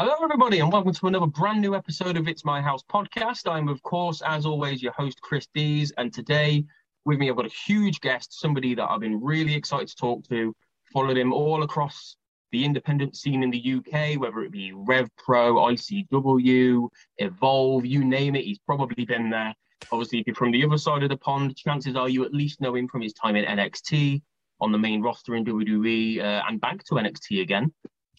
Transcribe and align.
Hello, 0.00 0.14
everybody, 0.22 0.60
and 0.60 0.72
welcome 0.72 0.94
to 0.94 1.08
another 1.08 1.26
brand 1.26 1.60
new 1.60 1.74
episode 1.74 2.16
of 2.16 2.26
It's 2.26 2.42
My 2.42 2.62
House 2.62 2.82
podcast. 2.90 3.46
I'm, 3.46 3.68
of 3.68 3.82
course, 3.82 4.22
as 4.24 4.46
always, 4.46 4.82
your 4.82 4.92
host, 4.92 5.20
Chris 5.20 5.46
Dees, 5.54 5.92
and 5.98 6.10
today 6.10 6.64
with 7.04 7.18
me, 7.18 7.28
I've 7.28 7.36
got 7.36 7.44
a 7.44 7.50
huge 7.50 8.00
guest, 8.00 8.40
somebody 8.40 8.74
that 8.76 8.90
I've 8.90 9.00
been 9.00 9.22
really 9.22 9.54
excited 9.54 9.88
to 9.88 9.96
talk 9.96 10.26
to. 10.30 10.56
Followed 10.90 11.18
him 11.18 11.34
all 11.34 11.64
across 11.64 12.16
the 12.50 12.64
independent 12.64 13.14
scene 13.14 13.42
in 13.42 13.50
the 13.50 13.74
UK, 13.74 14.18
whether 14.18 14.40
it 14.40 14.52
be 14.52 14.72
Rev 14.74 15.06
Pro, 15.18 15.56
ICW, 15.56 16.88
Evolve, 17.18 17.84
you 17.84 18.02
name 18.02 18.36
it, 18.36 18.44
he's 18.46 18.60
probably 18.60 19.04
been 19.04 19.28
there. 19.28 19.54
Obviously, 19.92 20.20
if 20.20 20.26
you're 20.26 20.34
from 20.34 20.50
the 20.50 20.64
other 20.64 20.78
side 20.78 21.02
of 21.02 21.10
the 21.10 21.18
pond, 21.18 21.54
chances 21.58 21.94
are 21.94 22.08
you 22.08 22.24
at 22.24 22.32
least 22.32 22.62
know 22.62 22.74
him 22.74 22.88
from 22.88 23.02
his 23.02 23.12
time 23.12 23.36
in 23.36 23.44
NXT, 23.44 24.22
on 24.62 24.72
the 24.72 24.78
main 24.78 25.02
roster 25.02 25.36
in 25.36 25.44
WWE, 25.44 26.20
uh, 26.20 26.42
and 26.48 26.58
back 26.58 26.82
to 26.84 26.94
NXT 26.94 27.42
again. 27.42 27.70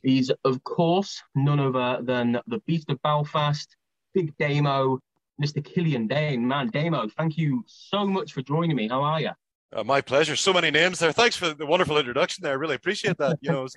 He's, 0.03 0.31
of 0.44 0.63
course, 0.63 1.21
none 1.35 1.59
other 1.59 2.02
than 2.02 2.39
the 2.47 2.59
Beast 2.66 2.89
of 2.89 3.02
Belfast, 3.02 3.75
Big 4.13 4.35
Damo, 4.38 4.99
Mr. 5.41 5.63
Killian 5.63 6.07
Dain. 6.07 6.47
Man, 6.47 6.69
Damo, 6.69 7.07
thank 7.17 7.38
you 7.38 7.63
so 7.67 8.06
much 8.06 8.34
for 8.34 8.41
joining 8.41 8.75
me. 8.75 8.88
How 8.88 9.01
are 9.03 9.22
you? 9.22 9.31
Uh, 9.73 9.84
my 9.84 10.01
pleasure. 10.01 10.35
So 10.35 10.53
many 10.53 10.72
names 10.72 11.00
there. 11.00 11.12
Thanks 11.12 11.35
for 11.35 11.53
the 11.53 11.66
wonderful 11.66 11.97
introduction 11.97 12.44
there. 12.44 12.53
I 12.53 12.56
really 12.56 12.75
appreciate 12.75 13.17
that. 13.19 13.38
You 13.41 13.51
know, 13.51 13.67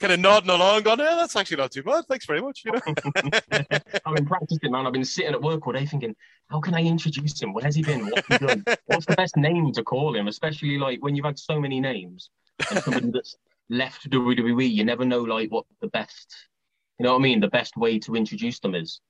kind 0.00 0.12
of 0.12 0.20
nodding 0.20 0.50
along, 0.50 0.82
going, 0.82 0.98
yeah, 0.98 1.16
that's 1.16 1.36
actually 1.36 1.58
not 1.58 1.70
too 1.70 1.82
bad. 1.82 2.04
Thanks 2.08 2.26
very 2.26 2.40
much. 2.40 2.62
You 2.64 2.72
know? 2.72 2.80
I've 4.06 4.14
been 4.14 4.26
practicing, 4.26 4.72
man. 4.72 4.86
I've 4.86 4.92
been 4.92 5.04
sitting 5.04 5.32
at 5.32 5.42
work 5.42 5.66
all 5.66 5.72
day 5.72 5.86
thinking, 5.86 6.14
how 6.48 6.60
can 6.60 6.74
I 6.74 6.82
introduce 6.82 7.40
him? 7.40 7.52
Where's 7.52 7.74
he 7.74 7.82
been? 7.82 8.06
What's 8.06 8.26
he 8.26 8.38
done? 8.38 8.64
What's 8.86 9.06
the 9.06 9.16
best 9.16 9.36
name 9.36 9.72
to 9.72 9.82
call 9.82 10.14
him? 10.14 10.28
Especially 10.28 10.78
like 10.78 11.02
when 11.02 11.14
you've 11.14 11.24
had 11.24 11.38
so 11.38 11.60
many 11.60 11.80
names 11.80 12.30
and 12.70 12.82
somebody 12.82 13.10
that's 13.10 13.36
left 13.70 14.08
WWE, 14.10 14.70
you 14.70 14.84
never 14.84 15.04
know 15.04 15.22
like 15.22 15.50
what 15.50 15.64
the 15.80 15.88
best, 15.88 16.34
you 16.98 17.04
know 17.04 17.12
what 17.12 17.20
I 17.20 17.22
mean? 17.22 17.40
The 17.40 17.48
best 17.48 17.76
way 17.76 17.98
to 18.00 18.14
introduce 18.14 18.60
them 18.60 18.74
is. 18.74 19.00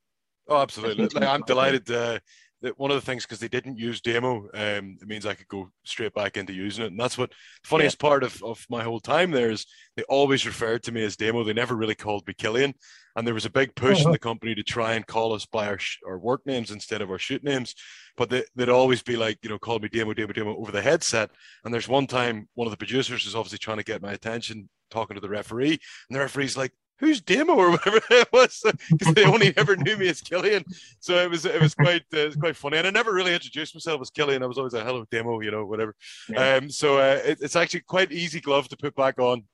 Oh, 0.49 0.61
absolutely. 0.61 1.09
Like, 1.09 1.29
I'm 1.29 1.43
delighted 1.43 1.91
uh, 1.91 2.19
that 2.63 2.79
one 2.79 2.91
of 2.91 2.97
the 2.97 3.05
things 3.05 3.25
because 3.25 3.39
they 3.39 3.49
didn't 3.49 3.79
use 3.79 4.01
Damo, 4.01 4.49
um, 4.55 4.97
it 5.01 5.07
means 5.07 5.27
I 5.27 5.35
could 5.35 5.49
go 5.49 5.71
straight 5.85 6.15
back 6.15 6.37
into 6.37 6.53
using 6.53 6.85
it, 6.85 6.93
and 6.93 7.01
that's 7.01 7.19
what 7.19 7.31
the 7.31 7.69
funniest 7.69 7.99
yeah. 8.01 8.09
part 8.09 8.25
of, 8.25 8.43
of 8.43 8.65
my 8.71 8.83
whole 8.83 9.01
time 9.01 9.31
there 9.31 9.51
is. 9.51 9.67
They 9.97 10.03
always 10.05 10.47
referred 10.47 10.83
to 10.85 10.93
me 10.93 11.05
as 11.05 11.17
Damo. 11.17 11.45
They 11.45 11.53
never 11.53 11.77
really 11.77 11.95
called 11.95 12.27
me 12.27 12.35
Killian, 12.35 12.75
and 13.17 13.27
there 13.27 13.35
was 13.35 13.45
a 13.45 13.51
big 13.51 13.75
push 13.75 14.01
uh-huh. 14.01 14.09
in 14.09 14.13
the 14.13 14.19
company 14.31 14.55
to 14.55 14.63
try 14.63 14.95
and 14.95 15.07
call 15.07 15.33
us 15.33 15.47
by 15.47 15.67
our 15.67 15.79
sh- 15.79 15.99
our 16.07 16.19
work 16.19 16.43
names 16.47 16.71
instead 16.71 17.03
of 17.03 17.11
our 17.11 17.19
shoot 17.19 17.43
names. 17.43 17.75
But 18.17 18.31
they, 18.31 18.45
would 18.57 18.69
always 18.69 19.03
be 19.03 19.17
like, 19.17 19.39
you 19.43 19.49
know, 19.49 19.59
call 19.59 19.79
me 19.79 19.89
Damo, 19.89 20.13
Damo, 20.15 20.33
Damo 20.33 20.57
over 20.57 20.73
the 20.73 20.83
headset. 20.83 21.31
And 21.65 21.73
there's 21.73 21.89
one 21.89 22.07
time 22.07 22.49
one 22.55 22.67
of 22.67 22.71
the 22.71 22.77
producers 22.77 23.25
was 23.25 23.35
obviously 23.35 23.59
trying 23.59 23.79
to 23.79 23.85
get 23.85 24.03
my 24.03 24.13
attention, 24.13 24.69
talking 24.91 25.15
to 25.15 25.21
the 25.21 25.29
referee, 25.29 25.79
and 26.09 26.17
the 26.17 26.21
referee's 26.21 26.57
like, 26.57 26.73
who's 26.99 27.21
Damo 27.21 27.55
or 27.55 27.71
whatever 27.73 28.01
that 28.11 28.33
was 28.33 28.63
because 28.91 29.15
they 29.15 29.25
only 29.25 29.55
ever 29.57 29.77
knew 29.77 29.97
me 29.97 30.09
as 30.09 30.21
Killian. 30.21 30.65
So 31.01 31.17
it 31.17 31.31
was 31.31 31.45
it 31.45 31.61
was 31.61 31.75
quite 31.75 32.03
uh, 32.15 32.19
it 32.19 32.27
was 32.27 32.37
quite 32.37 32.57
funny, 32.57 32.79
and 32.79 32.87
I 32.87 32.91
never 32.91 33.13
really 33.13 33.35
introduced 33.35 33.75
myself 33.75 34.01
as 34.01 34.11
Killian. 34.11 34.43
I 34.43 34.47
was 34.47 34.59
always 34.59 34.75
a 34.75 34.85
hello 34.85 35.05
Damo, 35.11 35.41
you 35.41 35.51
know, 35.51 35.65
whatever. 35.65 35.95
Yeah. 36.29 36.57
Um, 36.57 36.71
so 36.71 36.99
uh, 36.99 37.21
it, 37.25 37.39
it's 37.41 37.57
actually 37.57 37.81
quite 37.81 38.13
easy 38.13 38.41
glove 38.41 38.69
to 38.69 38.77
put 38.77 38.95
back 38.95 39.19
on. 39.19 39.45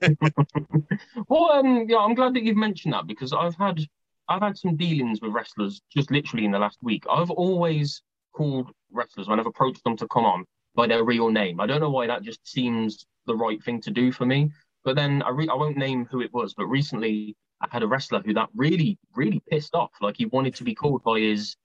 well, 1.28 1.52
um, 1.52 1.86
yeah, 1.88 1.98
I'm 1.98 2.14
glad 2.14 2.34
that 2.34 2.42
you've 2.42 2.56
mentioned 2.56 2.94
that 2.94 3.06
because 3.06 3.32
I've 3.32 3.56
had 3.56 3.80
I've 4.28 4.42
had 4.42 4.58
some 4.58 4.76
dealings 4.76 5.20
with 5.20 5.32
wrestlers 5.32 5.80
just 5.94 6.10
literally 6.10 6.44
in 6.44 6.50
the 6.50 6.58
last 6.58 6.78
week. 6.82 7.04
I've 7.10 7.30
always 7.30 8.02
called 8.34 8.70
wrestlers 8.90 9.28
when 9.28 9.38
I've 9.38 9.46
approached 9.46 9.84
them 9.84 9.96
to 9.98 10.08
come 10.08 10.24
on 10.24 10.44
by 10.74 10.86
their 10.86 11.04
real 11.04 11.30
name. 11.30 11.60
I 11.60 11.66
don't 11.66 11.80
know 11.80 11.90
why 11.90 12.06
that 12.06 12.22
just 12.22 12.46
seems 12.48 13.06
the 13.26 13.36
right 13.36 13.62
thing 13.62 13.80
to 13.82 13.90
do 13.90 14.12
for 14.12 14.26
me. 14.26 14.50
But 14.84 14.96
then 14.96 15.22
I 15.22 15.30
re- 15.30 15.48
I 15.48 15.54
won't 15.54 15.76
name 15.76 16.06
who 16.10 16.20
it 16.20 16.32
was, 16.32 16.54
but 16.54 16.66
recently 16.66 17.36
I 17.62 17.68
had 17.70 17.82
a 17.82 17.86
wrestler 17.86 18.20
who 18.24 18.34
that 18.34 18.48
really 18.54 18.98
really 19.14 19.42
pissed 19.50 19.74
off. 19.74 19.90
Like 20.00 20.16
he 20.18 20.26
wanted 20.26 20.54
to 20.56 20.64
be 20.64 20.74
called 20.74 21.02
by 21.02 21.20
his 21.20 21.56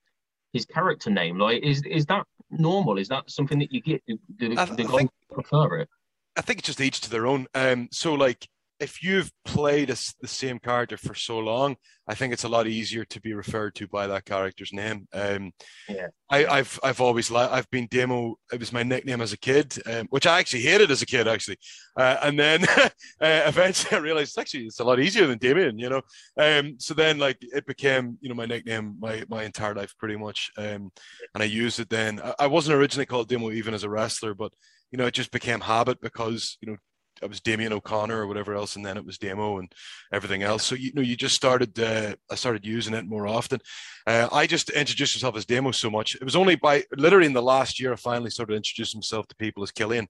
his 0.52 0.64
character 0.64 1.10
name. 1.10 1.38
Like 1.38 1.62
is 1.62 1.82
is 1.82 2.06
that 2.06 2.26
normal? 2.50 2.98
Is 2.98 3.08
that 3.08 3.30
something 3.30 3.58
that 3.58 3.72
you 3.72 3.80
get? 3.80 4.02
Do, 4.06 4.18
do 4.36 4.48
the 4.48 4.54
guys 4.54 4.70
think, 4.70 5.10
prefer 5.30 5.80
it? 5.80 5.88
I 6.36 6.42
think 6.42 6.60
it's 6.60 6.68
just 6.68 6.80
each 6.80 7.00
to 7.02 7.10
their 7.10 7.26
own. 7.26 7.46
Um, 7.54 7.88
so 7.92 8.14
like 8.14 8.48
if 8.80 9.02
you've 9.02 9.30
played 9.44 9.90
a, 9.90 9.96
the 10.20 10.28
same 10.28 10.58
character 10.58 10.96
for 10.96 11.14
so 11.14 11.38
long, 11.38 11.76
I 12.08 12.14
think 12.14 12.32
it's 12.32 12.44
a 12.44 12.48
lot 12.48 12.66
easier 12.66 13.04
to 13.04 13.20
be 13.20 13.34
referred 13.34 13.74
to 13.76 13.86
by 13.86 14.06
that 14.06 14.24
character's 14.24 14.72
name. 14.72 15.06
Um, 15.12 15.52
yeah. 15.88 16.08
I, 16.30 16.56
have 16.56 16.80
I've 16.82 17.00
always 17.00 17.30
li- 17.30 17.38
I've 17.38 17.70
been 17.70 17.86
Damo. 17.90 18.36
It 18.52 18.58
was 18.58 18.72
my 18.72 18.82
nickname 18.82 19.20
as 19.20 19.32
a 19.32 19.38
kid, 19.38 19.76
um, 19.86 20.06
which 20.10 20.26
I 20.26 20.38
actually 20.38 20.62
hated 20.62 20.90
as 20.90 21.02
a 21.02 21.06
kid, 21.06 21.28
actually. 21.28 21.58
Uh, 21.96 22.16
and 22.22 22.38
then 22.38 22.64
uh, 22.78 22.88
eventually 23.20 23.96
I 23.96 24.00
realized 24.00 24.38
actually 24.38 24.64
it's 24.64 24.80
a 24.80 24.84
lot 24.84 24.98
easier 24.98 25.26
than 25.26 25.38
Damian, 25.38 25.78
you 25.78 25.90
know. 25.90 26.02
Um, 26.38 26.76
so 26.78 26.94
then 26.94 27.18
like 27.18 27.38
it 27.40 27.66
became 27.66 28.18
you 28.20 28.28
know 28.28 28.34
my 28.34 28.46
nickname 28.46 28.96
my 28.98 29.24
my 29.28 29.44
entire 29.44 29.74
life 29.74 29.94
pretty 29.98 30.16
much, 30.16 30.50
um, 30.56 30.90
and 31.34 31.42
I 31.42 31.44
used 31.44 31.78
it 31.78 31.90
then. 31.90 32.20
I, 32.20 32.34
I 32.40 32.46
wasn't 32.46 32.78
originally 32.78 33.06
called 33.06 33.28
Damo 33.28 33.50
even 33.50 33.74
as 33.74 33.84
a 33.84 33.90
wrestler, 33.90 34.34
but 34.34 34.52
you 34.90 34.98
know 34.98 35.06
it 35.06 35.14
just 35.14 35.30
became 35.30 35.60
habit 35.60 36.00
because 36.00 36.56
you 36.60 36.70
know 36.70 36.78
it 37.22 37.28
was 37.28 37.40
Damian 37.40 37.72
O'Connor 37.72 38.16
or 38.16 38.26
whatever 38.26 38.54
else, 38.54 38.76
and 38.76 38.84
then 38.84 38.96
it 38.96 39.04
was 39.04 39.18
Damo 39.18 39.58
and 39.58 39.72
everything 40.12 40.42
else. 40.42 40.64
So 40.64 40.74
you 40.74 40.92
know, 40.94 41.02
you 41.02 41.16
just 41.16 41.34
started. 41.34 41.78
Uh, 41.78 42.14
I 42.30 42.34
started 42.34 42.64
using 42.64 42.94
it 42.94 43.06
more 43.06 43.26
often. 43.26 43.60
Uh, 44.06 44.28
I 44.32 44.46
just 44.46 44.70
introduced 44.70 45.16
myself 45.16 45.36
as 45.36 45.46
Damo 45.46 45.70
so 45.70 45.90
much. 45.90 46.14
It 46.14 46.24
was 46.24 46.36
only 46.36 46.56
by 46.56 46.84
literally 46.96 47.26
in 47.26 47.32
the 47.32 47.42
last 47.42 47.80
year 47.80 47.92
I 47.92 47.96
finally 47.96 48.30
started 48.30 48.54
introducing 48.54 48.98
myself 48.98 49.28
to 49.28 49.36
people 49.36 49.62
as 49.62 49.70
Killian. 49.70 50.08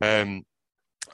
Um, 0.00 0.44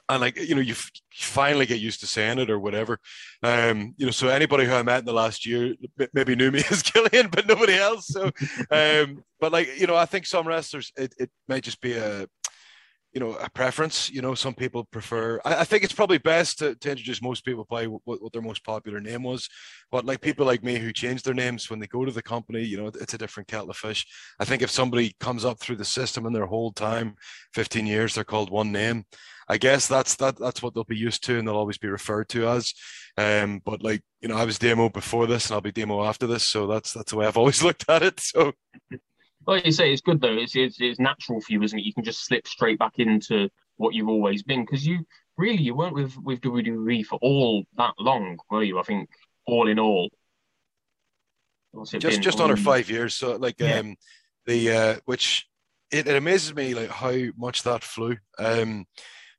and 0.09 0.21
like 0.21 0.37
you 0.37 0.55
know, 0.55 0.61
you, 0.61 0.73
f- 0.73 0.91
you 0.93 1.25
finally 1.25 1.65
get 1.65 1.79
used 1.79 1.99
to 2.01 2.07
saying 2.07 2.39
it 2.39 2.49
or 2.49 2.59
whatever. 2.59 2.99
Um, 3.41 3.93
you 3.97 4.05
know, 4.05 4.11
so 4.11 4.27
anybody 4.27 4.65
who 4.65 4.73
I 4.73 4.83
met 4.83 4.99
in 4.99 5.05
the 5.05 5.13
last 5.13 5.45
year 5.45 5.73
maybe 6.13 6.35
knew 6.35 6.51
me 6.51 6.63
as 6.69 6.83
Killian, 6.83 7.29
but 7.29 7.47
nobody 7.47 7.75
else. 7.75 8.07
So, 8.07 8.31
um, 8.71 9.23
but 9.39 9.51
like 9.51 9.79
you 9.79 9.87
know, 9.87 9.95
I 9.95 10.05
think 10.05 10.25
some 10.25 10.47
wrestlers 10.47 10.91
it, 10.97 11.13
it 11.17 11.29
may 11.47 11.61
just 11.61 11.81
be 11.81 11.93
a 11.93 12.27
you 13.15 13.21
know 13.21 13.33
a 13.35 13.49
preference. 13.49 14.11
You 14.11 14.21
know, 14.21 14.35
some 14.35 14.53
people 14.53 14.83
prefer. 14.83 15.39
I, 15.45 15.61
I 15.61 15.63
think 15.63 15.83
it's 15.83 15.93
probably 15.93 16.17
best 16.17 16.59
to, 16.59 16.75
to 16.75 16.91
introduce 16.91 17.21
most 17.21 17.45
people 17.45 17.65
by 17.67 17.85
what, 17.85 18.01
what 18.03 18.33
their 18.33 18.41
most 18.41 18.63
popular 18.63 18.99
name 18.99 19.23
was. 19.23 19.47
But 19.89 20.05
like 20.05 20.19
people 20.19 20.45
like 20.45 20.63
me 20.63 20.77
who 20.77 20.91
change 20.91 21.23
their 21.23 21.33
names 21.33 21.69
when 21.69 21.79
they 21.79 21.87
go 21.87 22.03
to 22.03 22.11
the 22.11 22.21
company, 22.21 22.61
you 22.61 22.75
know, 22.77 22.87
it's 22.87 23.13
a 23.13 23.17
different 23.17 23.47
kettle 23.47 23.69
of 23.69 23.77
fish. 23.77 24.05
I 24.37 24.43
think 24.43 24.61
if 24.61 24.69
somebody 24.69 25.15
comes 25.21 25.45
up 25.45 25.59
through 25.59 25.77
the 25.77 25.85
system 25.85 26.25
in 26.25 26.33
their 26.33 26.45
whole 26.45 26.73
time, 26.73 27.15
15 27.53 27.87
years, 27.87 28.13
they're 28.13 28.25
called 28.25 28.51
one 28.51 28.73
name. 28.73 29.05
I 29.47 29.57
guess 29.57 29.87
that's 29.87 30.15
that 30.17 30.37
that's 30.37 30.61
what 30.61 30.73
they'll 30.73 30.83
be 30.83 30.97
used 30.97 31.23
to 31.25 31.39
and 31.39 31.47
they'll 31.47 31.55
always 31.55 31.77
be 31.77 31.87
referred 31.87 32.27
to 32.29 32.49
as. 32.49 32.73
Um, 33.17 33.61
but 33.63 33.81
like 33.81 34.01
you 34.19 34.27
know, 34.27 34.35
I 34.35 34.43
was 34.43 34.59
Damo 34.59 34.89
before 34.89 35.25
this 35.25 35.47
and 35.47 35.55
I'll 35.55 35.61
be 35.61 35.71
Damo 35.71 36.03
after 36.03 36.27
this, 36.27 36.45
so 36.45 36.67
that's 36.67 36.91
that's 36.91 37.11
the 37.11 37.17
way 37.17 37.27
I've 37.27 37.37
always 37.37 37.63
looked 37.63 37.85
at 37.87 38.03
it. 38.03 38.19
So 38.19 38.51
like 39.47 39.65
you 39.65 39.71
say, 39.71 39.91
it's 39.91 40.01
good 40.01 40.21
though. 40.21 40.37
It's, 40.37 40.55
it's 40.55 40.77
it's 40.79 40.99
natural 40.99 41.41
for 41.41 41.51
you, 41.51 41.61
isn't 41.63 41.77
it? 41.77 41.85
You 41.85 41.93
can 41.93 42.03
just 42.03 42.25
slip 42.25 42.47
straight 42.47 42.79
back 42.79 42.93
into 42.97 43.49
what 43.77 43.93
you've 43.93 44.09
always 44.09 44.43
been 44.43 44.63
because 44.65 44.85
you 44.85 45.05
really 45.37 45.61
you 45.61 45.75
weren't 45.75 45.95
with 45.95 46.17
with 46.17 46.41
WWE 46.41 47.05
for 47.05 47.19
all 47.21 47.63
that 47.77 47.93
long, 47.99 48.37
were 48.49 48.63
you? 48.63 48.79
I 48.79 48.83
think 48.83 49.09
all 49.45 49.67
in 49.67 49.79
all, 49.79 50.09
just 51.83 52.01
been? 52.01 52.21
just 52.21 52.39
under 52.39 52.57
five 52.57 52.89
years. 52.89 53.15
So 53.15 53.35
like 53.35 53.59
yeah. 53.59 53.79
um 53.79 53.95
the 54.45 54.71
uh 54.71 54.95
which 55.05 55.47
it, 55.91 56.07
it 56.07 56.15
amazes 56.15 56.55
me 56.55 56.73
like 56.73 56.89
how 56.89 57.15
much 57.37 57.63
that 57.63 57.83
flew. 57.83 58.17
Um 58.39 58.85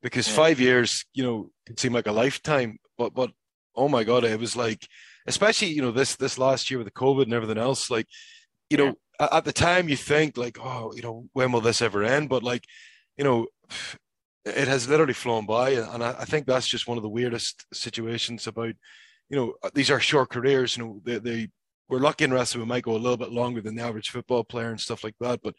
because 0.02 0.28
yeah. 0.28 0.34
five 0.34 0.60
years, 0.60 1.04
you 1.14 1.24
know, 1.24 1.50
can 1.66 1.76
seem 1.76 1.92
like 1.92 2.06
a 2.06 2.12
lifetime, 2.12 2.78
but 2.98 3.14
but 3.14 3.30
oh 3.74 3.88
my 3.88 4.04
god, 4.04 4.24
it 4.24 4.38
was 4.38 4.56
like 4.56 4.86
especially 5.26 5.68
you 5.68 5.82
know 5.82 5.90
this 5.90 6.16
this 6.16 6.38
last 6.38 6.70
year 6.70 6.78
with 6.78 6.86
the 6.86 6.92
COVID 6.92 7.24
and 7.24 7.32
everything 7.32 7.58
else, 7.58 7.90
like 7.90 8.06
you 8.70 8.76
know 8.76 8.94
at 9.18 9.44
the 9.44 9.52
time 9.52 9.88
you 9.88 9.96
think 9.96 10.36
like, 10.36 10.58
oh, 10.60 10.92
you 10.94 11.02
know, 11.02 11.28
when 11.32 11.52
will 11.52 11.60
this 11.60 11.82
ever 11.82 12.02
end? 12.02 12.28
But 12.28 12.42
like, 12.42 12.64
you 13.16 13.24
know, 13.24 13.46
it 14.44 14.68
has 14.68 14.88
literally 14.88 15.12
flown 15.12 15.46
by, 15.46 15.70
and 15.70 16.04
I, 16.04 16.10
I 16.20 16.24
think 16.24 16.46
that's 16.46 16.68
just 16.68 16.86
one 16.86 16.96
of 16.96 17.02
the 17.02 17.08
weirdest 17.08 17.66
situations 17.72 18.46
about, 18.46 18.74
you 19.28 19.36
know, 19.36 19.54
these 19.74 19.90
are 19.90 19.98
short 19.98 20.30
careers. 20.30 20.76
You 20.76 20.84
know, 20.84 21.00
they, 21.04 21.18
they 21.18 21.48
we're 21.88 21.98
lucky 21.98 22.24
in 22.24 22.32
wrestling 22.32 22.62
we 22.62 22.68
might 22.68 22.84
go 22.84 22.96
a 22.96 22.98
little 22.98 23.16
bit 23.16 23.32
longer 23.32 23.60
than 23.60 23.76
the 23.76 23.82
average 23.82 24.10
football 24.10 24.44
player 24.44 24.70
and 24.70 24.80
stuff 24.80 25.04
like 25.04 25.14
that. 25.20 25.40
But 25.42 25.54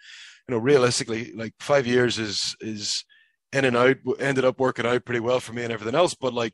you 0.48 0.56
know, 0.56 0.62
realistically, 0.62 1.34
like 1.34 1.54
five 1.60 1.88
years 1.88 2.20
is 2.20 2.56
is 2.62 3.04
in 3.54 3.66
and 3.66 3.78
out. 3.78 3.98
Ended 4.20 4.46
up 4.46 4.60
working 4.60 4.86
out 4.86 5.06
pretty 5.06 5.20
well 5.20 5.40
for 5.40 5.54
me 5.54 5.64
and 5.64 5.74
everything 5.74 5.96
else. 5.96 6.16
But 6.16 6.34
like, 6.34 6.54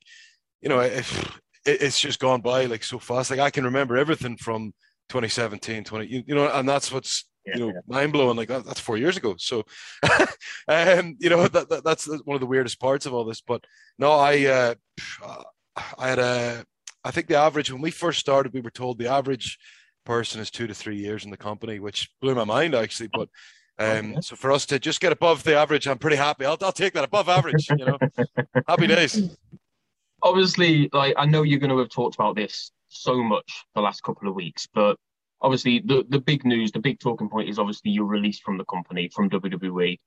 you 0.62 0.70
know, 0.70 0.80
if 0.80 1.40
it's 1.66 2.00
just 2.00 2.20
gone 2.20 2.42
by 2.42 2.66
like 2.66 2.84
so 2.84 3.00
fast. 3.00 3.32
Like 3.32 3.40
I 3.40 3.50
can 3.50 3.64
remember 3.64 3.98
everything 3.98 4.38
from 4.38 4.74
2017, 5.10 5.84
20, 5.84 6.08
you, 6.08 6.24
you 6.28 6.36
know, 6.36 6.48
and 6.48 6.68
that's 6.68 6.92
what's 6.92 7.26
you 7.46 7.60
know 7.60 7.68
yeah. 7.68 7.82
mind 7.88 8.14
blowing. 8.14 8.38
Like 8.38 8.48
that, 8.48 8.66
that's 8.66 8.80
four 8.80 8.98
years 8.98 9.18
ago. 9.18 9.36
So, 9.38 9.64
um, 10.68 11.18
you 11.20 11.30
know, 11.30 11.48
that, 11.48 11.70
that, 11.70 11.84
that's 11.84 12.08
one 12.24 12.36
of 12.36 12.42
the 12.42 12.48
weirdest 12.48 12.80
parts 12.80 13.06
of 13.06 13.14
all 13.14 13.26
this. 13.26 13.42
But 13.42 13.64
no, 13.98 14.12
I 14.12 14.46
uh, 14.46 14.74
I 15.98 16.08
had 16.08 16.20
a 16.20 16.66
I 17.04 17.12
think 17.12 17.28
the 17.28 17.36
average 17.36 17.72
when 17.72 17.82
we 17.82 17.92
first 17.92 18.20
started, 18.20 18.54
we 18.54 18.62
were 18.62 18.72
told 18.72 18.98
the 18.98 19.12
average 19.12 19.58
person 20.06 20.42
is 20.42 20.52
two 20.52 20.68
to 20.68 20.74
three 20.74 20.98
years 20.98 21.26
in 21.26 21.32
the 21.32 21.38
company, 21.38 21.80
which 21.80 22.10
blew 22.22 22.36
my 22.36 22.44
mind 22.44 22.76
actually. 22.76 23.10
But 23.14 23.30
um, 23.80 24.22
so 24.22 24.36
for 24.36 24.52
us 24.52 24.66
to 24.68 24.80
just 24.80 25.02
get 25.02 25.12
above 25.12 25.44
the 25.44 25.56
average, 25.56 25.88
I'm 25.88 25.98
pretty 25.98 26.18
happy. 26.18 26.46
I'll, 26.46 26.58
I'll 26.62 26.72
take 26.72 26.94
that 26.94 27.04
above 27.04 27.28
average. 27.28 27.70
You 27.70 27.86
know, 27.86 27.98
happy 28.68 28.88
days. 28.88 29.36
Obviously, 30.22 30.90
like 30.94 31.16
I 31.18 31.26
know 31.26 31.42
you're 31.42 31.60
going 31.60 31.72
to 31.72 31.80
have 31.80 31.90
talked 31.90 32.16
about 32.16 32.36
this 32.36 32.72
so 32.94 33.22
much 33.24 33.66
the 33.76 33.82
last 33.82 34.04
couple 34.04 34.28
of 34.28 34.36
weeks. 34.36 34.68
But 34.74 34.98
obviously, 35.42 35.80
the, 35.80 36.06
the 36.10 36.20
big 36.20 36.46
news, 36.46 36.72
the 36.72 36.80
big 36.80 37.00
talking 37.00 37.30
point 37.30 37.50
is 37.50 37.60
obviously 37.60 37.92
you're 37.92 38.06
released 38.06 38.44
from 38.44 38.58
the 38.58 38.66
company, 38.66 39.10
from 39.14 39.30
WWE. 39.30 39.98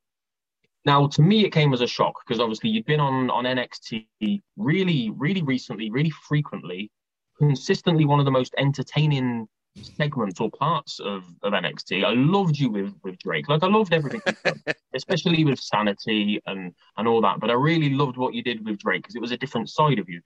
Now, 0.84 1.08
to 1.08 1.22
me, 1.22 1.44
it 1.44 1.50
came 1.50 1.74
as 1.74 1.80
a 1.80 1.86
shock 1.86 2.14
because 2.24 2.40
obviously 2.40 2.70
you'd 2.70 2.86
been 2.86 3.00
on, 3.00 3.28
on 3.30 3.44
NXT 3.44 4.40
really, 4.56 5.10
really 5.16 5.42
recently, 5.42 5.90
really 5.90 6.10
frequently, 6.10 6.90
consistently 7.38 8.04
one 8.04 8.20
of 8.20 8.24
the 8.24 8.30
most 8.30 8.54
entertaining 8.56 9.48
segments 9.82 10.40
or 10.40 10.50
parts 10.50 11.00
of, 11.00 11.24
of 11.42 11.52
NXT. 11.52 12.04
I 12.04 12.12
loved 12.14 12.56
you 12.56 12.70
with, 12.70 12.94
with 13.02 13.18
Drake. 13.18 13.48
Like 13.48 13.62
I 13.62 13.66
loved 13.66 13.92
everything, 13.92 14.22
especially 14.94 15.44
with 15.44 15.58
Sanity 15.58 16.40
and, 16.46 16.72
and 16.96 17.08
all 17.08 17.20
that. 17.22 17.40
But 17.40 17.50
I 17.50 17.54
really 17.54 17.90
loved 17.90 18.16
what 18.16 18.32
you 18.32 18.42
did 18.42 18.64
with 18.64 18.78
Drake 18.78 19.02
because 19.02 19.16
it 19.16 19.20
was 19.20 19.32
a 19.32 19.36
different 19.36 19.68
side 19.68 19.98
of 19.98 20.08
you 20.08 20.20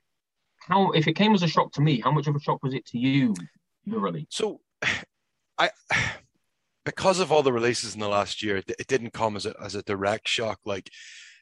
how 0.60 0.90
if 0.92 1.06
it 1.08 1.14
came 1.14 1.34
as 1.34 1.42
a 1.42 1.48
shock 1.48 1.72
to 1.72 1.80
me, 1.80 2.00
how 2.00 2.10
much 2.10 2.26
of 2.26 2.36
a 2.36 2.40
shock 2.40 2.62
was 2.62 2.74
it 2.74 2.86
to 2.86 2.98
you, 2.98 3.34
really? 3.86 4.26
So, 4.30 4.60
I 5.58 5.70
because 6.84 7.20
of 7.20 7.30
all 7.30 7.42
the 7.42 7.52
releases 7.52 7.94
in 7.94 8.00
the 8.00 8.08
last 8.08 8.42
year, 8.42 8.56
it, 8.56 8.86
didn't 8.88 9.12
come 9.12 9.36
as 9.36 9.46
a 9.46 9.54
as 9.62 9.74
a 9.74 9.82
direct 9.82 10.28
shock. 10.28 10.58
Like, 10.64 10.90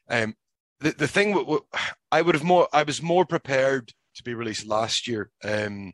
um, 0.09 0.35
the 0.79 0.91
the 0.91 1.07
thing 1.07 1.45
I 2.11 2.21
would 2.21 2.35
have 2.35 2.43
more 2.43 2.67
I 2.73 2.83
was 2.83 3.01
more 3.01 3.25
prepared 3.25 3.93
to 4.15 4.23
be 4.23 4.33
released 4.33 4.67
last 4.67 5.07
year, 5.07 5.29
um, 5.43 5.93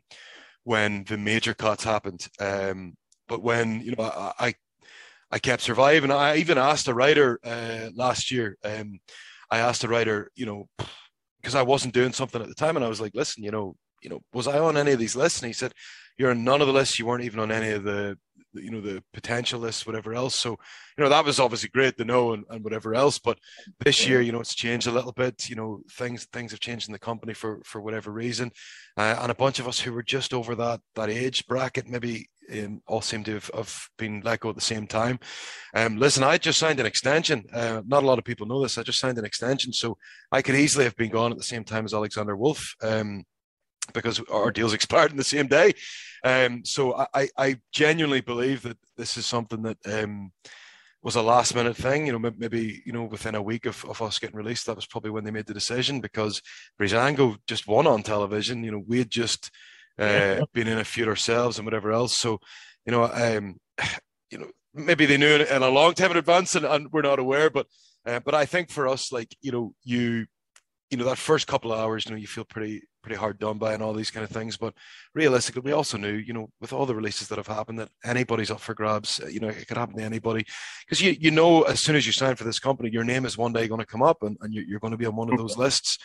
when 0.64 1.04
the 1.04 1.18
major 1.18 1.54
cuts 1.54 1.84
happened. 1.84 2.26
Um, 2.40 2.94
but 3.28 3.42
when 3.42 3.80
you 3.82 3.94
know 3.94 4.04
I, 4.04 4.32
I 4.38 4.54
I 5.30 5.38
kept 5.38 5.62
surviving. 5.62 6.10
I 6.10 6.36
even 6.36 6.58
asked 6.58 6.88
a 6.88 6.94
writer 6.94 7.40
uh, 7.44 7.90
last 7.94 8.30
year. 8.30 8.56
Um, 8.62 9.00
I 9.50 9.58
asked 9.58 9.84
a 9.84 9.88
writer, 9.88 10.30
you 10.34 10.46
know, 10.46 10.68
because 11.46 11.54
I 11.54 11.62
wasn't 11.62 11.94
doing 11.94 12.12
something 12.12 12.42
at 12.42 12.48
the 12.48 12.56
time, 12.56 12.74
and 12.74 12.84
I 12.84 12.88
was 12.88 13.00
like, 13.00 13.14
listen, 13.14 13.44
you 13.44 13.52
know, 13.52 13.76
you 14.02 14.10
know, 14.10 14.20
was 14.34 14.48
I 14.48 14.58
on 14.58 14.76
any 14.76 14.90
of 14.90 14.98
these 14.98 15.14
lists? 15.14 15.40
And 15.40 15.46
he 15.46 15.52
said, 15.52 15.72
you're 16.18 16.32
on 16.32 16.42
none 16.42 16.60
of 16.60 16.66
the 16.66 16.72
lists. 16.72 16.98
You 16.98 17.06
weren't 17.06 17.22
even 17.22 17.38
on 17.38 17.52
any 17.52 17.70
of 17.70 17.84
the, 17.84 18.18
you 18.52 18.72
know, 18.72 18.80
the 18.80 19.00
potential 19.12 19.60
lists, 19.60 19.86
whatever 19.86 20.12
else. 20.12 20.34
So, 20.34 20.50
you 20.98 21.04
know, 21.04 21.08
that 21.08 21.24
was 21.24 21.38
obviously 21.38 21.68
great 21.68 21.96
to 21.98 22.04
know 22.04 22.32
and, 22.32 22.42
and 22.50 22.64
whatever 22.64 22.96
else. 22.96 23.20
But 23.20 23.38
this 23.78 24.08
year, 24.08 24.20
you 24.20 24.32
know, 24.32 24.40
it's 24.40 24.56
changed 24.56 24.88
a 24.88 24.90
little 24.90 25.12
bit. 25.12 25.48
You 25.48 25.54
know, 25.54 25.82
things 25.92 26.26
things 26.32 26.50
have 26.50 26.58
changed 26.58 26.88
in 26.88 26.92
the 26.92 26.98
company 26.98 27.32
for 27.32 27.60
for 27.64 27.80
whatever 27.80 28.10
reason, 28.10 28.50
uh, 28.96 29.16
and 29.20 29.30
a 29.30 29.36
bunch 29.36 29.60
of 29.60 29.68
us 29.68 29.78
who 29.78 29.92
were 29.92 30.02
just 30.02 30.34
over 30.34 30.56
that 30.56 30.80
that 30.96 31.10
age 31.10 31.46
bracket, 31.46 31.86
maybe 31.86 32.28
um, 32.52 32.82
all 32.86 33.00
seem 33.00 33.24
to 33.24 33.34
have, 33.34 33.50
have, 33.54 33.88
been 33.98 34.20
let 34.24 34.40
go 34.40 34.50
at 34.50 34.54
the 34.54 34.60
same 34.60 34.86
time. 34.86 35.18
Um, 35.74 35.96
listen, 35.98 36.22
I 36.22 36.38
just 36.38 36.58
signed 36.58 36.80
an 36.80 36.86
extension. 36.86 37.44
Uh, 37.52 37.82
not 37.86 38.02
a 38.02 38.06
lot 38.06 38.18
of 38.18 38.24
people 38.24 38.46
know 38.46 38.62
this. 38.62 38.78
I 38.78 38.82
just 38.82 39.00
signed 39.00 39.18
an 39.18 39.24
extension, 39.24 39.72
so 39.72 39.96
I 40.32 40.42
could 40.42 40.54
easily 40.54 40.84
have 40.84 40.96
been 40.96 41.10
gone 41.10 41.32
at 41.32 41.38
the 41.38 41.44
same 41.44 41.64
time 41.64 41.84
as 41.84 41.94
Alexander 41.94 42.36
Wolf 42.36 42.74
um, 42.82 43.24
because 43.92 44.20
our 44.30 44.50
deals 44.50 44.72
expired 44.74 45.10
in 45.10 45.16
the 45.16 45.24
same 45.24 45.46
day. 45.46 45.72
Um, 46.24 46.64
so 46.64 47.06
I, 47.14 47.28
I, 47.36 47.56
genuinely 47.72 48.20
believe 48.20 48.62
that 48.62 48.78
this 48.96 49.16
is 49.16 49.26
something 49.26 49.62
that 49.62 49.78
um, 49.86 50.32
was 51.02 51.14
a 51.14 51.22
last 51.22 51.54
minute 51.54 51.76
thing. 51.76 52.06
You 52.06 52.18
know, 52.18 52.32
maybe 52.36 52.82
you 52.84 52.92
know 52.92 53.04
within 53.04 53.36
a 53.36 53.42
week 53.42 53.66
of, 53.66 53.84
of 53.84 54.02
us 54.02 54.18
getting 54.18 54.36
released, 54.36 54.66
that 54.66 54.76
was 54.76 54.86
probably 54.86 55.10
when 55.10 55.24
they 55.24 55.30
made 55.30 55.46
the 55.46 55.54
decision 55.54 56.00
because 56.00 56.42
Breezango 56.80 57.36
just 57.46 57.68
won 57.68 57.86
on 57.86 58.02
television. 58.02 58.64
You 58.64 58.72
know, 58.72 58.82
we 58.86 58.98
had 58.98 59.10
just 59.10 59.50
uh, 59.98 60.44
been 60.52 60.68
in 60.68 60.78
a 60.78 60.84
feud 60.84 61.08
ourselves 61.08 61.58
and 61.58 61.66
whatever 61.66 61.92
else. 61.92 62.16
So, 62.16 62.40
you 62.84 62.92
know, 62.92 63.04
um, 63.04 63.56
you 64.30 64.38
know, 64.38 64.50
maybe 64.74 65.06
they 65.06 65.16
knew 65.16 65.36
in 65.36 65.62
a 65.62 65.68
long 65.68 65.94
time 65.94 66.10
in 66.10 66.16
advance 66.16 66.54
and, 66.54 66.64
and 66.66 66.92
we're 66.92 67.02
not 67.02 67.18
aware. 67.18 67.50
But, 67.50 67.66
uh, 68.04 68.20
but 68.20 68.34
I 68.34 68.44
think 68.44 68.70
for 68.70 68.86
us, 68.86 69.10
like 69.10 69.36
you 69.40 69.52
know, 69.52 69.74
you, 69.82 70.26
you 70.90 70.96
know, 70.96 71.04
that 71.04 71.18
first 71.18 71.48
couple 71.48 71.72
of 71.72 71.80
hours, 71.80 72.04
you 72.04 72.12
know, 72.12 72.16
you 72.16 72.28
feel 72.28 72.44
pretty 72.44 72.82
pretty 73.02 73.18
hard 73.18 73.38
done 73.38 73.56
by 73.56 73.72
and 73.72 73.84
all 73.84 73.92
these 73.92 74.10
kind 74.10 74.24
of 74.24 74.30
things. 74.30 74.56
But 74.56 74.74
realistically, 75.14 75.62
we 75.62 75.72
also 75.72 75.96
knew, 75.96 76.12
you 76.12 76.32
know, 76.32 76.50
with 76.60 76.72
all 76.72 76.86
the 76.86 76.94
releases 76.94 77.28
that 77.28 77.38
have 77.38 77.46
happened, 77.46 77.78
that 77.78 77.88
anybody's 78.04 78.50
up 78.50 78.60
for 78.60 78.74
grabs. 78.74 79.20
Uh, 79.20 79.28
you 79.28 79.38
know, 79.38 79.48
it 79.48 79.66
could 79.66 79.76
happen 79.76 79.96
to 79.96 80.02
anybody 80.02 80.44
because 80.84 81.00
you 81.00 81.16
you 81.18 81.30
know 81.30 81.62
as 81.62 81.80
soon 81.80 81.96
as 81.96 82.06
you 82.06 82.12
sign 82.12 82.36
for 82.36 82.44
this 82.44 82.58
company, 82.58 82.90
your 82.90 83.04
name 83.04 83.24
is 83.24 83.38
one 83.38 83.52
day 83.52 83.68
going 83.68 83.80
to 83.80 83.86
come 83.86 84.02
up 84.02 84.22
and, 84.22 84.36
and 84.40 84.52
you're, 84.52 84.64
you're 84.64 84.80
going 84.80 84.92
to 84.92 84.96
be 84.96 85.06
on 85.06 85.16
one 85.16 85.30
of 85.32 85.38
those 85.38 85.56
lists. 85.56 85.98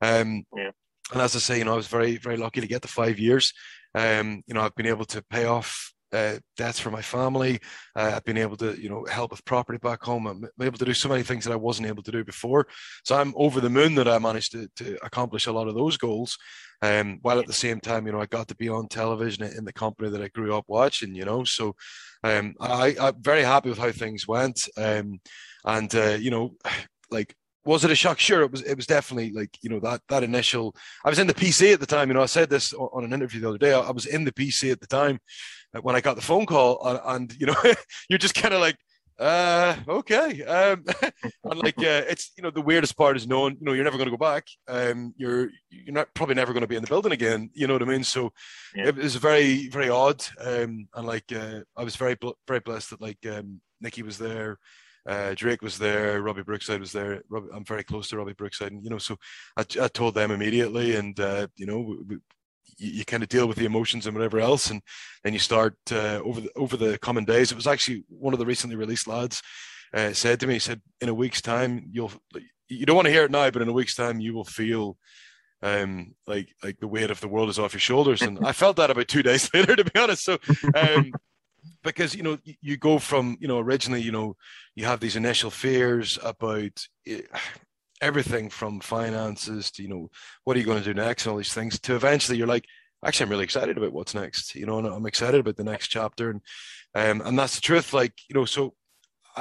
Um, 0.00 0.44
yeah 0.56 0.70
and 1.12 1.22
as 1.22 1.34
I 1.34 1.38
say, 1.38 1.58
you 1.58 1.64
know, 1.64 1.72
I 1.72 1.76
was 1.76 1.88
very, 1.88 2.16
very 2.16 2.36
lucky 2.36 2.60
to 2.60 2.66
get 2.66 2.82
the 2.82 2.88
five 2.88 3.18
years. 3.18 3.52
Um, 3.94 4.42
you 4.46 4.54
know, 4.54 4.60
I've 4.60 4.74
been 4.74 4.86
able 4.86 5.06
to 5.06 5.22
pay 5.22 5.46
off 5.46 5.92
uh, 6.12 6.38
debts 6.56 6.78
for 6.78 6.90
my 6.90 7.02
family. 7.02 7.60
Uh, 7.94 8.12
I've 8.14 8.24
been 8.24 8.38
able 8.38 8.56
to, 8.58 8.80
you 8.80 8.88
know, 8.88 9.04
help 9.10 9.30
with 9.30 9.44
property 9.44 9.78
back 9.78 10.02
home. 10.02 10.26
I'm 10.26 10.48
able 10.60 10.78
to 10.78 10.84
do 10.84 10.94
so 10.94 11.08
many 11.08 11.22
things 11.22 11.44
that 11.44 11.52
I 11.52 11.56
wasn't 11.56 11.88
able 11.88 12.02
to 12.02 12.10
do 12.10 12.24
before. 12.24 12.66
So 13.04 13.16
I'm 13.16 13.34
over 13.36 13.60
the 13.60 13.70
moon 13.70 13.94
that 13.96 14.08
I 14.08 14.18
managed 14.18 14.52
to, 14.52 14.68
to 14.76 14.98
accomplish 15.04 15.46
a 15.46 15.52
lot 15.52 15.68
of 15.68 15.74
those 15.74 15.96
goals. 15.96 16.38
Um, 16.80 17.18
while 17.22 17.40
at 17.40 17.46
the 17.46 17.52
same 17.52 17.80
time, 17.80 18.06
you 18.06 18.12
know, 18.12 18.20
I 18.20 18.26
got 18.26 18.48
to 18.48 18.56
be 18.56 18.68
on 18.68 18.88
television 18.88 19.44
in 19.44 19.64
the 19.64 19.72
company 19.72 20.10
that 20.10 20.22
I 20.22 20.28
grew 20.28 20.54
up 20.54 20.64
watching. 20.68 21.14
You 21.14 21.24
know, 21.24 21.44
so 21.44 21.74
um, 22.22 22.54
I, 22.60 22.94
I'm 23.00 23.20
very 23.20 23.42
happy 23.42 23.68
with 23.68 23.78
how 23.78 23.90
things 23.90 24.28
went. 24.28 24.68
Um, 24.76 25.20
and 25.64 25.92
uh, 25.94 26.16
you 26.20 26.30
know, 26.30 26.54
like 27.10 27.34
was 27.68 27.84
it 27.84 27.90
a 27.90 27.94
shock? 27.94 28.18
Sure, 28.18 28.42
it 28.42 28.50
was. 28.50 28.62
It 28.62 28.76
was 28.76 28.86
definitely 28.86 29.30
like 29.30 29.58
you 29.62 29.68
know 29.68 29.78
that 29.80 30.00
that 30.08 30.22
initial. 30.22 30.74
I 31.04 31.10
was 31.10 31.18
in 31.18 31.26
the 31.26 31.34
PC 31.34 31.74
at 31.74 31.80
the 31.80 31.86
time. 31.86 32.08
You 32.08 32.14
know, 32.14 32.22
I 32.22 32.26
said 32.26 32.48
this 32.48 32.72
on 32.72 33.04
an 33.04 33.12
interview 33.12 33.40
the 33.40 33.48
other 33.50 33.58
day. 33.58 33.74
I 33.74 33.90
was 33.90 34.06
in 34.06 34.24
the 34.24 34.32
PC 34.32 34.72
at 34.72 34.80
the 34.80 34.86
time 34.86 35.20
uh, 35.74 35.80
when 35.80 35.94
I 35.94 36.00
got 36.00 36.16
the 36.16 36.22
phone 36.22 36.46
call, 36.46 36.84
and, 36.86 37.00
and 37.04 37.36
you 37.38 37.46
know, 37.46 37.54
you're 38.08 38.18
just 38.18 38.34
kind 38.34 38.54
of 38.54 38.60
like, 38.60 38.76
uh, 39.18 39.76
okay. 39.86 40.42
Um, 40.44 40.82
and 41.44 41.62
like, 41.62 41.78
uh, 41.78 42.08
it's 42.08 42.32
you 42.38 42.42
know, 42.42 42.50
the 42.50 42.62
weirdest 42.62 42.96
part 42.96 43.18
is 43.18 43.28
knowing, 43.28 43.58
you 43.60 43.66
know, 43.66 43.74
you're 43.74 43.84
never 43.84 43.98
going 43.98 44.10
to 44.10 44.16
go 44.16 44.24
back. 44.24 44.46
Um, 44.66 45.12
you're 45.18 45.50
you're 45.68 45.94
not 45.94 46.08
probably 46.14 46.36
never 46.36 46.54
going 46.54 46.62
to 46.62 46.68
be 46.68 46.76
in 46.76 46.82
the 46.82 46.88
building 46.88 47.12
again. 47.12 47.50
You 47.52 47.66
know 47.66 47.74
what 47.74 47.82
I 47.82 47.86
mean? 47.86 48.04
So 48.04 48.32
yeah. 48.74 48.88
it 48.88 48.96
was 48.96 49.16
very 49.16 49.68
very 49.68 49.90
odd. 49.90 50.24
Um, 50.40 50.88
and 50.94 51.06
like, 51.06 51.30
uh, 51.32 51.60
I 51.76 51.84
was 51.84 51.96
very 51.96 52.16
very 52.46 52.60
blessed 52.60 52.90
that 52.90 53.02
like 53.02 53.18
um, 53.30 53.60
Nikki 53.78 54.02
was 54.02 54.16
there 54.16 54.58
Uh, 55.08 55.32
Drake 55.34 55.62
was 55.62 55.78
there, 55.78 56.20
Robbie 56.20 56.42
Brookside 56.42 56.80
was 56.80 56.92
there. 56.92 57.22
Robbie, 57.30 57.48
I'm 57.54 57.64
very 57.64 57.82
close 57.82 58.08
to 58.08 58.18
Robbie 58.18 58.34
Brookside, 58.34 58.72
and 58.72 58.84
you 58.84 58.90
know, 58.90 58.98
so 58.98 59.16
I, 59.56 59.62
I 59.80 59.88
told 59.88 60.14
them 60.14 60.30
immediately, 60.30 60.96
and 60.96 61.18
uh, 61.18 61.46
you 61.56 61.66
know, 61.66 61.80
we, 61.80 61.96
we, 61.96 62.16
you, 62.76 62.90
you, 62.90 63.04
kind 63.04 63.22
of 63.22 63.30
deal 63.30 63.48
with 63.48 63.56
the 63.56 63.64
emotions 63.64 64.06
and 64.06 64.14
whatever 64.14 64.38
else, 64.38 64.70
and 64.70 64.82
then 65.24 65.32
you 65.32 65.38
start 65.38 65.76
uh, 65.90 66.20
over 66.22 66.42
the 66.42 66.50
over 66.56 66.76
the 66.76 66.98
coming 66.98 67.24
days. 67.24 67.50
It 67.50 67.56
was 67.56 67.66
actually 67.66 68.04
one 68.08 68.34
of 68.34 68.38
the 68.38 68.46
recently 68.46 68.76
released 68.76 69.08
lads 69.08 69.42
uh, 69.94 70.12
said 70.12 70.40
to 70.40 70.46
me, 70.46 70.54
he 70.54 70.58
said, 70.58 70.82
in 71.00 71.08
a 71.08 71.14
week's 71.14 71.40
time, 71.40 71.88
you'll 71.90 72.12
you 72.68 72.84
don't 72.84 72.96
want 72.96 73.06
to 73.06 73.12
hear 73.12 73.24
it 73.24 73.30
now, 73.30 73.50
but 73.50 73.62
in 73.62 73.68
a 73.68 73.72
week's 73.72 73.94
time, 73.94 74.20
you 74.20 74.34
will 74.34 74.44
feel 74.44 74.96
um 75.60 76.14
like 76.26 76.54
like 76.62 76.78
the 76.78 76.86
weight 76.86 77.10
of 77.10 77.20
the 77.20 77.26
world 77.26 77.48
is 77.48 77.58
off 77.58 77.72
your 77.72 77.80
shoulders 77.80 78.22
and 78.22 78.38
i 78.46 78.52
felt 78.52 78.76
that 78.76 78.92
about 78.92 79.08
two 79.08 79.22
days 79.24 79.52
later 79.52 79.74
to 79.74 79.82
be 79.82 79.98
honest 79.98 80.22
so 80.22 80.38
um 80.76 81.10
because 81.82 82.14
you 82.14 82.22
know 82.22 82.38
you 82.44 82.76
go 82.76 82.98
from 82.98 83.36
you 83.40 83.48
know 83.48 83.58
originally 83.58 84.02
you 84.02 84.12
know 84.12 84.36
you 84.74 84.84
have 84.84 85.00
these 85.00 85.16
initial 85.16 85.50
fears 85.50 86.18
about 86.22 86.86
eh, 87.06 87.22
everything 88.00 88.48
from 88.48 88.80
finances 88.80 89.70
to 89.70 89.82
you 89.82 89.88
know 89.88 90.10
what 90.44 90.56
are 90.56 90.60
you 90.60 90.66
going 90.66 90.78
to 90.78 90.84
do 90.84 90.94
next 90.94 91.24
and 91.24 91.32
all 91.32 91.36
these 91.36 91.52
things 91.52 91.78
to 91.80 91.94
eventually 91.94 92.38
you're 92.38 92.46
like 92.46 92.66
actually 93.04 93.24
i'm 93.24 93.30
really 93.30 93.44
excited 93.44 93.76
about 93.76 93.92
what's 93.92 94.14
next 94.14 94.54
you 94.54 94.66
know 94.66 94.78
and 94.78 94.86
i'm 94.86 95.06
excited 95.06 95.40
about 95.40 95.56
the 95.56 95.64
next 95.64 95.88
chapter 95.88 96.30
and 96.30 96.40
um 96.94 97.26
and 97.26 97.38
that's 97.38 97.56
the 97.56 97.60
truth 97.60 97.92
like 97.92 98.12
you 98.28 98.34
know 98.34 98.44
so 98.44 98.74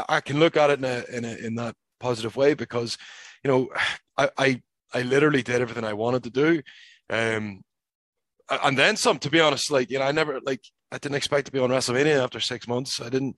i, 0.09 0.19
can 0.19 0.39
look 0.39 0.57
at 0.57 0.69
it 0.69 0.79
in 0.79 0.85
a, 0.85 1.03
in 1.11 1.25
a, 1.25 1.35
in 1.45 1.55
that 1.55 1.75
positive 1.99 2.35
way 2.35 2.53
because 2.53 2.97
you 3.43 3.51
know 3.51 3.69
i 4.17 4.29
i 4.37 4.61
i 4.93 5.01
literally 5.03 5.43
did 5.43 5.61
everything 5.61 5.83
i 5.83 5.93
wanted 5.93 6.23
to 6.23 6.29
do 6.29 6.61
um 7.09 7.61
and 8.63 8.77
then 8.77 8.95
some 8.95 9.19
to 9.19 9.29
be 9.29 9.39
honest 9.39 9.71
like 9.71 9.89
you 9.91 9.99
know 9.99 10.05
i 10.05 10.11
never 10.11 10.39
like 10.41 10.61
I 10.91 10.97
didn't 10.97 11.15
expect 11.15 11.45
to 11.47 11.51
be 11.51 11.59
on 11.59 11.69
WrestleMania 11.69 12.23
after 12.23 12.39
six 12.39 12.67
months. 12.67 13.01
I 13.01 13.09
didn't 13.09 13.35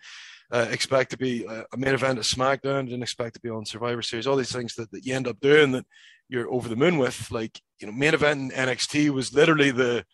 uh, 0.52 0.68
expect 0.70 1.12
to 1.12 1.18
be 1.18 1.48
uh, 1.48 1.64
a 1.72 1.78
main 1.78 1.94
event 1.94 2.20
at 2.20 2.26
SmackDown. 2.26 2.80
I 2.80 2.84
didn't 2.84 3.04
expect 3.04 3.36
to 3.36 3.42
be 3.42 3.50
on 3.50 3.66
Survivor 3.66 4.02
Series. 4.02 4.28
All 4.28 4.36
these 4.36 4.52
things 4.52 4.76
that, 4.76 4.92
that 4.92 5.06
you 5.06 5.16
end 5.16 5.28
up 5.28 5.40
doing 5.40 5.72
that 5.72 5.86
you're 6.28 6.52
over 6.52 6.70
the 6.70 6.76
moon 6.76 6.98
with. 6.98 7.32
Like 7.32 7.60
you 7.80 7.88
know, 7.88 7.94
main 7.94 8.14
event 8.14 8.52
in 8.54 8.58
NXT 8.58 9.10
was 9.10 9.34
literally 9.34 9.72
the. 9.72 10.06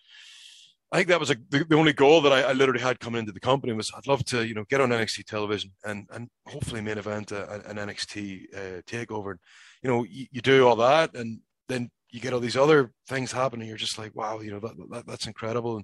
I 0.92 0.98
think 0.98 1.10
that 1.10 1.20
was 1.20 1.32
a, 1.32 1.36
the, 1.50 1.66
the 1.66 1.76
only 1.76 1.94
goal 1.94 2.22
that 2.22 2.32
I, 2.32 2.44
I, 2.44 2.54
literally 2.54 2.80
had 2.80 3.00
coming 3.00 3.20
into 3.20 3.32
the 3.32 3.40
company 3.40 3.74
was 3.74 3.92
I'd 3.98 4.08
love 4.08 4.24
to 4.26 4.46
you 4.46 4.54
know 4.54 4.64
get 4.70 4.82
on 4.82 4.90
NXT 4.90 5.26
television 5.26 5.72
and 5.84 6.08
and 6.12 6.30
hopefully 6.48 6.80
main 6.80 6.98
event 6.98 7.32
a, 7.32 7.68
an 7.70 7.78
NXT 7.78 8.46
uh, 8.54 8.82
takeover. 8.84 9.36
You 9.82 9.90
know, 9.90 10.04
you, 10.04 10.28
you 10.32 10.42
do 10.42 10.66
all 10.68 10.78
that 10.78 11.16
and 11.16 11.40
then 11.68 11.90
you 12.12 12.22
get 12.22 12.34
all 12.34 12.40
these 12.40 12.56
other 12.56 12.92
things 13.10 13.32
happening. 13.32 13.68
You're 13.68 13.78
just 13.78 13.98
like, 13.98 14.16
wow, 14.16 14.40
you 14.40 14.52
know 14.52 14.60
that, 14.60 14.78
that 14.92 15.08
that's 15.08 15.28
incredible. 15.28 15.82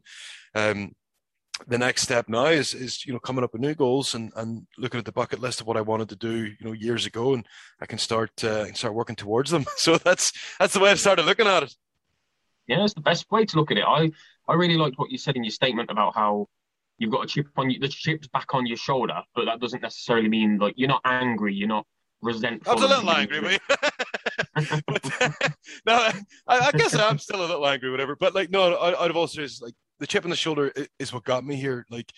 And 0.56 0.86
um, 0.86 0.92
the 1.68 1.78
next 1.78 2.02
step 2.02 2.28
now 2.28 2.46
is 2.46 2.74
is 2.74 3.06
you 3.06 3.14
know 3.14 3.20
coming 3.20 3.44
up 3.44 3.54
with 3.54 3.62
new 3.62 3.76
goals 3.76 4.16
and 4.16 4.32
and 4.36 4.66
looking 4.78 4.98
at 4.98 5.06
the 5.06 5.12
bucket 5.12 5.40
list 5.40 5.62
of 5.62 5.68
what 5.68 5.78
I 5.78 5.82
wanted 5.82 6.10
to 6.10 6.16
do 6.16 6.46
you 6.46 6.66
know 6.66 6.72
years 6.72 7.06
ago 7.06 7.34
and 7.34 7.46
I 7.80 7.86
can 7.86 7.98
start 7.98 8.44
uh, 8.44 8.72
start 8.74 8.94
working 8.94 9.16
towards 9.16 9.52
them. 9.52 9.66
So 9.78 9.98
that's 9.98 10.32
that's 10.60 10.74
the 10.74 10.80
way 10.80 10.92
I've 10.92 11.00
started 11.00 11.26
looking 11.26 11.48
at 11.48 11.64
it. 11.64 11.76
Yeah, 12.68 12.84
it's 12.84 12.94
the 12.94 13.02
best 13.02 13.30
way 13.32 13.46
to 13.46 13.58
look 13.58 13.72
at 13.72 13.78
it. 13.78 13.86
I 13.86 14.12
I 14.48 14.54
really 14.54 14.78
liked 14.78 14.98
what 14.98 15.12
you 15.12 15.18
said 15.18 15.36
in 15.36 15.44
your 15.44 15.52
statement 15.52 15.90
about 15.90 16.16
how 16.16 16.48
you've 16.98 17.12
got 17.12 17.24
a 17.24 17.28
chip 17.28 17.48
on 17.58 17.70
you, 17.70 17.80
the 17.80 17.88
chip's 17.88 18.28
back 18.28 18.54
on 18.54 18.66
your 18.66 18.78
shoulder, 18.78 19.22
but 19.36 19.46
that 19.46 19.60
doesn't 19.60 19.82
necessarily 19.82 20.30
mean 20.30 20.58
like 20.58 20.76
you're 20.78 20.88
not 20.88 21.02
angry, 21.04 21.54
you're 21.54 21.68
not 21.68 21.86
resentful. 22.22 22.72
I 22.72 22.76
was 22.76 22.84
a 22.84 22.88
little 22.88 23.10
angry, 23.12 23.40
but, 24.56 24.84
but 24.88 25.54
no, 25.86 25.94
I, 25.96 26.14
I, 26.48 26.72
guess 26.74 26.96
I'm 26.96 27.18
still 27.18 27.42
a 27.42 27.48
little 27.48 27.68
angry, 27.68 27.90
whatever. 27.90 28.16
But 28.16 28.36
like, 28.36 28.52
no, 28.52 28.78
out 28.78 29.10
of 29.10 29.18
all 29.18 29.28
seriousness, 29.28 29.62
like 29.62 29.74
the 30.02 30.08
chip 30.08 30.26
on 30.26 30.32
the 30.32 30.36
shoulder 30.36 30.74
is 31.00 31.14
what 31.14 31.24
got 31.24 31.46
me 31.46 31.56
here. 31.56 31.86
Like 31.90 32.12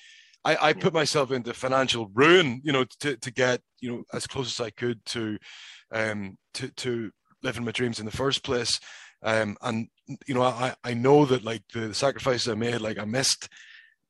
I, 0.45 0.69
I 0.69 0.73
put 0.73 0.93
myself 0.93 1.31
into 1.31 1.53
financial 1.53 2.09
ruin, 2.13 2.61
you 2.63 2.71
know, 2.71 2.85
to, 3.01 3.17
to 3.17 3.31
get, 3.31 3.61
you 3.81 3.91
know, 3.91 4.03
as 4.13 4.25
close 4.25 4.59
as 4.59 4.65
I 4.65 4.69
could 4.69 5.03
to, 5.07 5.37
um, 5.91 6.37
to, 6.55 6.69
to 6.69 7.11
living 7.43 7.65
my 7.65 7.71
dreams 7.71 7.99
in 7.99 8.05
the 8.05 8.11
first 8.11 8.41
place. 8.43 8.79
Um, 9.21 9.57
and 9.61 9.89
you 10.27 10.33
know, 10.33 10.43
I, 10.43 10.73
I 10.83 10.93
know 10.93 11.25
that 11.25 11.43
like 11.43 11.63
the, 11.73 11.93
sacrifices 11.93 12.47
I 12.47 12.55
made, 12.55 12.79
like 12.79 12.97
I 12.97 13.05
missed, 13.05 13.49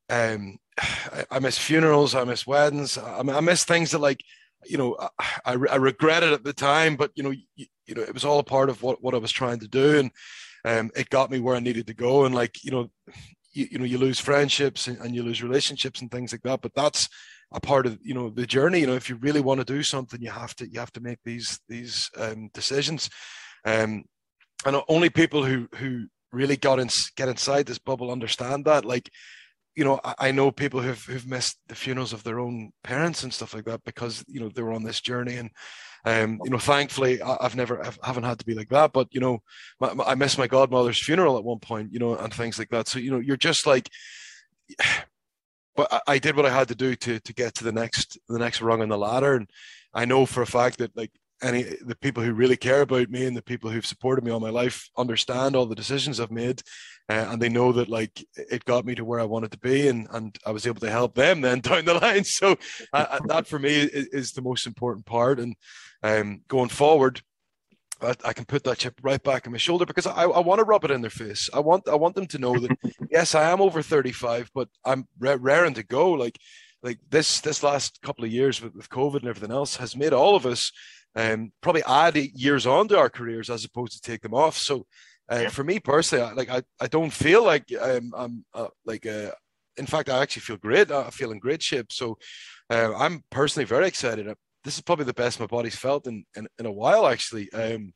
um, 0.09 0.57
I, 0.79 1.25
I 1.31 1.39
missed 1.39 1.59
funerals, 1.59 2.13
I 2.13 2.23
missed 2.25 2.45
weddings, 2.45 2.97
I, 2.97 3.19
I 3.19 3.39
missed 3.41 3.67
things 3.67 3.91
that 3.91 3.99
like, 3.99 4.21
you 4.65 4.77
know, 4.77 4.95
I, 5.19 5.53
I 5.53 5.75
regretted 5.75 6.31
at 6.31 6.43
the 6.43 6.53
time, 6.53 6.95
but 6.95 7.11
you 7.15 7.23
know, 7.23 7.31
you, 7.55 7.65
you 7.87 7.95
know, 7.95 8.01
it 8.03 8.13
was 8.13 8.23
all 8.23 8.37
a 8.37 8.43
part 8.43 8.69
of 8.69 8.83
what, 8.83 9.03
what 9.03 9.15
I 9.15 9.17
was 9.17 9.31
trying 9.31 9.59
to 9.61 9.67
do. 9.67 9.97
And, 9.97 10.11
um, 10.65 10.91
it 10.95 11.09
got 11.09 11.29
me 11.29 11.39
where 11.39 11.55
I 11.55 11.59
needed 11.59 11.87
to 11.87 11.93
go. 11.93 12.25
And 12.25 12.33
like, 12.33 12.63
you 12.63 12.71
know, 12.71 12.89
you, 13.53 13.67
you 13.71 13.79
know 13.79 13.85
you 13.85 13.97
lose 13.97 14.19
friendships 14.19 14.87
and, 14.87 14.97
and, 14.99 15.15
you 15.15 15.23
lose 15.23 15.43
relationships 15.43 16.01
and 16.01 16.11
things 16.11 16.31
like 16.31 16.41
that 16.41 16.61
but 16.61 16.73
that's 16.75 17.07
a 17.53 17.59
part 17.59 17.85
of 17.85 17.97
you 18.01 18.13
know 18.13 18.29
the 18.29 18.45
journey. 18.45 18.79
You 18.79 18.87
know 18.87 18.95
if 18.95 19.09
you 19.09 19.15
really 19.15 19.41
want 19.41 19.59
to 19.59 19.65
do 19.65 19.83
something 19.83 20.21
you 20.21 20.31
have 20.31 20.55
to 20.55 20.67
you 20.67 20.79
have 20.79 20.91
to 20.93 21.01
make 21.01 21.19
these 21.23 21.59
these 21.69 22.09
um, 22.17 22.49
decisions. 22.53 23.09
Um, 23.65 24.03
and 24.65 24.81
only 24.89 25.09
people 25.09 25.45
who 25.45 25.67
who 25.75 26.07
really 26.31 26.57
got 26.57 26.79
in 26.79 26.89
get 27.15 27.29
inside 27.29 27.65
this 27.67 27.79
bubble 27.79 28.11
understand 28.11 28.65
that. 28.65 28.85
Like 28.85 29.09
you 29.75 29.83
know 29.83 29.99
I, 30.03 30.15
I 30.19 30.31
know 30.31 30.51
people 30.51 30.81
who've 30.81 31.03
who've 31.03 31.27
missed 31.27 31.59
the 31.67 31.75
funerals 31.75 32.13
of 32.13 32.23
their 32.23 32.39
own 32.39 32.71
parents 32.83 33.23
and 33.23 33.33
stuff 33.33 33.53
like 33.53 33.65
that 33.65 33.83
because 33.83 34.23
you 34.27 34.39
know 34.39 34.49
they 34.49 34.61
were 34.61 34.73
on 34.73 34.83
this 34.83 35.01
journey 35.01 35.35
and 35.35 35.49
um, 36.05 36.41
you 36.43 36.49
know, 36.49 36.59
thankfully, 36.59 37.21
I, 37.21 37.37
have 37.41 37.55
never, 37.55 37.83
I 37.83 37.91
haven't 38.03 38.23
had 38.23 38.39
to 38.39 38.45
be 38.45 38.55
like 38.55 38.69
that. 38.69 38.91
But 38.91 39.07
you 39.11 39.21
know, 39.21 39.41
my, 39.79 39.93
my, 39.93 40.03
I 40.03 40.15
missed 40.15 40.37
my 40.37 40.47
godmother's 40.47 41.01
funeral 41.01 41.37
at 41.37 41.43
one 41.43 41.59
point, 41.59 41.93
you 41.93 41.99
know, 41.99 42.15
and 42.15 42.33
things 42.33 42.59
like 42.59 42.69
that. 42.69 42.87
So 42.87 42.99
you 42.99 43.11
know, 43.11 43.19
you're 43.19 43.37
just 43.37 43.65
like, 43.65 43.89
but 45.75 45.91
I, 45.91 46.01
I 46.07 46.19
did 46.19 46.35
what 46.35 46.45
I 46.45 46.53
had 46.53 46.67
to 46.69 46.75
do 46.75 46.95
to 46.95 47.19
to 47.19 47.33
get 47.33 47.55
to 47.55 47.63
the 47.63 47.71
next 47.71 48.19
the 48.27 48.39
next 48.39 48.61
rung 48.61 48.81
on 48.81 48.89
the 48.89 48.97
ladder, 48.97 49.35
and 49.35 49.49
I 49.93 50.05
know 50.05 50.25
for 50.25 50.41
a 50.41 50.47
fact 50.47 50.79
that 50.79 50.95
like 50.95 51.11
any 51.41 51.63
the 51.85 51.95
people 51.95 52.21
who 52.21 52.33
really 52.33 52.57
care 52.57 52.81
about 52.81 53.09
me 53.09 53.25
and 53.25 53.35
the 53.35 53.41
people 53.41 53.69
who've 53.69 53.85
supported 53.85 54.25
me 54.25 54.31
all 54.31 54.39
my 54.39 54.49
life 54.49 54.89
understand 54.97 55.55
all 55.55 55.65
the 55.65 55.75
decisions 55.75 56.19
I've 56.19 56.31
made, 56.31 56.61
uh, 57.09 57.27
and 57.29 57.41
they 57.41 57.49
know 57.49 57.71
that 57.73 57.89
like 57.89 58.25
it 58.35 58.63
got 58.65 58.85
me 58.85 58.95
to 58.95 59.03
where 59.03 59.19
I 59.19 59.25
wanted 59.25 59.51
to 59.51 59.57
be, 59.57 59.87
and 59.87 60.07
and 60.11 60.37
I 60.45 60.51
was 60.51 60.65
able 60.65 60.79
to 60.81 60.89
help 60.89 61.15
them 61.15 61.41
then 61.41 61.59
down 61.61 61.85
the 61.85 61.95
line. 61.95 62.23
So 62.23 62.57
uh, 62.93 63.19
that 63.25 63.47
for 63.47 63.59
me 63.59 63.75
is, 63.75 64.07
is, 64.07 64.31
the 64.31 64.41
most 64.41 64.65
important 64.65 65.05
part, 65.05 65.39
and 65.39 65.55
um, 66.01 66.41
going 66.47 66.69
forward. 66.69 67.21
I, 68.01 68.15
I, 68.25 68.33
can 68.33 68.43
put 68.43 68.65
that 68.65 68.79
chip 68.79 68.99
right 69.01 69.21
back 69.23 69.45
in 69.45 69.53
my 69.53 69.57
shoulder 69.57 69.85
because 69.85 70.07
I, 70.07 70.23
I 70.23 70.39
want 70.39 70.59
to 70.59 70.65
rub 70.65 70.83
it 70.83 70.91
in 70.91 70.99
their 70.99 71.09
face. 71.09 71.49
I 71.53 71.61
want 71.61 71.87
I 71.87 71.95
want 71.95 72.15
them 72.15 72.25
to 72.27 72.37
know 72.37 72.53
that 72.59 72.77
yes, 73.09 73.33
I 73.33 73.49
am 73.49 73.61
over 73.61 73.81
35, 73.81 74.49
but 74.53 74.67
I'm 74.83 75.07
raring 75.19 75.75
to 75.75 75.83
go. 75.83 76.11
Like 76.11 76.37
like 76.81 76.99
this 77.09 77.39
this 77.39 77.63
last 77.63 78.01
couple 78.01 78.25
of 78.25 78.31
years 78.31 78.61
with, 78.61 78.75
with 78.75 78.89
COVID 78.89 79.19
and 79.19 79.27
everything 79.27 79.55
else 79.55 79.77
has 79.77 79.95
made 79.95 80.11
all 80.11 80.35
of 80.35 80.45
us 80.45 80.71
um, 81.15 81.51
probably 81.61 81.83
add 81.83 82.15
years 82.15 82.65
on 82.65 82.87
to 82.89 82.97
our 82.97 83.09
careers 83.09 83.49
as 83.49 83.63
opposed 83.63 83.93
to 83.93 84.01
take 84.01 84.21
them 84.21 84.33
off. 84.33 84.57
So 84.57 84.85
uh, 85.33 85.41
yeah. 85.41 85.49
for 85.49 85.63
me 85.63 85.79
personally, 85.79 86.23
I, 86.23 86.33
like 86.33 86.49
I, 86.49 86.61
I 86.79 86.87
don't 86.87 87.11
feel 87.11 87.43
like 87.43 87.65
um, 87.79 88.13
I'm 88.15 88.45
uh, 88.53 88.67
like 88.85 89.05
uh, 89.05 89.31
in 89.77 89.85
fact 89.85 90.09
I 90.09 90.21
actually 90.21 90.41
feel 90.41 90.57
great. 90.57 90.91
I 90.91 91.09
feel 91.09 91.31
in 91.31 91.39
great 91.39 91.63
shape. 91.63 91.91
So 91.91 92.17
uh, 92.69 92.93
I'm 92.95 93.23
personally 93.29 93.65
very 93.65 93.87
excited. 93.87 94.27
This 94.63 94.75
is 94.75 94.81
probably 94.81 95.05
the 95.05 95.13
best 95.13 95.39
my 95.39 95.47
body's 95.47 95.75
felt 95.75 96.07
in 96.07 96.25
in, 96.35 96.47
in 96.59 96.65
a 96.65 96.71
while 96.71 97.07
actually. 97.07 97.51
Um, 97.53 97.93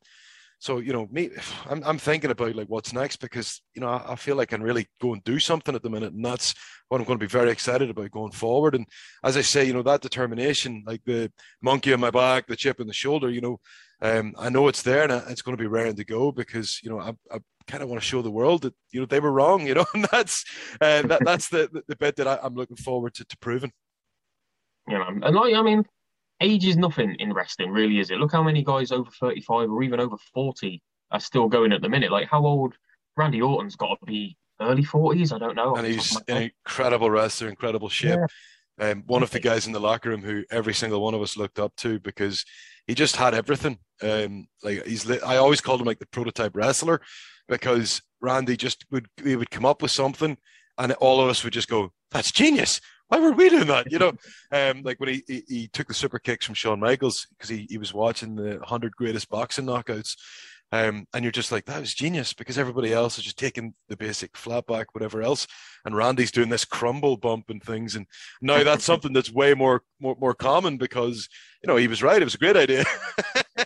so 0.59 0.79
you 0.79 0.93
know 0.93 1.07
me 1.11 1.29
I'm, 1.69 1.83
I'm 1.83 1.97
thinking 1.97 2.31
about 2.31 2.55
like 2.55 2.67
what's 2.67 2.93
next 2.93 3.17
because 3.17 3.61
you 3.73 3.81
know 3.81 3.89
I, 3.89 4.13
I, 4.13 4.15
feel 4.15 4.35
like 4.35 4.53
I 4.53 4.57
can 4.57 4.63
really 4.63 4.87
go 5.01 5.13
and 5.13 5.23
do 5.23 5.39
something 5.39 5.75
at 5.75 5.83
the 5.83 5.89
minute 5.89 6.13
and 6.13 6.25
that's 6.25 6.53
what 6.87 6.99
I'm 6.99 7.07
going 7.07 7.19
to 7.19 7.23
be 7.23 7.29
very 7.29 7.51
excited 7.51 7.89
about 7.89 8.11
going 8.11 8.31
forward. 8.31 8.73
And 8.75 8.85
as 9.23 9.37
I 9.37 9.41
say 9.41 9.65
you 9.65 9.73
know 9.73 9.83
that 9.83 10.01
determination 10.01 10.83
like 10.85 11.01
the 11.05 11.31
monkey 11.61 11.93
on 11.93 11.99
my 11.99 12.11
back 12.11 12.47
the 12.47 12.55
chip 12.55 12.79
on 12.79 12.87
the 12.87 12.93
shoulder 12.93 13.29
you 13.29 13.41
know 13.41 13.59
um, 13.99 14.35
I 14.37 14.49
know 14.49 14.67
it's 14.67 14.83
there 14.83 15.03
and 15.03 15.11
it's 15.29 15.41
going 15.41 15.57
to 15.57 15.61
be 15.61 15.67
raring 15.67 15.95
to 15.95 16.05
go 16.05 16.31
because 16.31 16.79
you 16.83 16.89
know 16.89 16.99
I, 16.99 17.13
I 17.31 17.39
kind 17.67 17.83
of 17.83 17.89
want 17.89 18.01
to 18.01 18.07
show 18.07 18.21
the 18.21 18.31
world 18.31 18.61
that 18.63 18.75
you 18.91 18.99
know 18.99 19.05
they 19.05 19.19
were 19.19 19.31
wrong 19.31 19.67
you 19.67 19.73
know 19.73 19.85
and 19.93 20.07
that's 20.11 20.45
uh, 20.81 21.01
that, 21.03 21.21
that's 21.25 21.49
the, 21.49 21.83
the, 21.87 21.95
bit 21.95 22.15
that 22.17 22.27
I, 22.27 22.39
am 22.43 22.55
looking 22.55 22.77
forward 22.77 23.15
to, 23.15 23.25
to 23.25 23.37
proving. 23.39 23.71
Yeah 24.87 25.07
and 25.07 25.35
like 25.35 25.53
I 25.53 25.61
mean 25.61 25.85
age 26.41 26.65
is 26.65 26.77
nothing 26.77 27.15
in 27.19 27.33
wrestling, 27.33 27.71
really, 27.71 27.99
is 27.99 28.11
it? 28.11 28.17
Look 28.17 28.31
how 28.31 28.43
many 28.43 28.63
guys 28.63 28.91
over 28.91 29.09
35 29.11 29.69
or 29.69 29.83
even 29.83 29.99
over 29.99 30.17
40 30.33 30.81
are 31.11 31.19
still 31.19 31.47
going 31.47 31.71
at 31.71 31.81
the 31.81 31.89
minute. 31.89 32.11
Like, 32.11 32.27
how 32.29 32.45
old 32.45 32.75
Randy 33.15 33.41
Orton's 33.41 33.75
got 33.75 33.99
to 33.99 34.05
be? 34.05 34.37
Early 34.59 34.83
40s? 34.83 35.33
I 35.33 35.37
don't 35.37 35.55
know. 35.55 35.75
And 35.75 35.85
he's 35.85 36.19
an 36.27 36.51
incredible 36.65 37.09
wrestler, 37.11 37.47
incredible 37.47 37.89
shape. 37.89 38.19
Yeah. 38.79 38.91
Um, 38.91 39.03
one 39.07 39.23
of 39.23 39.31
the 39.31 39.39
guys 39.39 39.65
in 39.65 39.73
the 39.73 39.79
locker 39.79 40.09
room 40.09 40.21
who 40.21 40.43
every 40.51 40.73
single 40.73 41.01
one 41.01 41.15
of 41.15 41.21
us 41.21 41.37
looked 41.37 41.59
up 41.59 41.75
to 41.77 41.99
because 41.99 42.45
he 42.85 42.93
just 42.93 43.15
had 43.15 43.33
everything. 43.33 43.79
Um, 44.01 44.47
like 44.63 44.85
he's, 44.85 45.09
I 45.21 45.37
always 45.37 45.61
called 45.61 45.81
him 45.81 45.87
like 45.87 45.99
the 45.99 46.07
prototype 46.07 46.55
wrestler 46.55 47.01
because 47.47 48.01
Randy 48.21 48.57
just 48.57 48.85
would 48.91 49.07
he 49.23 49.35
would 49.35 49.51
come 49.51 49.65
up 49.65 49.81
with 49.81 49.91
something, 49.91 50.37
and 50.77 50.91
all 50.93 51.21
of 51.21 51.29
us 51.29 51.43
would 51.43 51.53
just 51.53 51.69
go, 51.69 51.91
"That's 52.11 52.31
genius! 52.31 52.81
Why 53.07 53.19
were 53.19 53.31
we 53.31 53.49
doing 53.49 53.67
that? 53.67 53.91
You 53.91 53.99
know, 53.99 54.13
um, 54.51 54.81
like 54.83 54.99
when 54.99 55.09
he, 55.09 55.23
he, 55.27 55.43
he 55.47 55.67
took 55.67 55.87
the 55.87 55.93
super 55.93 56.19
kicks 56.19 56.45
from 56.45 56.55
Shawn 56.55 56.79
Michaels 56.79 57.27
because 57.31 57.49
he, 57.49 57.67
he 57.69 57.77
was 57.77 57.93
watching 57.93 58.35
the 58.35 58.59
hundred 58.63 58.95
greatest 58.95 59.29
boxing 59.29 59.65
knockouts, 59.65 60.15
Um, 60.71 61.07
and 61.13 61.23
you're 61.23 61.31
just 61.31 61.51
like, 61.51 61.65
that 61.65 61.79
was 61.79 61.93
genius 61.93 62.33
because 62.33 62.57
everybody 62.57 62.91
else 62.91 63.17
is 63.17 63.23
just 63.23 63.37
taking 63.39 63.73
the 63.87 63.95
basic 63.95 64.35
flat 64.35 64.67
back, 64.67 64.93
whatever 64.93 65.21
else. 65.21 65.47
And 65.85 65.95
Randy's 65.95 66.31
doing 66.31 66.49
this 66.49 66.65
crumble 66.65 67.15
bump 67.15 67.49
and 67.49 67.63
things. 67.63 67.95
And 67.95 68.05
now 68.41 68.63
that's 68.63 68.83
something 68.91 69.13
that's 69.13 69.31
way 69.31 69.53
more, 69.53 69.83
more, 70.01 70.17
more 70.19 70.33
common 70.33 70.77
because, 70.77 71.29
you 71.63 71.67
know, 71.67 71.77
he 71.77 71.87
was 71.87 72.03
right. 72.03 72.21
It 72.21 72.25
was 72.25 72.35
a 72.35 72.39
great 72.39 72.57
idea. 72.57 72.83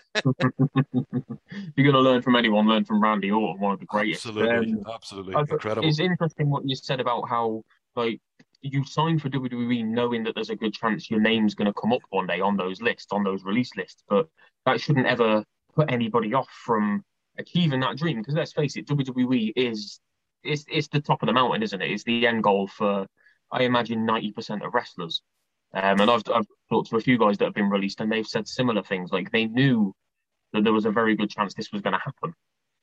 You're 1.76 1.92
going 1.92 1.94
to 1.94 2.00
learn 2.00 2.22
from 2.22 2.36
anyone, 2.36 2.68
learn 2.68 2.86
from 2.86 3.02
Randy 3.02 3.32
Orton, 3.32 3.60
one 3.60 3.74
of 3.74 3.80
the 3.80 3.86
greatest. 3.88 4.28
Absolutely. 4.28 4.74
Um, 4.74 4.84
Absolutely. 4.94 5.34
Incredible. 5.36 5.88
It's 5.88 6.00
interesting 6.00 6.52
what 6.52 6.68
you 6.68 6.76
said 6.76 7.00
about 7.00 7.28
how, 7.28 7.64
like, 7.96 8.22
you 8.62 8.86
sign 8.86 9.20
for 9.20 9.30
WWE 9.30 9.86
knowing 9.86 10.24
that 10.24 10.36
there's 10.36 10.50
a 10.50 10.56
good 10.56 10.74
chance 10.74 11.10
your 11.10 11.20
name's 11.20 11.56
going 11.56 11.66
to 11.66 11.74
come 11.74 11.94
up 11.94 12.02
one 12.10 12.28
day 12.28 12.40
on 12.40 12.58
those 12.58 12.82
lists, 12.82 13.12
on 13.12 13.24
those 13.24 13.44
release 13.44 13.72
lists. 13.76 14.04
But 14.08 14.28
that 14.66 14.80
shouldn't 14.80 15.08
ever 15.08 15.44
put 15.76 15.92
anybody 15.92 16.34
off 16.34 16.50
from 16.66 17.04
achieving 17.38 17.80
that 17.80 17.98
dream. 17.98 18.20
Because 18.20 18.36
let's 18.36 18.54
face 18.54 18.76
it, 18.76 18.88
WWE 18.88 19.54
is 19.56 20.00
it's 20.44 20.66
it's 20.68 20.88
the 20.88 21.02
top 21.02 21.22
of 21.22 21.28
the 21.28 21.34
mountain, 21.34 21.64
isn't 21.64 21.82
it? 21.82 21.92
It's 21.92 22.04
the 22.04 22.28
end 22.28 22.44
goal 22.44 22.68
for 22.68 23.08
I 23.52 23.64
imagine 23.64 24.06
ninety 24.06 24.32
percent 24.32 24.64
of 24.64 24.74
wrestlers. 24.74 25.22
Um, 25.74 26.02
and 26.02 26.12
I've 26.12 26.24
I've 26.34 26.48
talked 26.70 26.90
to 26.90 26.98
a 26.98 27.02
few 27.02 27.18
guys 27.18 27.38
that 27.38 27.46
have 27.46 27.54
been 27.54 27.70
released, 27.70 28.02
and 28.02 28.12
they've 28.12 28.28
said 28.28 28.48
similar 28.48 28.84
things. 28.84 29.12
Like 29.12 29.32
they 29.32 29.46
knew 29.46 29.94
that 30.54 30.64
there 30.64 30.74
was 30.74 30.86
a 30.86 30.92
very 30.92 31.16
good 31.16 31.30
chance 31.30 31.54
this 31.54 31.72
was 31.72 31.82
going 31.82 31.94
to 31.94 32.00
happen 32.00 32.34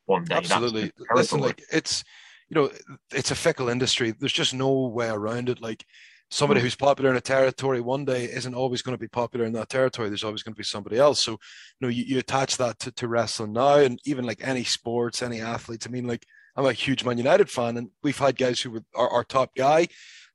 one 0.06 0.24
day. 0.24 0.36
Absolutely. 0.36 0.90
Listen, 1.14 1.40
like 1.40 1.62
it's 1.70 2.02
you 2.48 2.54
know 2.54 2.70
it's 3.12 3.30
a 3.30 3.34
fickle 3.34 3.68
industry. 3.68 4.12
There's 4.12 4.32
just 4.32 4.54
no 4.54 4.86
way 4.86 5.08
around 5.08 5.48
it. 5.48 5.60
Like 5.60 5.84
somebody 6.30 6.60
hmm. 6.60 6.64
who's 6.64 6.76
popular 6.76 7.10
in 7.10 7.16
a 7.16 7.20
territory 7.20 7.80
one 7.80 8.04
day 8.04 8.24
isn't 8.24 8.54
always 8.54 8.82
going 8.82 8.94
to 8.94 9.00
be 9.00 9.08
popular 9.08 9.46
in 9.46 9.52
that 9.54 9.68
territory. 9.68 10.08
There's 10.08 10.24
always 10.24 10.42
going 10.42 10.54
to 10.54 10.58
be 10.58 10.64
somebody 10.64 10.98
else. 10.98 11.22
So, 11.22 11.32
you 11.32 11.38
know, 11.80 11.88
you, 11.88 12.04
you 12.04 12.18
attach 12.18 12.56
that 12.58 12.78
to, 12.80 12.92
to 12.92 13.08
wrestling 13.08 13.52
now 13.52 13.76
and 13.76 13.98
even 14.04 14.24
like 14.24 14.40
any 14.42 14.64
sports, 14.64 15.22
any 15.22 15.40
athletes. 15.40 15.86
I 15.86 15.90
mean, 15.90 16.06
like 16.06 16.26
I'm 16.56 16.66
a 16.66 16.72
huge 16.72 17.04
Man 17.04 17.18
United 17.18 17.50
fan 17.50 17.76
and 17.76 17.90
we've 18.02 18.18
had 18.18 18.36
guys 18.36 18.60
who 18.60 18.70
were 18.70 18.84
our, 18.94 19.08
our 19.08 19.24
top 19.24 19.54
guy, 19.54 19.88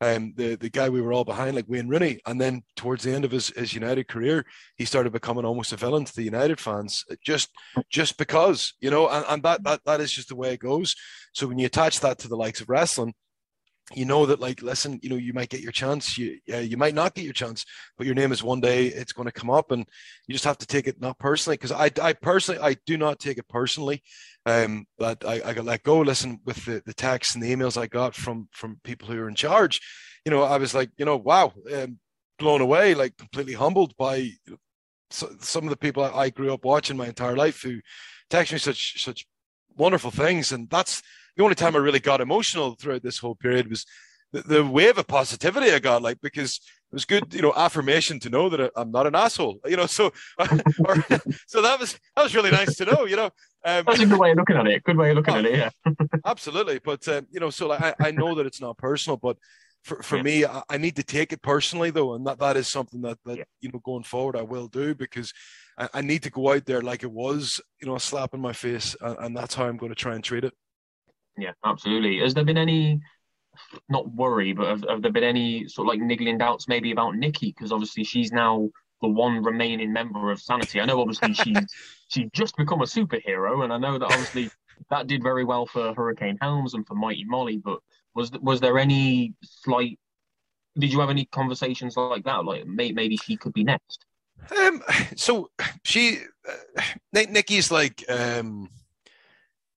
um, 0.04 0.34
the, 0.36 0.56
the 0.56 0.70
guy 0.70 0.90
we 0.90 1.02
were 1.02 1.14
all 1.14 1.24
behind, 1.24 1.56
like 1.56 1.66
Wayne 1.68 1.88
Rooney. 1.88 2.20
And 2.26 2.40
then 2.40 2.64
towards 2.76 3.04
the 3.04 3.14
end 3.14 3.26
of 3.26 3.32
his, 3.32 3.48
his 3.50 3.74
United 3.74 4.08
career, 4.08 4.46
he 4.76 4.86
started 4.86 5.14
becoming 5.14 5.46
almost 5.46 5.72
a 5.72 5.78
villain 5.78 6.06
to 6.06 6.16
the 6.16 6.24
United 6.24 6.60
fans 6.60 7.06
just, 7.24 7.50
just 7.90 8.18
because, 8.18 8.74
you 8.82 8.92
know, 8.92 9.08
and, 9.08 9.26
and 9.30 9.44
that, 9.44 9.64
that, 9.64 9.82
that 9.86 10.02
is 10.02 10.12
just 10.12 10.30
the 10.30 10.36
way 10.36 10.54
it 10.54 10.60
goes. 10.60 10.96
So 11.34 11.48
when 11.48 11.60
you 11.60 11.66
attach 11.66 12.02
that 12.02 12.20
to 12.20 12.28
the 12.28 12.36
likes 12.36 12.62
of 12.62 12.70
wrestling, 12.70 13.14
you 13.96 14.06
know 14.06 14.26
that 14.26 14.40
like 14.40 14.62
listen 14.62 15.00
you 15.02 15.10
know 15.10 15.16
you 15.16 15.34
might 15.34 15.50
get 15.50 15.62
your 15.62 15.72
chance. 15.72 16.18
You 16.18 16.40
uh, 16.54 16.58
you 16.58 16.78
might 16.78 16.96
not 16.96 17.16
get 17.16 17.26
your 17.26 17.34
chance 17.34 17.66
but 17.98 18.06
your 18.06 18.16
name 18.16 18.32
is 18.32 18.44
one 18.44 18.62
day 18.62 18.88
it's 18.88 19.14
going 19.14 19.28
to 19.28 19.32
come 19.32 19.50
up 19.50 19.72
and 19.72 19.86
you 20.28 20.34
just 20.34 20.46
have 20.46 20.58
to 20.58 20.66
take 20.66 20.88
it 20.88 21.00
not 21.00 21.20
personally 21.20 21.58
because 21.58 21.72
I, 21.72 21.90
I 22.02 22.14
personally 22.14 22.60
i 22.62 22.76
do 22.86 22.98
not 22.98 23.20
take 23.20 23.38
it 23.38 23.48
personally 23.48 24.02
um 24.46 24.86
but 24.98 25.24
i, 25.26 25.42
I 25.46 25.54
got 25.54 25.66
let 25.66 25.84
go 25.84 26.00
listen 26.00 26.40
with 26.46 26.64
the, 26.66 26.82
the 26.86 26.94
texts 26.94 27.36
and 27.36 27.44
the 27.44 27.54
emails 27.54 27.78
i 27.78 27.88
got 27.88 28.16
from 28.16 28.48
from 28.52 28.80
people 28.84 29.08
who 29.08 29.20
are 29.20 29.30
in 29.30 29.36
charge. 29.36 29.80
You 30.26 30.32
know 30.32 30.44
i 30.44 30.58
was 30.58 30.74
like 30.74 30.90
you 30.98 31.06
know 31.06 31.18
wow 31.18 31.54
um, 31.74 32.00
blown 32.40 32.62
away 32.62 32.94
like 32.94 33.18
completely 33.18 33.54
humbled 33.54 33.96
by 33.98 34.16
you 34.16 34.34
know, 34.48 34.58
so, 35.10 35.30
some 35.40 35.64
of 35.66 35.70
the 35.70 35.78
people 35.78 36.04
I, 36.04 36.10
I 36.10 36.30
grew 36.30 36.54
up 36.54 36.66
watching 36.66 36.98
my 36.98 37.08
entire 37.08 37.36
life 37.36 37.62
who 37.62 37.80
text 38.30 38.52
me 38.52 38.60
such 38.60 39.04
such 39.04 39.26
wonderful 39.76 40.12
things 40.12 40.52
and 40.52 40.70
that's 40.70 41.02
the 41.36 41.44
only 41.44 41.56
time 41.56 41.76
I 41.76 41.80
really 41.80 42.00
got 42.00 42.22
emotional 42.22 42.76
throughout 42.76 43.04
this 43.04 43.18
whole 43.18 43.36
period 43.36 43.70
was 43.70 43.86
the, 44.32 44.42
the 44.42 44.66
wave 44.66 44.98
of 44.98 45.08
positivity 45.08 45.72
I 45.72 45.80
got, 45.80 46.02
like 46.02 46.20
because 46.22 46.60
it 46.92 46.96
was 46.96 47.06
good, 47.06 47.34
you 47.34 47.42
know, 47.42 47.54
affirmation 47.56 48.20
to 48.20 48.30
know 48.30 48.50
that 48.50 48.72
I'm 48.76 48.92
not 48.92 49.08
an 49.08 49.16
asshole, 49.16 49.60
you 49.66 49.78
know. 49.78 49.86
So, 49.86 50.12
or, 50.40 50.96
so 51.48 51.62
that 51.62 51.80
was 51.80 52.00
that 52.16 52.24
was 52.24 52.36
really 52.36 52.52
nice 52.52 52.76
to 52.76 52.86
know, 52.86 53.06
you 53.06 53.16
know. 53.16 53.30
Um, 53.66 53.86
That's 53.86 54.00
a 54.00 54.06
good 54.06 54.20
way 54.20 54.32
of 54.32 54.38
looking 54.38 54.58
at 54.58 54.68
it. 54.68 54.84
Good 54.84 54.98
way 54.98 55.12
of 55.12 55.18
looking 55.18 55.36
at 55.36 55.46
it, 55.46 55.58
yeah. 55.58 55.94
absolutely, 56.26 56.80
but 56.84 57.08
um, 57.08 57.28
you 57.32 57.40
know, 57.40 57.50
so 57.50 57.68
like 57.68 57.82
I, 57.82 58.08
I 58.08 58.12
know 58.12 58.36
that 58.36 58.46
it's 58.46 58.62
not 58.62 58.78
personal, 58.78 59.18
but 59.18 59.38
for, 59.84 60.02
for 60.02 60.18
yeah. 60.18 60.24
me, 60.24 60.46
I, 60.46 60.64
I, 60.70 60.78
need 60.78 60.96
to 60.96 61.04
take 61.04 61.34
it 61.34 61.42
personally 61.42 61.90
though, 61.90 62.14
and 62.14 62.26
that 62.26 62.40
that 62.40 62.58
is 62.58 62.68
something 62.68 63.02
that 63.02 63.18
that 63.26 63.38
yeah. 63.38 63.44
you 63.62 63.72
know 63.72 63.82
going 63.84 64.04
forward 64.04 64.36
I 64.36 64.42
will 64.42 64.68
do 64.68 64.96
because 64.96 65.34
I, 65.78 65.90
I, 65.96 66.02
need 66.02 66.24
to 66.24 66.30
go 66.30 66.54
out 66.54 66.66
there 66.66 66.82
like 66.82 67.04
it 67.04 67.12
was, 67.12 67.60
you 67.82 67.88
know, 67.88 67.96
a 67.96 68.00
slap 68.00 68.34
in 68.34 68.40
my 68.40 68.54
face, 68.54 68.96
and, 69.02 69.18
and 69.20 69.38
that's 69.38 69.56
how 69.56 69.66
I'm 69.66 69.78
going 69.78 69.92
to 69.92 69.96
try 69.96 70.16
and 70.16 70.24
treat 70.24 70.44
it. 70.44 70.54
Yeah, 71.38 71.52
absolutely. 71.66 72.20
Has 72.20 72.34
there 72.34 72.46
been 72.46 72.58
any, 72.58 73.00
not 73.90 74.12
worry, 74.14 74.54
but 74.54 74.68
have, 74.68 74.86
have 74.90 75.02
there 75.02 75.12
been 75.12 75.24
any 75.24 75.68
sort 75.68 75.88
of 75.88 75.90
like 75.90 76.00
niggling 76.00 76.38
doubts 76.38 76.68
maybe 76.68 76.92
about 76.92 77.16
Nikki? 77.16 77.54
Because 77.56 77.72
obviously 77.72 78.04
she's 78.04 78.32
now 78.32 78.70
the 79.02 79.08
one 79.08 79.44
remaining 79.44 79.94
member 79.94 80.32
of 80.32 80.42
Sanity. 80.42 80.80
I 80.80 80.86
know 80.86 81.02
obviously 81.02 81.34
she's 81.34 81.58
she's 82.08 82.30
just 82.34 82.56
become 82.58 82.82
a 82.82 82.86
superhero, 82.86 83.64
and 83.64 83.74
I 83.74 83.78
know 83.78 84.00
that 84.00 84.06
obviously 84.06 84.50
that 84.90 85.08
did 85.08 85.22
very 85.22 85.44
well 85.44 85.66
for 85.66 85.94
Hurricane 85.94 86.38
Helms 86.42 86.74
and 86.74 86.88
for 86.88 86.96
Mighty 86.96 87.26
Molly. 87.26 87.58
But 87.58 87.80
was 88.16 88.32
was 88.42 88.60
there 88.60 88.80
any 88.80 89.34
slight? 89.44 90.00
Did 90.78 90.92
you 90.92 91.00
have 91.02 91.10
any 91.10 91.26
conversations 91.26 91.98
like 91.98 92.24
that? 92.24 92.46
Like 92.46 92.66
maybe 92.66 93.18
she 93.18 93.38
could 93.38 93.54
be 93.54 93.64
next. 93.64 94.06
Um. 94.58 94.82
So 95.16 95.52
she, 95.84 96.20
uh, 96.48 96.82
Nikki's 97.14 97.72
like 97.72 98.04
um 98.10 98.70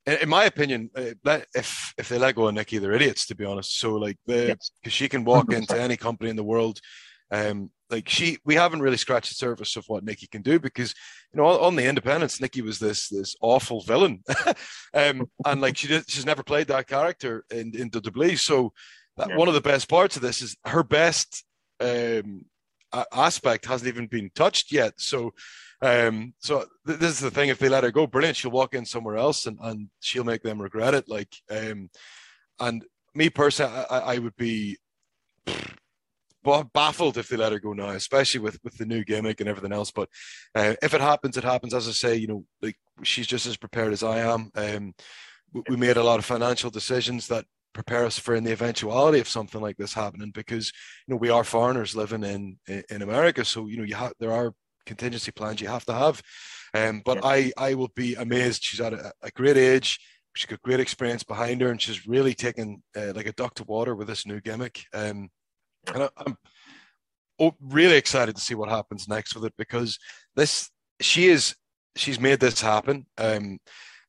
in 0.07 0.29
my 0.29 0.45
opinion, 0.45 0.91
uh, 0.95 1.41
if 1.55 1.93
if 1.99 2.09
they 2.09 2.19
let 2.19 2.37
go 2.37 2.49
of 2.49 2.55
Nikki, 2.55 2.79
they're 2.79 2.93
idiots 2.93 3.27
to 3.27 3.35
be 3.35 3.45
honest. 3.45 3.79
So 3.79 3.95
like, 3.95 4.17
because 4.27 4.71
yes. 4.85 4.93
she 4.93 5.09
can 5.09 5.25
walk 5.25 5.53
into 5.53 5.81
any 5.81 5.97
company 5.97 6.31
in 6.31 6.37
the 6.37 6.45
world, 6.45 6.81
um, 7.31 7.71
like 7.91 8.09
she, 8.09 8.39
we 8.45 8.55
haven't 8.55 8.83
really 8.83 8.97
scratched 8.97 9.31
the 9.31 9.35
surface 9.35 9.77
of 9.77 9.85
what 9.89 10.05
Nikki 10.05 10.27
can 10.27 10.43
do 10.43 10.59
because 10.59 10.95
you 11.33 11.41
know 11.41 11.47
on, 11.47 11.77
the 11.77 11.87
independents, 11.87 12.41
Nikki 12.41 12.63
was 12.63 12.79
this 12.79 13.09
this 13.09 13.35
awful 13.41 13.83
villain, 13.83 14.23
um, 14.95 15.29
and 15.45 15.61
like 15.61 15.77
she 15.77 15.89
did, 15.89 16.09
she's 16.09 16.27
never 16.27 16.43
played 16.43 16.69
that 16.69 16.87
character 16.87 17.45
in 17.51 17.75
in 17.75 17.91
WWE. 17.91 18.39
So 18.39 18.73
that, 19.17 19.31
yeah. 19.31 19.37
one 19.37 19.49
of 19.49 19.55
the 19.55 19.61
best 19.61 19.89
parts 19.89 20.17
of 20.17 20.23
this 20.23 20.41
is 20.41 20.57
her 20.65 20.83
best 20.83 21.45
um, 21.81 22.45
aspect 23.13 23.67
hasn't 23.67 23.89
even 23.89 24.07
been 24.07 24.31
touched 24.35 24.73
yet. 24.73 24.95
So 24.99 25.33
um, 25.83 26.35
so 26.39 26.65
th- 26.87 26.99
this 26.99 27.11
is 27.13 27.21
the 27.21 27.31
thing: 27.31 27.49
if 27.49 27.59
they 27.59 27.69
let 27.69 27.85
her 27.85 27.91
go, 27.91 28.07
brilliant. 28.07 28.37
She'll 28.37 28.51
walk 28.51 28.75
in 28.75 28.85
somewhere 28.85 29.17
else, 29.17 29.47
and, 29.47 29.59
and 29.61 29.89
she'll 30.01 30.25
make 30.25 30.43
them 30.43 30.61
regret 30.61 30.95
it. 30.95 31.09
Like, 31.09 31.35
um, 31.51 31.91
and 32.59 32.85
me 33.15 33.31
personally, 33.31 33.73
I, 33.91 33.99
I 33.99 34.19
would 34.19 34.37
be 34.37 34.79
baffled 36.73 37.19
if 37.19 37.29
they 37.29 37.37
let 37.37 37.53
her 37.53 37.59
go 37.59 37.73
now, 37.73 37.91
especially 37.91 38.41
with 38.41 38.59
with 38.65 38.79
the 38.79 38.87
new 38.87 39.05
gimmick 39.05 39.41
and 39.41 39.49
everything 39.49 39.73
else. 39.73 39.91
But 39.91 40.09
uh, 40.55 40.75
if 40.83 40.95
it 40.95 41.01
happens, 41.01 41.37
it 41.37 41.45
happens. 41.45 41.75
As 41.75 41.89
I 41.89 41.93
say, 41.93 42.17
you 42.17 42.27
know, 42.27 42.45
like 42.63 42.77
she's 43.03 43.27
just 43.27 43.47
as 43.47 43.57
prepared 43.57 43.93
as 43.93 44.03
I 44.03 44.21
am. 44.21 44.51
Um, 44.55 44.95
we 45.69 45.77
made 45.77 45.97
a 45.97 46.05
lot 46.05 46.19
of 46.19 46.25
financial 46.25 46.71
decisions 46.71 47.29
that 47.29 47.45
prepare 47.73 48.07
us 48.07 48.19
for 48.19 48.35
in 48.35 48.45
the 48.45 48.53
eventuality 48.53 49.21
of 49.21 49.29
something 49.29 49.61
like 49.61 49.77
this 49.77 49.93
happening 49.93 50.31
because 50.31 50.73
you 51.07 51.13
know 51.13 51.19
we 51.19 51.29
are 51.29 51.45
foreigners 51.45 51.95
living 51.95 52.25
in 52.25 52.59
in 52.89 53.03
America 53.03 53.45
so 53.45 53.67
you 53.67 53.77
know 53.77 53.83
you 53.83 53.95
have 53.95 54.15
there 54.19 54.33
are 54.33 54.55
contingency 54.87 55.33
plans 55.33 55.61
you 55.61 55.69
have 55.69 55.85
to 55.87 55.93
have. 55.93 56.23
Um, 56.75 57.03
but 57.05 57.19
yeah. 57.19 57.27
I, 57.27 57.53
I 57.57 57.75
will 57.75 57.91
be 57.95 58.15
amazed. 58.15 58.63
She's 58.63 58.81
at 58.81 58.93
a, 58.93 59.13
a, 59.23 59.31
great 59.31 59.57
age. 59.57 59.99
She's 60.35 60.47
got 60.47 60.63
great 60.63 60.81
experience 60.81 61.23
behind 61.23 61.61
her, 61.61 61.71
and 61.71 61.81
she's 61.81 62.07
really 62.07 62.35
taken 62.35 62.83
uh, 62.97 63.13
like 63.15 63.27
a 63.27 63.33
duck 63.33 63.55
to 63.55 63.65
water 63.65 63.95
with 63.95 64.09
this 64.09 64.27
new 64.27 64.41
gimmick. 64.41 64.85
Um, 64.93 65.31
and 65.95 66.05
I, 66.05 66.09
am 66.27 66.37
oh, 67.39 67.55
really 67.61 67.97
excited 67.97 68.37
to 68.37 68.43
see 68.43 68.55
what 68.55 68.69
happens 68.69 69.09
next 69.09 69.35
with 69.35 69.45
it 69.45 69.55
because 69.57 69.99
this 70.35 70.71
she 71.01 71.27
is 71.27 71.55
she's 71.97 72.21
made 72.21 72.41
this 72.41 72.61
happen. 72.61 73.07
Um, 73.19 73.59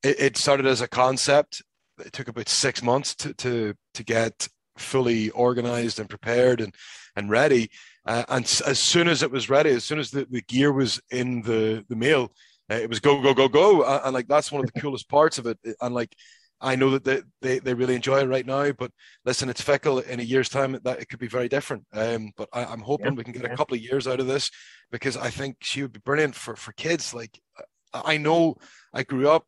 it, 0.03 0.19
it 0.19 0.37
started 0.37 0.65
as 0.65 0.81
a 0.81 0.87
concept. 0.87 1.61
It 1.99 2.13
took 2.13 2.27
about 2.27 2.49
six 2.49 2.83
months 2.83 3.15
to 3.15 3.33
to 3.35 3.73
to 3.93 4.03
get 4.03 4.47
fully 4.77 5.29
organized 5.31 5.99
and 5.99 6.09
prepared 6.09 6.61
and 6.61 6.73
and 7.15 7.29
ready. 7.29 7.69
Uh, 8.08 8.24
and 8.30 8.62
as 8.65 8.80
soon 8.80 9.08
as 9.08 9.22
it 9.22 9.32
was 9.32 9.50
ready, 9.50 9.70
as 9.72 9.84
soon 9.84 10.00
as 10.00 10.12
the, 10.12 10.26
the 10.30 10.41
gear 10.41 10.72
was 10.72 11.02
in 11.12 11.41
the 11.41 11.84
the 11.89 11.96
mail, 11.96 12.32
uh, 12.72 12.76
it 12.76 12.89
was 12.89 13.00
go 13.00 13.22
go 13.22 13.34
go 13.34 13.48
go. 13.48 13.84
And, 13.84 14.06
and, 14.06 14.13
like 14.13 14.28
that's 14.28 14.52
one 14.52 14.63
of 14.63 14.72
the 14.72 14.80
coolest 14.82 15.10
parts 15.10 15.38
of 15.38 15.46
it. 15.46 15.58
And 15.82 15.93
like 15.93 16.15
I 16.60 16.76
know 16.76 16.91
that 16.91 17.04
they, 17.04 17.22
they, 17.41 17.60
they 17.60 17.74
really 17.74 17.96
enjoy 17.96 18.22
it 18.22 18.28
right 18.28 18.46
now. 18.46 18.72
But 18.72 18.91
listen, 19.26 19.50
it's 19.50 19.62
fickle. 19.62 20.00
In 20.00 20.20
a 20.20 20.24
year's 20.24 20.50
time, 20.50 20.80
that 20.84 21.00
it 21.00 21.10
could 21.10 21.20
be 21.20 21.28
very 21.28 21.50
different. 21.50 21.86
Um, 21.93 22.32
but 22.36 22.50
I, 22.54 22.72
am 22.72 22.80
hoping 22.80 23.08
yeah, 23.08 23.13
we 23.13 23.24
can 23.24 23.34
get 23.34 23.43
yeah. 23.43 23.54
a 23.54 23.58
couple 23.58 23.76
of 23.76 23.82
years 23.82 24.08
out 24.08 24.20
of 24.20 24.28
this 24.28 24.50
because 24.91 25.17
I 25.17 25.30
think 25.30 25.58
she 25.62 25.82
would 25.82 25.93
be 25.93 26.00
brilliant 26.00 26.36
for 26.36 26.56
for 26.56 26.72
kids. 26.74 27.13
Like 27.13 27.39
I 27.93 28.17
know 28.17 28.56
I 28.93 29.04
grew 29.04 29.30
up 29.30 29.46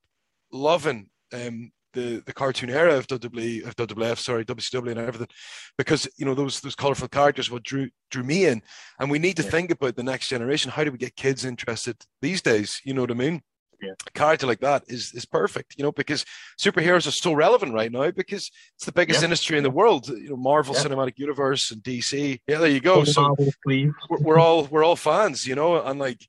loving 0.51 1.09
um, 1.33 1.71
the 1.99 2.23
the 2.25 2.33
cartoon 2.33 2.69
era 2.69 2.95
of 2.95 3.07
WWE, 3.07 3.65
of 3.65 3.75
WWF, 3.75 4.17
sorry, 4.17 4.45
WCW 4.45 4.91
and 4.91 4.99
everything, 4.99 5.27
because 5.77 6.07
you 6.17 6.25
know 6.25 6.33
those 6.33 6.59
those 6.61 6.75
colorful 6.75 7.07
characters 7.07 7.51
what 7.51 7.63
drew 7.63 7.89
drew 8.11 8.23
me 8.23 8.45
in, 8.45 8.61
and 8.99 9.11
we 9.11 9.19
need 9.19 9.37
to 9.37 9.43
yeah. 9.43 9.49
think 9.49 9.71
about 9.71 9.95
the 9.95 10.03
next 10.03 10.29
generation. 10.29 10.71
How 10.71 10.83
do 10.83 10.91
we 10.91 10.97
get 10.97 11.15
kids 11.15 11.45
interested 11.45 11.97
these 12.21 12.41
days? 12.41 12.81
You 12.83 12.93
know 12.93 13.01
what 13.01 13.11
I 13.11 13.15
mean? 13.15 13.41
Yeah. 13.81 13.93
A 14.07 14.11
character 14.11 14.45
like 14.45 14.59
that 14.59 14.83
is 14.87 15.13
is 15.13 15.25
perfect, 15.25 15.75
you 15.77 15.83
know, 15.83 15.91
because 15.91 16.25
superheroes 16.59 17.07
are 17.07 17.11
so 17.11 17.33
relevant 17.33 17.73
right 17.73 17.91
now 17.91 18.11
because 18.11 18.51
it's 18.75 18.85
the 18.85 18.91
biggest 18.91 19.21
yeah. 19.21 19.25
industry 19.25 19.57
in 19.57 19.63
the 19.63 19.69
world. 19.69 20.09
You 20.09 20.31
know, 20.31 20.37
Marvel 20.37 20.75
yeah. 20.75 20.83
Cinematic 20.83 21.17
Universe 21.17 21.71
and 21.71 21.81
DC. 21.83 22.39
Yeah, 22.47 22.57
there 22.57 22.69
you 22.69 22.81
go. 22.81 23.03
So 23.03 23.35
we're, 23.65 23.93
we're 24.09 24.39
all 24.39 24.65
we're 24.65 24.83
all 24.83 24.97
fans, 24.97 25.47
you 25.47 25.55
know, 25.55 25.81
and 25.81 25.99
like 25.99 26.25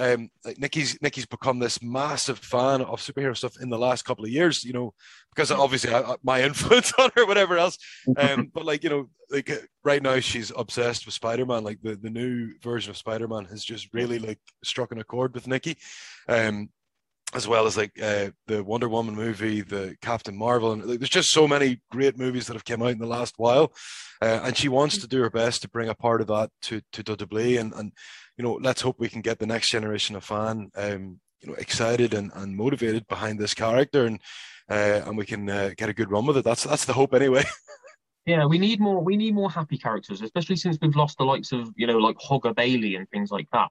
um, 0.00 0.30
like 0.44 0.58
Nikki's 0.58 1.00
Nikki's 1.02 1.26
become 1.26 1.58
this 1.58 1.82
massive 1.82 2.38
fan 2.38 2.80
of 2.80 3.00
superhero 3.00 3.36
stuff 3.36 3.60
in 3.60 3.68
the 3.68 3.78
last 3.78 4.04
couple 4.04 4.24
of 4.24 4.30
years. 4.30 4.64
You 4.64 4.72
know, 4.72 4.94
because 5.34 5.50
obviously 5.50 5.94
I, 5.94 6.16
my 6.22 6.42
influence 6.44 6.92
on 6.98 7.10
her, 7.16 7.26
whatever 7.26 7.58
else. 7.58 7.78
Um, 8.16 8.50
but 8.54 8.64
like 8.64 8.82
you 8.82 8.90
know, 8.90 9.10
like 9.30 9.50
right 9.84 10.02
now 10.02 10.18
she's 10.20 10.50
obsessed 10.56 11.04
with 11.04 11.14
Spider 11.14 11.44
Man. 11.44 11.64
Like 11.64 11.80
the 11.82 11.96
the 11.96 12.10
new 12.10 12.54
version 12.62 12.90
of 12.90 12.96
Spider 12.96 13.28
Man 13.28 13.44
has 13.46 13.64
just 13.64 13.92
really 13.92 14.18
like 14.18 14.38
struck 14.64 14.90
an 14.90 14.98
accord 14.98 15.34
with 15.34 15.46
Nikki. 15.46 15.76
Um, 16.28 16.70
as 17.32 17.46
well 17.46 17.66
as 17.66 17.76
like 17.76 17.92
uh, 18.02 18.30
the 18.46 18.62
Wonder 18.64 18.88
Woman 18.88 19.14
movie, 19.14 19.60
the 19.60 19.96
Captain 20.02 20.36
Marvel, 20.36 20.72
and 20.72 20.84
like, 20.84 20.98
there's 20.98 21.08
just 21.08 21.30
so 21.30 21.46
many 21.46 21.80
great 21.90 22.18
movies 22.18 22.46
that 22.46 22.54
have 22.54 22.64
come 22.64 22.82
out 22.82 22.90
in 22.90 22.98
the 22.98 23.06
last 23.06 23.34
while, 23.36 23.72
uh, 24.20 24.40
and 24.42 24.56
she 24.56 24.68
wants 24.68 24.98
to 24.98 25.06
do 25.06 25.20
her 25.20 25.30
best 25.30 25.62
to 25.62 25.68
bring 25.68 25.88
a 25.88 25.94
part 25.94 26.20
of 26.20 26.26
that 26.26 26.50
to 26.62 26.80
to 26.92 27.04
WWE, 27.04 27.60
and 27.60 27.72
and 27.74 27.92
you 28.40 28.46
know 28.46 28.58
let's 28.62 28.80
hope 28.80 28.98
we 28.98 29.10
can 29.10 29.20
get 29.20 29.38
the 29.38 29.46
next 29.46 29.68
generation 29.68 30.16
of 30.16 30.24
fan, 30.24 30.70
um, 30.74 31.20
you 31.42 31.48
know, 31.48 31.54
excited 31.56 32.14
and, 32.14 32.32
and 32.34 32.56
motivated 32.56 33.06
behind 33.06 33.38
this 33.38 33.52
character, 33.52 34.06
and 34.06 34.18
uh, 34.70 35.02
and 35.04 35.18
we 35.18 35.26
can 35.26 35.50
uh, 35.50 35.72
get 35.76 35.90
a 35.90 35.92
good 35.92 36.10
run 36.10 36.24
with 36.24 36.38
it. 36.38 36.44
That's 36.44 36.64
that's 36.64 36.86
the 36.86 36.94
hope 36.94 37.14
anyway. 37.14 37.44
Yeah, 38.26 38.44
we 38.44 38.58
need 38.58 38.80
more. 38.80 39.02
We 39.02 39.16
need 39.16 39.34
more 39.34 39.50
happy 39.50 39.78
characters, 39.78 40.20
especially 40.20 40.56
since 40.56 40.76
we've 40.80 40.94
lost 40.94 41.16
the 41.16 41.24
likes 41.24 41.52
of 41.52 41.72
you 41.74 41.86
know 41.86 41.96
like 41.96 42.16
Hugger 42.20 42.52
Bayley 42.52 42.94
and 42.96 43.08
things 43.08 43.30
like 43.30 43.46
that 43.52 43.68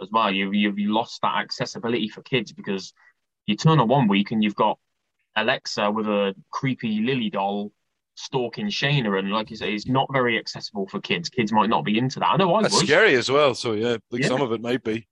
as 0.00 0.08
well. 0.10 0.32
You've, 0.32 0.54
you've 0.54 0.90
lost 0.90 1.20
that 1.22 1.36
accessibility 1.36 2.08
for 2.08 2.22
kids 2.22 2.52
because 2.52 2.94
you 3.46 3.54
turn 3.54 3.78
on 3.80 3.88
one 3.88 4.08
week 4.08 4.30
and 4.30 4.42
you've 4.42 4.56
got 4.56 4.78
Alexa 5.36 5.90
with 5.90 6.06
a 6.06 6.34
creepy 6.50 7.00
Lily 7.00 7.28
doll 7.28 7.70
stalking 8.14 8.66
Shayna, 8.66 9.18
and 9.18 9.30
like 9.30 9.50
you 9.50 9.56
say, 9.56 9.72
it's 9.72 9.86
not 9.86 10.08
very 10.12 10.38
accessible 10.38 10.86
for 10.88 11.00
kids. 11.00 11.28
Kids 11.28 11.52
might 11.52 11.68
not 11.68 11.84
be 11.84 11.98
into 11.98 12.20
that. 12.20 12.30
I 12.30 12.36
know 12.36 12.54
I 12.54 12.62
That's 12.62 12.74
was. 12.74 12.82
scary 12.82 13.14
as 13.14 13.30
well. 13.30 13.54
So 13.54 13.72
yeah, 13.72 13.96
like 14.10 14.22
yeah. 14.22 14.28
some 14.28 14.42
of 14.42 14.52
it 14.52 14.60
might 14.60 14.82
be. 14.82 15.06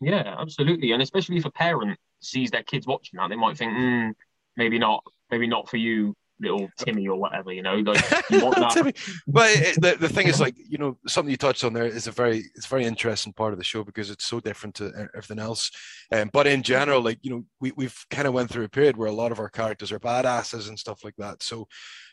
Yeah, 0.00 0.34
absolutely, 0.38 0.92
and 0.92 1.02
especially 1.02 1.36
if 1.36 1.44
a 1.44 1.50
parent 1.50 1.98
sees 2.20 2.50
their 2.50 2.62
kids 2.62 2.86
watching 2.86 3.18
that, 3.18 3.28
they 3.28 3.36
might 3.36 3.56
think, 3.56 3.72
mm, 3.72 4.12
maybe 4.56 4.78
not, 4.78 5.04
maybe 5.30 5.46
not 5.46 5.68
for 5.68 5.76
you 5.76 6.14
little 6.42 6.68
Timmy 6.78 7.08
or 7.08 7.16
whatever, 7.16 7.52
you 7.52 7.62
know. 7.62 7.76
Like 7.76 8.04
you. 8.30 8.52
Timmy. 8.70 8.92
But 9.26 9.50
it, 9.50 9.80
the, 9.80 9.96
the 9.98 10.08
thing 10.08 10.26
is, 10.26 10.40
like 10.40 10.54
you 10.58 10.78
know, 10.78 10.98
something 11.06 11.30
you 11.30 11.36
touched 11.36 11.64
on 11.64 11.72
there 11.72 11.86
is 11.86 12.06
a 12.06 12.10
very 12.10 12.44
it's 12.54 12.66
a 12.66 12.68
very 12.68 12.84
interesting 12.84 13.32
part 13.32 13.52
of 13.52 13.58
the 13.58 13.64
show 13.64 13.84
because 13.84 14.10
it's 14.10 14.24
so 14.24 14.40
different 14.40 14.74
to 14.76 15.08
everything 15.14 15.38
else. 15.38 15.70
Um, 16.12 16.30
but 16.32 16.46
in 16.46 16.62
general, 16.62 17.00
like 17.00 17.18
you 17.22 17.30
know, 17.30 17.44
we 17.60 17.72
we've 17.76 17.96
kind 18.10 18.28
of 18.28 18.34
went 18.34 18.50
through 18.50 18.64
a 18.64 18.68
period 18.68 18.96
where 18.96 19.08
a 19.08 19.12
lot 19.12 19.32
of 19.32 19.38
our 19.38 19.48
characters 19.48 19.92
are 19.92 20.00
badasses 20.00 20.68
and 20.68 20.78
stuff 20.78 21.04
like 21.04 21.16
that. 21.18 21.42
So, 21.42 21.68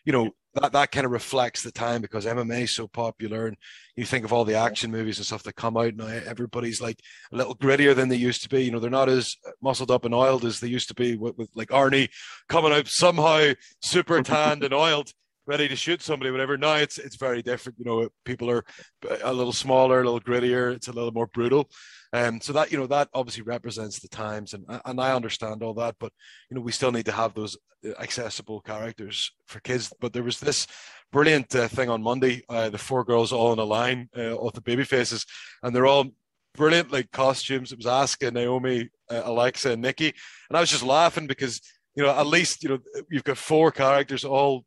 you 0.06 0.14
know, 0.14 0.32
that 0.56 0.72
that 0.72 0.92
kind 0.92 1.06
of 1.06 1.12
reflects 1.12 1.62
the 1.62 1.72
time 1.72 2.02
because 2.02 2.26
MMA 2.26 2.64
is 2.64 2.76
so 2.76 2.88
popular, 2.88 3.48
and 3.48 3.58
you 3.96 4.06
think 4.06 4.26
of 4.26 4.34
all 4.34 4.46
the 4.46 4.56
action 4.56 4.92
movies 4.92 5.18
and 5.18 5.26
stuff 5.26 5.44
that 5.44 5.56
come 5.56 5.78
out 5.78 5.96
now. 5.96 6.08
Everybody's 6.08 6.82
like 6.82 7.00
a 7.32 7.36
little 7.36 7.56
grittier 7.56 7.96
than 7.96 8.10
they 8.10 8.16
used 8.16 8.42
to 8.44 8.50
be. 8.50 8.64
You 8.64 8.72
know, 8.72 8.80
they're 8.80 8.90
not 8.90 9.10
as 9.10 9.36
muscled 9.62 9.92
up 9.92 10.06
and 10.06 10.16
oiled 10.16 10.46
as 10.46 10.60
they 10.60 10.68
used 10.68 10.88
to 10.88 10.96
be 10.96 11.16
with, 11.18 11.38
with 11.38 11.50
like 11.54 11.70
Arnie 11.70 12.10
coming 12.48 12.74
out 12.74 12.88
somehow 12.88 13.52
super 13.82 14.22
tanned 14.24 14.64
and 14.64 14.74
oiled 14.74 15.14
ready 15.50 15.68
to 15.68 15.76
shoot 15.76 16.02
somebody, 16.04 16.30
whatever. 16.30 16.58
Now 16.58 16.76
it's 16.76 17.00
it's 17.00 17.16
very 17.16 17.42
different. 17.42 17.80
You 17.80 17.86
know, 17.86 18.10
people 18.24 18.50
are 18.52 18.64
a 19.24 19.34
little 19.34 19.52
smaller, 19.52 20.00
a 20.00 20.04
little 20.04 20.22
grittier. 20.22 20.74
It's 20.74 20.88
a 20.88 20.94
little 20.94 21.12
more 21.12 21.28
brutal. 21.28 21.70
Um, 22.14 22.40
so 22.40 22.54
that 22.54 22.72
you 22.72 22.78
know 22.78 22.88
that 22.88 23.10
obviously 23.14 23.44
represents 23.44 24.00
the 24.00 24.08
times, 24.08 24.54
and 24.54 24.64
and 24.86 25.02
I 25.02 25.14
understand 25.14 25.64
all 25.64 25.74
that, 25.76 25.96
but 26.00 26.14
you 26.50 26.56
know 26.56 26.62
we 26.62 26.72
still 26.72 26.92
need 26.92 27.06
to 27.06 27.12
have 27.12 27.34
those 27.34 27.58
accessible 28.00 28.62
characters 28.62 29.32
for 29.48 29.60
kids. 29.62 29.92
But 30.00 30.14
there 30.14 30.24
was 30.24 30.40
this 30.40 30.68
brilliant 31.12 31.54
uh, 31.56 31.68
thing 31.68 31.90
on 31.90 32.04
Monday, 32.04 32.44
uh, 32.48 32.70
the 32.70 32.78
four 32.78 33.04
girls 33.04 33.34
all 33.34 33.52
in 33.52 33.60
a 33.60 33.64
line 33.64 34.08
uh, 34.16 34.50
the 34.54 34.62
baby 34.64 34.84
faces, 34.84 35.26
and 35.64 35.76
they're 35.76 35.88
all 35.88 36.06
brilliant 36.56 36.92
like 36.92 37.12
costumes. 37.12 37.72
It 37.72 37.80
was 37.80 37.88
Asuka, 37.88 38.32
Naomi, 38.32 38.90
uh, 39.10 39.22
Alexa, 39.26 39.72
and 39.72 39.82
Nikki, 39.82 40.14
and 40.50 40.58
I 40.58 40.60
was 40.60 40.70
just 40.70 40.84
laughing 40.84 41.26
because 41.26 41.60
you 41.96 42.04
know 42.04 42.12
at 42.12 42.28
least 42.28 42.64
you 42.64 42.70
know 42.70 42.80
you've 43.10 43.24
got 43.24 43.38
four 43.38 43.72
characters 43.72 44.24
all 44.24 44.64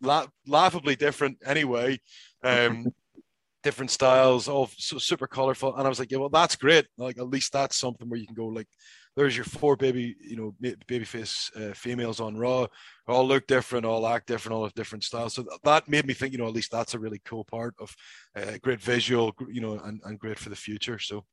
la- 0.00 0.26
laughably 0.46 0.96
different 0.96 1.38
anyway. 1.44 1.98
Um, 2.42 2.86
different 3.64 3.90
styles, 3.90 4.46
all 4.46 4.68
so 4.76 4.98
super 4.98 5.26
colorful. 5.26 5.74
And 5.74 5.86
I 5.86 5.88
was 5.88 5.98
like, 5.98 6.12
yeah, 6.12 6.18
well, 6.18 6.28
that's 6.28 6.54
great. 6.54 6.86
Like, 6.98 7.18
at 7.18 7.28
least 7.28 7.52
that's 7.52 7.76
something 7.76 8.08
where 8.08 8.20
you 8.20 8.26
can 8.26 8.34
go 8.34 8.46
like, 8.46 8.68
there's 9.16 9.36
your 9.36 9.44
four 9.44 9.76
baby, 9.76 10.16
you 10.20 10.36
know, 10.36 10.54
babyface 10.88 11.50
uh, 11.56 11.72
females 11.72 12.20
on 12.20 12.36
Raw, 12.36 12.66
all 13.06 13.26
look 13.26 13.46
different, 13.46 13.86
all 13.86 14.06
act 14.06 14.26
different, 14.26 14.54
all 14.54 14.64
have 14.64 14.74
different 14.74 15.04
styles. 15.04 15.34
So 15.34 15.44
that 15.62 15.88
made 15.88 16.04
me 16.04 16.14
think, 16.14 16.32
you 16.32 16.38
know, 16.38 16.46
at 16.46 16.52
least 16.52 16.72
that's 16.72 16.94
a 16.94 16.98
really 16.98 17.20
cool 17.24 17.44
part 17.44 17.74
of 17.78 17.94
uh, 18.36 18.58
great 18.62 18.80
visual, 18.80 19.34
you 19.48 19.60
know, 19.60 19.78
and, 19.84 20.00
and 20.04 20.18
great 20.18 20.38
for 20.38 20.50
the 20.50 20.56
future. 20.56 20.98
So, 20.98 21.24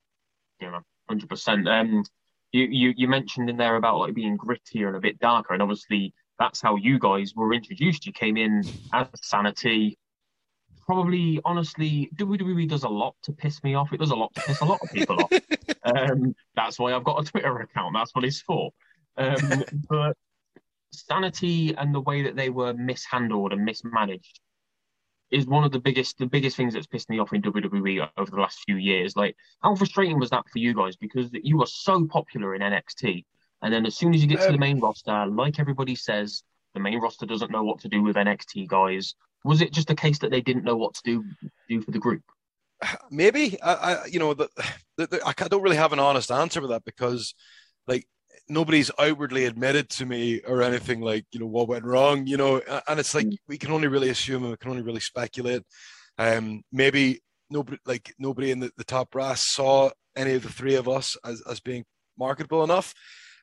yeah, 0.62 0.80
hundred 1.10 1.30
percent. 1.30 1.68
Um, 1.68 2.04
you, 2.52 2.66
you 2.66 2.94
you 2.96 3.08
mentioned 3.08 3.50
in 3.50 3.58
there 3.58 3.78
about 3.78 3.98
like 3.98 4.14
being 4.14 4.38
grittier 4.38 4.88
and 4.88 4.96
a 4.96 5.02
bit 5.02 5.20
darker, 5.20 5.54
and 5.54 5.62
obviously 5.62 6.14
that's 6.42 6.60
how 6.60 6.76
you 6.76 6.98
guys 6.98 7.34
were 7.36 7.54
introduced. 7.54 8.08
You 8.08 8.14
came 8.14 8.36
in 8.36 8.64
as 8.94 9.08
Sanity, 9.22 10.00
probably 10.88 11.40
honestly 11.46 12.10
WWE 12.16 12.68
does 12.68 12.84
a 12.84 12.90
lot 12.90 13.16
to 13.24 13.32
piss 13.32 13.64
me 13.64 13.76
off. 13.76 13.94
It 13.94 14.00
does 14.00 14.10
a 14.10 14.16
lot 14.16 14.34
to 14.34 14.42
piss 14.42 14.60
a 14.62 14.66
lot 14.66 14.80
of 14.82 14.90
people 14.92 15.22
off. 15.22 15.32
Um, 15.84 16.36
that's 16.56 16.78
why 16.78 16.94
I've 16.94 17.04
got 17.04 17.20
a 17.20 17.32
Twitter 17.32 17.58
account. 17.58 17.96
That's 17.96 18.14
what 18.14 18.24
it's 18.24 18.40
for. 18.40 18.70
Um, 19.18 19.64
but 19.90 20.16
sanity 20.92 21.74
and 21.76 21.94
the 21.94 22.00
way 22.02 22.22
that 22.22 22.36
they 22.36 22.52
were 22.52 22.72
mishandled 22.76 23.52
and 23.52 23.66
mismanaged 23.66 24.40
is 25.32 25.48
one 25.48 25.64
of 25.64 25.72
the 25.72 25.80
biggest 25.80 26.20
the 26.20 26.28
biggest 26.28 26.56
things 26.56 26.76
that's 26.76 26.86
pissed 26.86 27.10
me 27.10 27.18
off 27.18 27.34
in 27.34 27.42
WWE 27.42 28.08
over 28.16 28.30
the 28.30 28.38
last 28.38 28.60
few 28.68 28.76
years. 28.76 29.16
Like 29.16 29.36
how 29.64 29.74
frustrating 29.74 30.20
was 30.20 30.30
that 30.30 30.44
for 30.54 30.60
you 30.60 30.76
guys 30.76 30.96
because 30.96 31.32
you 31.34 31.58
were 31.58 31.66
so 31.66 32.06
popular 32.06 32.54
in 32.54 32.62
NXT, 32.62 33.26
and 33.62 33.74
then 33.74 33.86
as 33.86 33.96
soon 33.96 34.14
as 34.14 34.22
you 34.22 34.28
get 34.28 34.40
to 34.42 34.48
the 34.48 34.54
um, 34.54 34.60
main 34.60 34.80
roster, 34.80 35.26
like 35.28 35.60
everybody 35.60 35.96
says, 35.96 36.44
the 36.74 36.80
main 36.80 37.00
roster 37.00 37.26
doesn't 37.26 37.52
know 37.52 37.64
what 37.64 37.80
to 37.82 37.90
do 37.90 38.02
with 38.02 38.16
NXT 38.16 38.68
guys 38.68 39.16
was 39.44 39.62
it 39.62 39.74
just 39.74 39.90
a 39.90 39.96
case 39.96 40.20
that 40.20 40.32
they 40.32 40.42
didn't 40.42 40.64
know 40.64 40.78
what 40.78 40.94
to 40.96 41.02
do 41.04 41.24
do 41.68 41.82
for 41.82 41.92
the 41.92 42.00
group? 42.00 42.24
Maybe 43.12 43.62
I, 43.62 43.74
I 43.74 44.06
you 44.06 44.20
know, 44.20 44.34
the, 44.34 44.50
the, 44.98 45.08
the, 45.08 45.22
I 45.26 45.34
don't 45.48 45.62
really 45.62 45.78
have 45.78 45.94
an 45.94 46.00
honest 46.00 46.32
answer 46.32 46.62
for 46.62 46.68
that 46.68 46.86
because, 46.86 47.34
like, 47.88 48.06
nobody's 48.50 48.92
outwardly 49.00 49.46
admitted 49.46 49.90
to 49.90 50.06
me 50.06 50.42
or 50.42 50.62
anything 50.62 51.02
like 51.02 51.26
you 51.32 51.40
know 51.40 51.48
what 51.48 51.68
went 51.68 51.86
wrong. 51.86 52.28
You 52.28 52.38
know, 52.38 52.62
and 52.88 53.00
it's 53.00 53.16
like 53.16 53.28
mm. 53.28 53.38
we 53.48 53.58
can 53.58 53.72
only 53.72 53.88
really 53.88 54.10
assume 54.10 54.44
and 54.44 54.52
we 54.52 54.58
can 54.58 54.72
only 54.72 54.84
really 54.84 55.00
speculate. 55.00 55.64
Um, 56.18 56.62
maybe 56.72 57.22
nobody 57.50 57.78
like 57.86 58.14
nobody 58.20 58.52
in 58.52 58.60
the, 58.60 58.72
the 58.78 58.84
top 58.84 59.12
brass 59.12 59.44
saw 59.48 59.90
any 60.16 60.34
of 60.34 60.44
the 60.44 60.50
three 60.50 60.76
of 60.76 60.88
us 60.88 61.18
as 61.26 61.42
as 61.50 61.60
being 61.60 61.86
marketable 62.18 62.64
enough. 62.64 62.94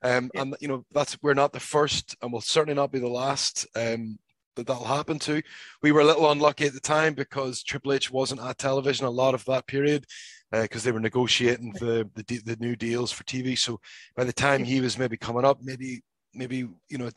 Um, 0.02 0.30
yeah. 0.34 0.42
and 0.42 0.56
you 0.60 0.68
know 0.68 0.84
that's 0.92 1.18
we're 1.22 1.34
not 1.34 1.52
the 1.52 1.60
first, 1.60 2.16
and 2.22 2.32
we'll 2.32 2.40
certainly 2.40 2.74
not 2.74 2.92
be 2.92 2.98
the 2.98 3.08
last 3.08 3.66
um, 3.74 4.18
that 4.58 4.66
that'll 4.66 4.84
happen 4.84 5.18
to. 5.20 5.40
We 5.82 5.92
were 5.92 6.00
a 6.00 6.04
little 6.04 6.30
unlucky 6.30 6.66
at 6.66 6.74
the 6.74 6.80
time 6.80 7.14
because 7.14 7.62
Triple 7.62 7.94
H 7.94 8.10
wasn't 8.10 8.42
at 8.42 8.58
television 8.58 9.06
a 9.06 9.10
lot 9.10 9.34
of 9.34 9.44
that 9.46 9.66
period 9.66 10.04
because 10.50 10.82
uh, 10.82 10.84
they 10.84 10.92
were 10.92 11.00
negotiating 11.00 11.72
the, 11.78 12.08
the, 12.14 12.38
the 12.38 12.56
new 12.58 12.76
deals 12.76 13.12
for 13.12 13.24
TV. 13.24 13.56
So 13.56 13.80
by 14.16 14.24
the 14.24 14.32
time 14.32 14.64
he 14.64 14.80
was 14.80 14.98
maybe 14.98 15.16
coming 15.16 15.44
up, 15.44 15.58
maybe 15.62 16.02
maybe 16.34 16.68
you 16.88 16.98
know 16.98 17.10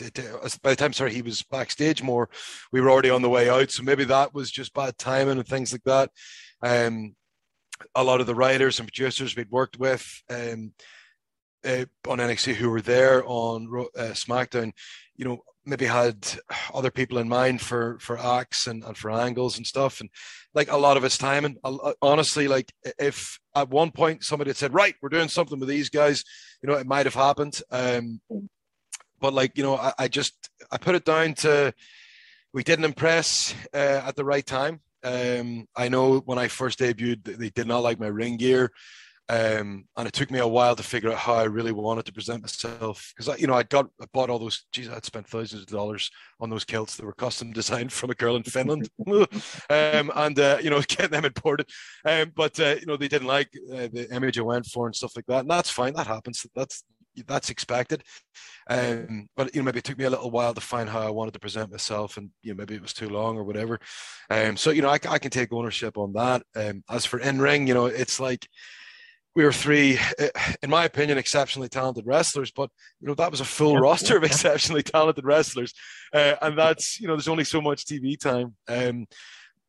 by 0.64 0.70
the 0.70 0.76
time 0.76 0.94
sorry 0.94 1.14
he 1.14 1.22
was 1.22 1.44
backstage 1.44 2.02
more, 2.02 2.30
we 2.72 2.80
were 2.80 2.90
already 2.90 3.10
on 3.10 3.22
the 3.22 3.30
way 3.30 3.50
out. 3.50 3.72
So 3.72 3.84
maybe 3.84 4.06
that 4.06 4.34
was 4.34 4.50
just 4.50 4.74
bad 4.74 4.98
timing 4.98 5.38
and 5.38 5.48
things 5.48 5.74
like 5.74 5.84
that. 5.84 6.10
Um, 6.62 7.16
a 7.96 8.04
lot 8.04 8.22
of 8.22 8.28
the 8.28 8.36
writers 8.36 8.80
and 8.80 8.88
producers 8.88 9.36
we'd 9.36 9.50
worked 9.50 9.80
with. 9.80 10.22
Um, 10.30 10.74
uh, 11.66 11.86
on 12.08 12.20
NXT 12.20 12.56
who 12.56 12.70
were 12.70 12.82
there 12.82 13.24
on 13.26 13.68
uh, 13.98 14.14
SmackDown, 14.14 14.74
you 15.16 15.26
know, 15.26 15.44
maybe 15.66 15.86
had 15.86 16.28
other 16.74 16.90
people 16.92 17.18
in 17.18 17.30
mind 17.30 17.62
for 17.62 18.00
for 18.00 18.18
acts 18.18 18.68
and, 18.68 18.84
and 18.84 18.98
for 18.98 19.12
angles 19.12 19.58
and 19.58 19.68
stuff. 19.68 20.00
And 20.00 20.10
like 20.54 20.72
a 20.72 20.78
lot 20.78 20.98
of 20.98 21.04
his 21.04 21.14
it's 21.14 21.18
timing. 21.18 21.58
Honestly 22.02 22.48
like 22.48 22.72
if 22.98 23.40
at 23.56 23.70
one 23.70 23.92
point 23.92 24.24
somebody 24.24 24.50
had 24.50 24.58
said 24.58 24.74
right 24.74 24.96
we're 25.02 25.10
doing 25.10 25.28
something 25.28 25.60
with 25.60 25.70
these 25.70 25.90
guys 25.90 26.24
you 26.62 26.70
know 26.70 26.76
it 26.76 26.88
might 26.88 27.06
have 27.06 27.16
happened. 27.16 27.62
Um 27.70 28.22
but 29.20 29.34
like 29.34 29.58
you 29.58 29.64
know 29.64 29.76
i, 29.76 29.94
I 30.00 30.08
just 30.08 30.50
i 30.72 30.78
put 30.78 30.96
it 30.96 31.06
down 31.06 31.36
to 31.36 31.74
we 32.54 32.64
didn't 32.64 32.86
impress 32.86 33.54
uh, 33.74 34.02
at 34.06 34.16
the 34.16 34.26
right 34.26 34.46
time. 34.46 34.82
Um 35.04 35.68
i 35.76 35.90
know 35.90 36.20
when 36.20 36.40
i 36.40 36.48
first 36.48 36.80
debuted 36.80 37.24
they 37.24 37.50
did 37.50 37.68
not 37.68 37.84
like 37.84 38.00
my 38.00 38.08
ring 38.08 38.38
gear 38.38 38.72
um, 39.32 39.86
and 39.96 40.10
it 40.10 40.14
took 40.14 40.30
me 40.30 40.40
a 40.40 40.48
while 40.48 40.76
to 40.76 40.84
figure 40.84 41.10
out 41.10 41.18
how 41.18 41.36
I 41.36 41.46
really 41.46 41.72
wanted 41.72 42.04
to 42.06 42.12
present 42.12 42.42
myself 42.42 43.14
because 43.16 43.40
you 43.40 43.48
know 43.48 43.54
I 43.54 43.64
got 43.64 43.88
I 44.02 44.06
bought 44.12 44.30
all 44.30 44.40
those. 44.40 44.66
Geez, 44.74 44.90
I'd 44.90 45.06
spent 45.06 45.26
thousands 45.26 45.62
of 45.62 45.68
dollars 45.70 46.12
on 46.42 46.50
those 46.50 46.66
kilts 46.66 46.98
that 46.98 47.06
were 47.06 47.14
custom 47.14 47.52
designed 47.54 47.94
from 47.94 48.10
a 48.10 48.16
girl 48.16 48.36
in 48.36 48.44
Finland, 48.44 48.90
um, 49.08 50.12
and 50.16 50.38
uh, 50.38 50.58
you 50.62 50.70
know 50.70 50.82
getting 50.82 51.12
them 51.12 51.24
imported. 51.24 51.70
Um, 52.04 52.34
but 52.36 52.60
uh, 52.60 52.76
you 52.82 52.86
know 52.86 52.98
they 52.98 53.08
didn't 53.08 53.30
like 53.30 53.48
uh, 53.72 53.88
the 53.94 54.14
image 54.14 54.38
I 54.38 54.42
went 54.42 54.66
for 54.66 54.88
and 54.88 54.96
stuff 54.96 55.16
like 55.16 55.28
that, 55.28 55.42
and 55.42 55.50
that's 55.50 55.70
fine. 55.70 55.94
That 55.94 56.08
happens. 56.08 56.46
That's 56.54 56.84
that's 57.26 57.50
expected. 57.50 58.04
Um, 58.70 59.30
but 59.38 59.56
you 59.56 59.62
know, 59.62 59.66
maybe 59.66 59.80
it 59.80 59.86
took 59.86 59.98
me 59.98 60.06
a 60.06 60.10
little 60.10 60.32
while 60.32 60.54
to 60.54 60.62
find 60.62 60.90
how 60.90 61.08
I 61.08 61.10
wanted 61.10 61.34
to 61.36 61.40
present 61.40 61.72
myself, 61.72 62.18
and 62.18 62.32
you 62.44 62.52
know, 62.52 62.58
maybe 62.58 62.76
it 62.76 62.82
was 62.82 62.92
too 62.92 63.08
long 63.08 63.38
or 63.38 63.46
whatever. 63.46 63.80
Um, 64.30 64.58
so 64.58 64.72
you 64.72 64.82
know, 64.82 64.90
I, 64.90 65.00
I 65.08 65.20
can 65.20 65.32
take 65.32 65.54
ownership 65.54 65.98
on 65.98 66.12
that. 66.14 66.44
Um, 66.54 66.84
as 66.90 67.06
for 67.06 67.20
in 67.20 67.40
ring, 67.40 67.66
you 67.66 67.74
know, 67.74 67.86
it's 67.86 68.20
like 68.20 68.46
we 69.36 69.44
were 69.44 69.54
three, 69.54 69.98
in 70.62 70.70
my 70.70 70.86
opinion, 70.86 71.18
exceptionally 71.18 71.70
talented 71.70 72.06
wrestlers. 72.06 72.52
But 72.52 72.70
you 73.00 73.08
know 73.08 73.16
that 73.16 73.32
was 73.32 73.42
a 73.42 73.46
full 73.46 73.78
roster 73.78 74.18
of 74.18 74.24
exceptionally 74.24 74.84
talented 74.84 75.26
wrestlers, 75.26 75.74
uh, 76.14 76.36
and 76.42 76.58
that's 76.58 77.00
you 77.00 77.08
know 77.08 77.16
there's 77.16 77.28
only 77.28 77.46
so 77.46 77.62
much 77.62 77.86
TV 77.86 78.20
time. 78.20 78.56
Um, 78.68 79.08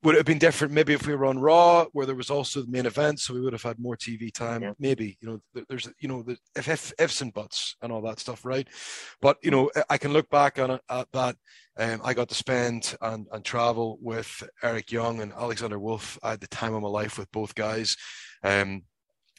would 0.02 0.16
it 0.16 0.18
have 0.18 0.26
been 0.26 0.38
different 0.38 0.72
maybe 0.72 0.94
if 0.94 1.06
we 1.06 1.14
were 1.14 1.26
on 1.26 1.38
Raw, 1.38 1.86
where 1.92 2.06
there 2.06 2.16
was 2.16 2.30
also 2.30 2.62
the 2.62 2.70
main 2.70 2.86
event, 2.86 3.20
so 3.20 3.34
we 3.34 3.40
would 3.40 3.52
have 3.52 3.62
had 3.62 3.78
more 3.78 3.96
TV 3.96 4.32
time? 4.32 4.62
Yeah. 4.62 4.72
Maybe 4.78 5.16
you 5.20 5.28
know, 5.54 5.64
there's 5.68 5.88
you 6.00 6.08
know 6.08 6.22
the 6.22 6.36
if, 6.56 6.68
if 6.68 6.92
ifs 6.98 7.20
and 7.20 7.32
buts 7.32 7.76
and 7.82 7.92
all 7.92 8.02
that 8.02 8.18
stuff, 8.18 8.44
right? 8.44 8.66
But 9.20 9.36
you 9.42 9.52
know, 9.52 9.70
I 9.88 9.98
can 9.98 10.12
look 10.12 10.28
back 10.28 10.58
on 10.58 10.80
at 10.88 11.08
that. 11.12 11.36
Um, 11.78 12.00
I 12.04 12.14
got 12.14 12.28
to 12.28 12.34
spend 12.34 12.96
and, 13.00 13.26
and 13.32 13.44
travel 13.44 13.98
with 14.02 14.42
Eric 14.62 14.92
Young 14.92 15.20
and 15.20 15.32
Alexander 15.32 15.78
Wolf. 15.78 16.18
I 16.22 16.30
had 16.30 16.40
the 16.40 16.48
time 16.48 16.74
of 16.74 16.82
my 16.82 16.88
life 16.88 17.16
with 17.16 17.30
both 17.32 17.54
guys. 17.54 17.96
Um, 18.42 18.82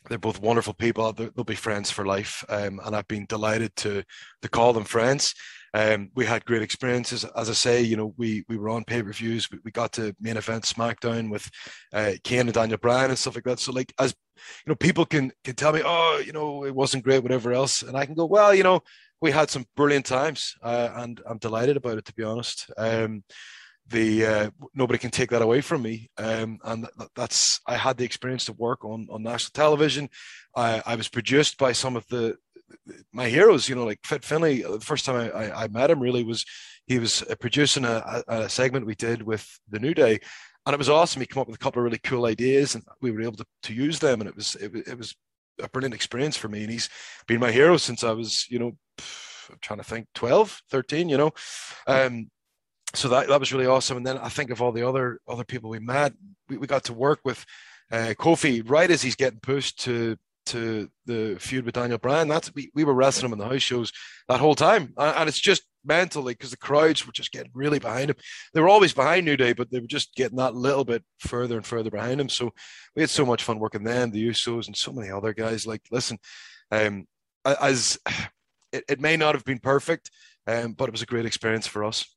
they're 0.09 0.17
both 0.17 0.41
wonderful 0.41 0.73
people. 0.73 1.11
They'll 1.13 1.43
be 1.43 1.55
friends 1.55 1.91
for 1.91 2.05
life, 2.05 2.43
um, 2.49 2.79
and 2.83 2.95
I've 2.95 3.07
been 3.07 3.25
delighted 3.27 3.75
to 3.77 4.03
to 4.41 4.49
call 4.49 4.73
them 4.73 4.83
friends. 4.83 5.33
Um, 5.75 6.09
we 6.13 6.25
had 6.25 6.45
great 6.45 6.61
experiences. 6.61 7.25
As 7.35 7.49
I 7.49 7.53
say, 7.53 7.81
you 7.81 7.97
know, 7.97 8.13
we 8.17 8.43
we 8.47 8.57
were 8.57 8.69
on 8.69 8.83
pay 8.83 9.01
per 9.01 9.11
views. 9.11 9.49
We, 9.51 9.59
we, 9.63 9.71
got 9.71 9.91
to 9.93 10.15
main 10.19 10.37
event 10.37 10.65
SmackDown 10.65 11.31
with 11.31 11.49
uh, 11.91 12.13
Kane 12.23 12.41
and 12.41 12.53
Daniel 12.53 12.77
Bryan 12.77 13.09
and 13.09 13.17
stuff 13.17 13.35
like 13.35 13.45
that. 13.45 13.59
So, 13.59 13.71
like, 13.71 13.93
as 13.99 14.13
you 14.65 14.71
know, 14.71 14.75
people 14.75 15.05
can 15.05 15.31
can 15.43 15.55
tell 15.55 15.73
me, 15.73 15.81
oh, 15.83 16.21
you 16.23 16.31
know, 16.31 16.65
it 16.65 16.75
wasn't 16.75 17.03
great, 17.03 17.23
whatever 17.23 17.53
else, 17.53 17.81
and 17.81 17.97
I 17.97 18.05
can 18.05 18.13
go, 18.13 18.25
well, 18.25 18.53
you 18.53 18.63
know, 18.63 18.81
we 19.21 19.31
had 19.31 19.49
some 19.49 19.65
brilliant 19.75 20.05
times, 20.05 20.53
uh, 20.61 20.89
and 20.95 21.21
I'm 21.27 21.39
delighted 21.39 21.77
about 21.77 21.97
it, 21.97 22.05
to 22.05 22.13
be 22.13 22.23
honest. 22.23 22.69
Um, 22.77 23.23
the 23.87 24.25
uh, 24.25 24.49
nobody 24.73 24.97
can 24.97 25.11
take 25.11 25.29
that 25.31 25.41
away 25.41 25.61
from 25.61 25.81
me, 25.81 26.09
um, 26.17 26.59
and 26.63 26.87
that's 27.15 27.59
I 27.67 27.75
had 27.75 27.97
the 27.97 28.05
experience 28.05 28.45
to 28.45 28.53
work 28.53 28.83
on 28.85 29.07
on 29.11 29.23
national 29.23 29.51
television. 29.53 30.09
I, 30.55 30.81
I 30.85 30.95
was 30.95 31.09
produced 31.09 31.57
by 31.57 31.71
some 31.73 31.95
of 31.95 32.07
the 32.07 32.37
my 33.11 33.29
heroes, 33.29 33.69
you 33.69 33.75
know, 33.75 33.85
like 33.85 33.99
Fit 34.03 34.23
Finlay. 34.23 34.63
Uh, 34.63 34.71
the 34.77 34.79
first 34.79 35.05
time 35.05 35.15
I, 35.15 35.29
I, 35.29 35.63
I 35.63 35.67
met 35.67 35.91
him 35.91 35.99
really 35.99 36.23
was 36.23 36.45
he 36.87 36.99
was 36.99 37.23
uh, 37.23 37.35
producing 37.35 37.85
a, 37.85 38.23
a, 38.27 38.49
segment 38.49 38.85
we 38.85 38.95
did 38.95 39.21
with 39.21 39.47
the 39.69 39.79
New 39.79 39.93
Day, 39.93 40.19
and 40.65 40.73
it 40.73 40.79
was 40.79 40.89
awesome. 40.89 41.21
He 41.21 41.27
came 41.27 41.41
up 41.41 41.47
with 41.47 41.55
a 41.55 41.59
couple 41.59 41.81
of 41.81 41.85
really 41.85 41.99
cool 41.99 42.25
ideas, 42.25 42.75
and 42.75 42.83
we 43.01 43.11
were 43.11 43.21
able 43.21 43.37
to, 43.37 43.45
to 43.63 43.73
use 43.73 43.99
them, 43.99 44.21
and 44.21 44.29
it 44.29 44.35
was 44.35 44.55
it, 44.55 44.75
it 44.87 44.97
was 44.97 45.15
a 45.61 45.69
brilliant 45.69 45.93
experience 45.93 46.37
for 46.37 46.47
me. 46.47 46.63
And 46.63 46.71
he's 46.71 46.89
been 47.27 47.39
my 47.39 47.51
hero 47.51 47.77
since 47.77 48.03
I 48.03 48.11
was, 48.11 48.47
you 48.49 48.59
know, 48.59 48.77
I'm 49.49 49.57
trying 49.61 49.79
to 49.79 49.83
think, 49.83 50.07
12, 50.15 50.61
13, 50.69 51.09
you 51.09 51.17
know. 51.17 51.31
Um, 51.85 52.29
so 52.95 53.09
that 53.09 53.27
that 53.27 53.39
was 53.39 53.51
really 53.51 53.65
awesome. 53.65 53.97
And 53.97 54.05
then 54.05 54.17
I 54.17 54.29
think 54.29 54.49
of 54.49 54.61
all 54.61 54.71
the 54.71 54.87
other 54.87 55.19
other 55.27 55.43
people 55.43 55.69
we 55.69 55.79
met. 55.79 56.13
We, 56.49 56.57
we 56.57 56.67
got 56.67 56.83
to 56.85 56.93
work 56.93 57.19
with 57.23 57.45
uh, 57.91 58.13
Kofi 58.17 58.67
right 58.69 58.89
as 58.89 59.01
he's 59.01 59.15
getting 59.15 59.39
pushed 59.39 59.79
to 59.81 60.17
to 60.45 60.89
the 61.05 61.37
feud 61.39 61.65
with 61.65 61.75
Daniel 61.75 61.97
Bryan. 61.97 62.27
That's 62.27 62.53
we, 62.53 62.71
we 62.75 62.83
were 62.83 62.93
wrestling 62.93 63.27
him 63.27 63.33
in 63.33 63.39
the 63.39 63.47
house 63.47 63.61
shows 63.61 63.91
that 64.27 64.39
whole 64.39 64.55
time, 64.55 64.93
and 64.97 65.27
it's 65.27 65.39
just 65.39 65.63
mentally 65.85 66.33
because 66.33 66.51
the 66.51 66.57
crowds 66.57 67.05
were 67.05 67.11
just 67.13 67.31
getting 67.31 67.51
really 67.53 67.79
behind 67.79 68.09
him. 68.09 68.15
They 68.53 68.61
were 68.61 68.69
always 68.69 68.93
behind 68.93 69.25
New 69.25 69.37
Day, 69.37 69.53
but 69.53 69.71
they 69.71 69.79
were 69.79 69.87
just 69.87 70.15
getting 70.15 70.37
that 70.37 70.55
little 70.55 70.85
bit 70.85 71.03
further 71.19 71.57
and 71.57 71.65
further 71.65 71.89
behind 71.89 72.21
him. 72.21 72.29
So 72.29 72.51
we 72.95 73.01
had 73.01 73.09
so 73.09 73.25
much 73.25 73.43
fun 73.43 73.59
working 73.59 73.83
them, 73.83 74.11
the 74.11 74.27
Usos, 74.27 74.67
and 74.67 74.75
so 74.75 74.91
many 74.91 75.09
other 75.09 75.33
guys. 75.33 75.67
Like, 75.67 75.81
listen, 75.91 76.17
um, 76.71 77.05
as 77.45 77.97
it, 78.71 78.83
it 78.87 79.01
may 79.01 79.17
not 79.17 79.35
have 79.35 79.45
been 79.45 79.59
perfect, 79.59 80.11
um, 80.47 80.73
but 80.73 80.89
it 80.89 80.91
was 80.91 81.01
a 81.01 81.07
great 81.07 81.25
experience 81.25 81.67
for 81.67 81.83
us. 81.83 82.12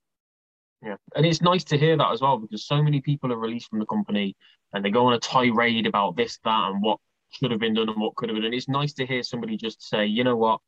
Yeah, 0.83 0.97
and 1.15 1.25
it's 1.25 1.41
nice 1.41 1.65
to 1.65 1.79
hear 1.79 1.97
that 1.97 2.12
as 2.12 2.21
well 2.21 2.39
because 2.39 2.67
so 2.67 2.83
many 2.83 3.01
people 3.01 3.33
are 3.33 3.39
released 3.39 3.71
from 3.71 3.79
the 3.79 3.87
company 3.87 4.37
and 4.73 4.85
they 4.85 4.91
go 4.91 5.07
on 5.07 5.15
a 5.15 5.19
tirade 5.19 5.87
about 5.87 6.17
this, 6.17 6.39
that, 6.45 6.71
and 6.71 6.83
what 6.83 6.99
should 7.31 7.51
have 7.51 7.61
been 7.61 7.75
done 7.75 7.89
and 7.89 8.01
what 8.01 8.15
could 8.17 8.29
have 8.29 8.37
been 8.37 8.45
done. 8.45 8.55
It's 8.55 8.69
nice 8.69 8.93
to 8.95 9.07
hear 9.07 9.23
somebody 9.23 9.57
just 9.57 9.83
say, 9.83 10.07
you 10.07 10.23
know 10.23 10.37
what, 10.37 10.61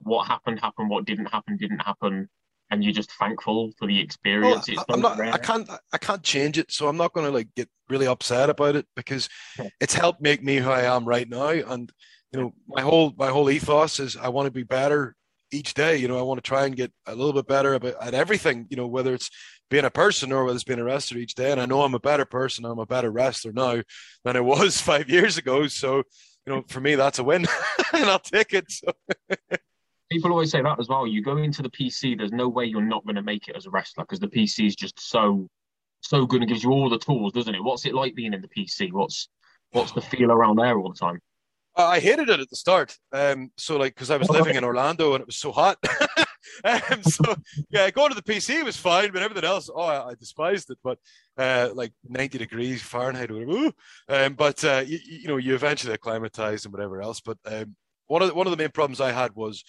what 0.00 0.26
happened 0.26 0.60
happened, 0.60 0.90
what 0.90 1.04
didn't 1.04 1.26
happen 1.26 1.56
didn't 1.56 1.80
happen, 1.80 2.28
and 2.70 2.82
you're 2.82 2.92
just 2.92 3.12
thankful 3.12 3.72
for 3.78 3.86
the 3.86 4.00
experience. 4.00 4.68
Well, 4.68 4.84
I'm 4.88 5.00
not, 5.00 5.20
I 5.20 5.38
can't 5.38 5.68
I 5.92 5.98
can't 5.98 6.22
change 6.22 6.58
it, 6.58 6.72
so 6.72 6.88
I'm 6.88 6.96
not 6.96 7.12
going 7.12 7.26
to 7.26 7.32
like 7.32 7.48
get 7.54 7.68
really 7.88 8.06
upset 8.06 8.50
about 8.50 8.76
it 8.76 8.86
because 8.96 9.28
it's 9.80 9.94
helped 9.94 10.22
make 10.22 10.42
me 10.42 10.56
who 10.56 10.70
I 10.70 10.82
am 10.82 11.04
right 11.04 11.28
now. 11.28 11.50
And 11.50 11.92
you 12.32 12.40
know, 12.40 12.54
my 12.66 12.80
whole 12.80 13.12
my 13.16 13.28
whole 13.28 13.50
ethos 13.50 14.00
is 14.00 14.16
I 14.16 14.28
want 14.28 14.46
to 14.46 14.50
be 14.50 14.62
better 14.62 15.14
each 15.52 15.74
day. 15.74 15.96
You 15.96 16.08
know, 16.08 16.18
I 16.18 16.22
want 16.22 16.42
to 16.42 16.48
try 16.48 16.66
and 16.66 16.74
get 16.74 16.92
a 17.06 17.14
little 17.14 17.32
bit 17.32 17.46
better 17.46 17.74
at 17.74 18.14
everything. 18.14 18.66
You 18.70 18.76
know, 18.76 18.86
whether 18.86 19.14
it's 19.14 19.30
being 19.70 19.84
a 19.84 19.90
person 19.90 20.32
or 20.32 20.44
whether 20.44 20.54
it's 20.54 20.64
being 20.64 20.78
a 20.78 20.84
wrestler 20.84 21.18
each 21.18 21.34
day. 21.34 21.52
And 21.52 21.60
I 21.60 21.66
know 21.66 21.82
I'm 21.82 21.94
a 21.94 22.00
better 22.00 22.24
person. 22.24 22.64
I'm 22.64 22.78
a 22.78 22.86
better 22.86 23.10
wrestler 23.10 23.52
now 23.52 23.82
than 24.24 24.36
I 24.36 24.40
was 24.40 24.80
five 24.80 25.08
years 25.08 25.38
ago. 25.38 25.66
So, 25.68 25.98
you 26.46 26.52
know, 26.52 26.62
for 26.68 26.80
me, 26.80 26.94
that's 26.94 27.18
a 27.18 27.24
win, 27.24 27.46
and 27.92 28.04
I'll 28.04 28.18
take 28.18 28.52
it. 28.52 28.70
So. 28.70 28.92
People 30.10 30.32
always 30.32 30.50
say 30.50 30.60
that 30.60 30.78
as 30.78 30.88
well. 30.88 31.06
You 31.06 31.22
go 31.22 31.38
into 31.38 31.62
the 31.62 31.70
PC, 31.70 32.18
there's 32.18 32.32
no 32.32 32.48
way 32.48 32.66
you're 32.66 32.82
not 32.82 33.04
going 33.06 33.16
to 33.16 33.22
make 33.22 33.48
it 33.48 33.56
as 33.56 33.64
a 33.66 33.70
wrestler 33.70 34.04
because 34.04 34.20
the 34.20 34.28
PC 34.28 34.66
is 34.66 34.76
just 34.76 35.00
so 35.00 35.48
so 36.02 36.26
good 36.26 36.42
and 36.42 36.48
gives 36.48 36.64
you 36.64 36.70
all 36.70 36.90
the 36.90 36.98
tools, 36.98 37.32
doesn't 37.32 37.54
it? 37.54 37.62
What's 37.62 37.86
it 37.86 37.94
like 37.94 38.14
being 38.14 38.34
in 38.34 38.42
the 38.42 38.48
PC? 38.48 38.92
What's 38.92 39.28
what's 39.70 39.92
the 39.92 40.00
feel 40.00 40.30
around 40.30 40.56
there 40.56 40.78
all 40.78 40.92
the 40.92 40.98
time? 40.98 41.20
I 41.76 42.00
hated 42.00 42.28
it 42.28 42.40
at 42.40 42.50
the 42.50 42.56
start. 42.56 42.96
Um, 43.12 43.50
so 43.56 43.78
like 43.78 43.94
because 43.94 44.10
I 44.10 44.16
was 44.16 44.28
living 44.28 44.56
in 44.56 44.64
Orlando 44.64 45.14
and 45.14 45.22
it 45.22 45.26
was 45.26 45.38
so 45.38 45.52
hot. 45.52 45.78
um, 46.64 47.02
so 47.02 47.34
yeah, 47.70 47.90
going 47.90 48.10
to 48.10 48.14
the 48.14 48.22
PC 48.22 48.62
was 48.62 48.76
fine, 48.76 49.12
but 49.12 49.22
everything 49.22 49.44
else, 49.44 49.70
oh, 49.74 49.80
I, 49.80 50.10
I 50.10 50.14
despised 50.14 50.70
it. 50.70 50.78
But 50.84 50.98
uh, 51.38 51.70
like 51.74 51.92
90 52.08 52.38
degrees 52.38 52.82
Fahrenheit 52.82 53.30
or 53.30 53.46
whatever. 53.46 53.72
Um, 54.08 54.34
but 54.34 54.62
uh, 54.64 54.84
you, 54.86 54.98
you, 55.04 55.28
know, 55.28 55.38
you 55.38 55.54
eventually 55.54 55.94
acclimatized 55.94 56.66
and 56.66 56.72
whatever 56.72 57.00
else. 57.00 57.20
But 57.20 57.38
um, 57.46 57.74
one 58.06 58.22
of 58.22 58.28
the, 58.28 58.34
one 58.34 58.46
of 58.46 58.50
the 58.50 58.62
main 58.62 58.70
problems 58.70 59.00
I 59.00 59.12
had 59.12 59.34
was 59.34 59.64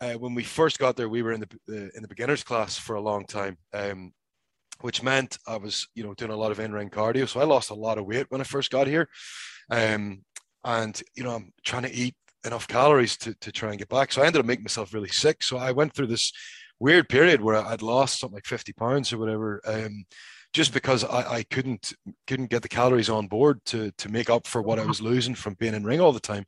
uh, 0.00 0.14
when 0.14 0.34
we 0.34 0.42
first 0.42 0.78
got 0.78 0.96
there, 0.96 1.08
we 1.08 1.22
were 1.22 1.32
in 1.32 1.40
the 1.40 1.90
in 1.94 2.02
the 2.02 2.08
beginners 2.08 2.42
class 2.42 2.76
for 2.76 2.96
a 2.96 3.00
long 3.00 3.26
time. 3.26 3.58
Um, 3.72 4.12
which 4.80 5.02
meant 5.02 5.38
I 5.46 5.56
was, 5.56 5.88
you 5.94 6.04
know, 6.04 6.14
doing 6.14 6.30
a 6.30 6.36
lot 6.36 6.52
of 6.52 6.60
in-ring 6.60 6.90
cardio. 6.90 7.28
So 7.28 7.40
I 7.40 7.44
lost 7.44 7.70
a 7.70 7.74
lot 7.74 7.98
of 7.98 8.06
weight 8.06 8.26
when 8.28 8.40
I 8.40 8.44
first 8.44 8.70
got 8.70 8.86
here. 8.86 9.08
Um, 9.70 10.22
and 10.68 11.02
you 11.14 11.24
know 11.24 11.34
i'm 11.34 11.52
trying 11.64 11.82
to 11.82 11.92
eat 11.92 12.14
enough 12.44 12.68
calories 12.68 13.16
to, 13.16 13.34
to 13.40 13.50
try 13.50 13.70
and 13.70 13.78
get 13.78 13.88
back 13.88 14.12
so 14.12 14.22
i 14.22 14.26
ended 14.26 14.40
up 14.40 14.46
making 14.46 14.64
myself 14.64 14.94
really 14.94 15.08
sick 15.08 15.42
so 15.42 15.56
i 15.58 15.72
went 15.72 15.92
through 15.92 16.06
this 16.06 16.32
weird 16.78 17.08
period 17.08 17.40
where 17.40 17.56
i'd 17.56 17.82
lost 17.82 18.20
something 18.20 18.36
like 18.36 18.46
50 18.46 18.72
pounds 18.74 19.12
or 19.12 19.18
whatever 19.18 19.60
um, 19.64 20.04
just 20.54 20.72
because 20.72 21.04
I, 21.04 21.34
I 21.34 21.42
couldn't 21.42 21.92
couldn't 22.26 22.50
get 22.50 22.62
the 22.62 22.68
calories 22.68 23.10
on 23.10 23.26
board 23.26 23.60
to 23.66 23.90
to 23.98 24.08
make 24.08 24.30
up 24.30 24.46
for 24.46 24.62
what 24.62 24.78
I 24.78 24.84
was 24.84 25.00
losing 25.00 25.34
from 25.34 25.54
being 25.54 25.74
in 25.74 25.84
ring 25.84 26.00
all 26.00 26.12
the 26.12 26.20
time. 26.20 26.44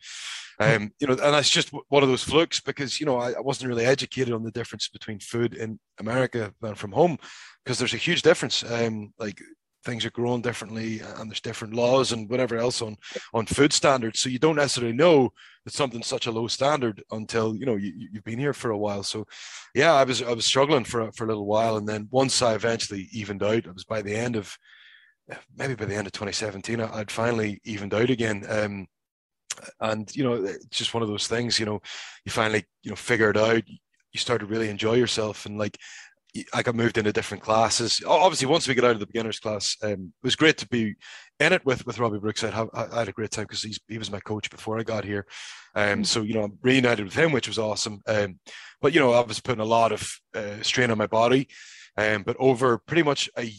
Um, 0.59 0.91
you 1.01 1.07
know, 1.07 1.15
and 1.15 1.35
that's 1.35 1.49
just 1.49 1.71
one 1.89 2.03
of 2.03 2.09
those 2.09 2.25
flukes 2.25 2.61
because 2.61 3.01
you 3.01 3.07
know 3.07 3.19
I, 3.19 3.33
I 3.33 3.41
wasn't 3.41 3.69
really 3.69 3.87
educated 3.87 4.35
on 4.35 4.43
the 4.43 4.51
difference 4.51 4.89
between 4.89 5.19
food 5.21 5.55
in 5.55 5.79
America 5.99 6.53
and 6.63 6.77
from 6.77 6.93
home 6.93 7.19
because 7.65 7.79
there's 7.79 7.95
a 7.95 7.99
huge 7.99 8.23
difference. 8.23 8.63
Um, 8.71 9.13
like 9.19 9.41
things 9.85 10.05
are 10.05 10.11
grown 10.11 10.41
differently 10.41 11.01
and 11.01 11.31
there's 11.31 11.41
different 11.41 11.75
laws 11.75 12.13
and 12.13 12.29
whatever 12.29 12.57
else 12.57 12.83
on 12.83 12.97
on 13.33 13.47
food 13.47 13.73
standards. 13.73 14.21
So 14.21 14.29
you 14.29 14.39
don't 14.39 14.57
necessarily 14.57 14.93
know 14.93 15.33
that 15.65 15.75
something's 15.75 16.07
such 16.07 16.27
a 16.27 16.31
low 16.31 16.49
standard 16.49 17.03
until 17.11 17.57
you 17.57 17.67
know 17.67 17.77
you, 17.77 18.09
you've 18.13 18.25
been 18.25 18.39
here 18.39 18.53
for 18.53 18.71
a 18.71 18.79
while. 18.79 19.03
So 19.03 19.27
yeah 19.75 19.95
i 19.95 20.05
was 20.05 20.23
i 20.23 20.33
was 20.33 20.45
struggling 20.45 20.85
for 20.85 21.11
for 21.13 21.25
a 21.25 21.29
little 21.29 21.47
while. 21.47 21.77
And 21.77 21.89
then 21.89 22.09
once 22.11 22.43
i 22.43 22.55
eventually 22.55 23.09
evened 23.13 23.43
out 23.43 23.67
it 23.67 23.75
was 23.75 23.85
by 23.85 24.03
the 24.03 24.15
end 24.15 24.37
of 24.37 24.57
maybe 25.57 25.75
by 25.75 25.85
the 25.85 25.95
end 25.95 26.09
of 26.09 26.13
2017 26.13 26.81
i'd 26.81 27.11
finally 27.11 27.61
evened 27.65 27.95
out 27.95 28.11
again. 28.11 28.45
Um, 28.49 28.87
and 29.81 30.15
you 30.17 30.25
know 30.25 30.35
it's 30.35 30.79
just 30.79 30.95
one 30.95 31.03
of 31.03 31.09
those 31.09 31.27
things 31.27 31.59
you 31.59 31.67
know 31.67 31.81
you 32.25 32.33
finally 32.33 32.65
you 32.83 32.91
know 32.91 32.97
figure 32.97 33.31
it 33.31 33.37
out. 33.37 33.63
You 34.13 34.19
start 34.19 34.41
to 34.41 34.47
really 34.47 34.69
enjoy 34.69 34.95
yourself. 34.95 35.47
And 35.47 35.57
like 35.57 35.79
I 36.55 36.63
got 36.63 36.75
moved 36.75 36.99
into 36.99 37.13
different 37.13 37.43
classes. 37.43 38.01
Obviously, 38.07 38.47
once 38.47 38.69
we 38.69 38.75
get 38.75 38.85
out 38.85 38.93
of 38.93 39.01
the 39.01 39.07
beginners 39.07 39.41
class, 39.41 39.77
um, 39.83 40.13
it 40.23 40.25
was 40.25 40.37
great 40.37 40.59
to 40.59 40.69
be 40.69 40.95
in 41.41 41.53
it 41.53 41.65
with 41.65 41.85
with 41.87 41.99
Robbie 41.99 42.19
Brooks. 42.19 42.45
I 42.45 42.51
had, 42.51 42.69
I 42.73 43.01
had 43.01 43.09
a 43.09 43.13
great 43.13 43.31
time 43.31 43.47
because 43.49 43.81
he 43.89 43.99
was 43.99 44.13
my 44.13 44.21
coach 44.21 44.51
before 44.51 44.79
I 44.79 44.83
got 44.83 45.05
here. 45.05 45.27
Um, 45.75 46.05
so 46.05 46.23
you 46.23 46.35
know, 46.35 46.45
I'm 46.45 46.59
reunited 46.63 47.05
with 47.05 47.15
him, 47.15 47.33
which 47.33 47.49
was 47.49 47.59
awesome. 47.59 48.01
Um, 48.07 48.39
but 48.81 48.93
you 48.93 49.01
know, 49.01 49.13
I 49.13 49.21
was 49.21 49.41
putting 49.41 49.61
a 49.61 49.65
lot 49.65 49.93
of 49.93 50.21
uh, 50.35 50.63
strain 50.63 50.91
on 50.91 50.99
my 50.99 51.07
body. 51.07 51.49
Um, 51.97 52.23
but 52.23 52.37
over 52.39 52.79
pretty 52.79 53.03
much 53.03 53.29
a 53.37 53.53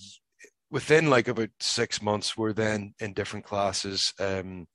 within 0.69 1.10
like 1.10 1.27
about 1.27 1.49
six 1.60 2.01
months, 2.01 2.38
we're 2.38 2.53
then 2.53 2.93
in 2.99 3.13
different 3.13 3.45
classes. 3.45 4.13
Um, 4.19 4.67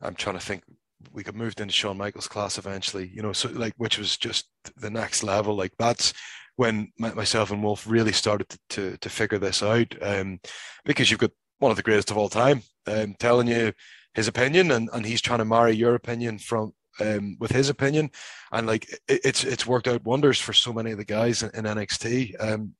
I'm 0.00 0.14
trying 0.14 0.38
to 0.38 0.44
think. 0.44 0.64
We 1.12 1.22
got 1.22 1.34
moved 1.34 1.60
into 1.60 1.74
Shawn 1.74 1.98
Michaels' 1.98 2.26
class 2.26 2.56
eventually, 2.56 3.12
you 3.14 3.20
know, 3.20 3.34
so 3.34 3.50
like 3.50 3.74
which 3.76 3.98
was 3.98 4.16
just 4.16 4.48
the 4.76 4.88
next 4.88 5.22
level. 5.22 5.54
Like 5.54 5.72
that's 5.78 6.14
when 6.56 6.90
myself 6.98 7.50
and 7.50 7.62
Wolf 7.62 7.86
really 7.86 8.12
started 8.12 8.48
to, 8.48 8.58
to, 8.70 8.96
to 8.98 9.08
figure 9.10 9.38
this 9.38 9.62
out, 9.62 9.94
um, 10.02 10.40
because 10.84 11.10
you've 11.10 11.20
got 11.20 11.30
one 11.58 11.70
of 11.70 11.76
the 11.76 11.82
greatest 11.82 12.10
of 12.10 12.16
all 12.16 12.28
time 12.28 12.62
um, 12.86 13.14
telling 13.18 13.46
you 13.46 13.72
his 14.14 14.28
opinion, 14.28 14.70
and, 14.70 14.88
and 14.92 15.04
he's 15.04 15.20
trying 15.20 15.38
to 15.38 15.44
marry 15.44 15.72
your 15.72 15.94
opinion 15.94 16.38
from 16.38 16.72
um, 17.00 17.36
with 17.38 17.50
his 17.50 17.68
opinion, 17.68 18.10
and 18.52 18.66
like 18.66 18.88
it, 19.08 19.20
it's 19.24 19.44
it's 19.44 19.66
worked 19.66 19.86
out 19.86 20.04
wonders 20.04 20.40
for 20.40 20.54
so 20.54 20.72
many 20.72 20.92
of 20.92 20.98
the 20.98 21.04
guys 21.04 21.42
in, 21.42 21.50
in 21.50 21.64
NXT, 21.64 22.34
um, 22.40 22.72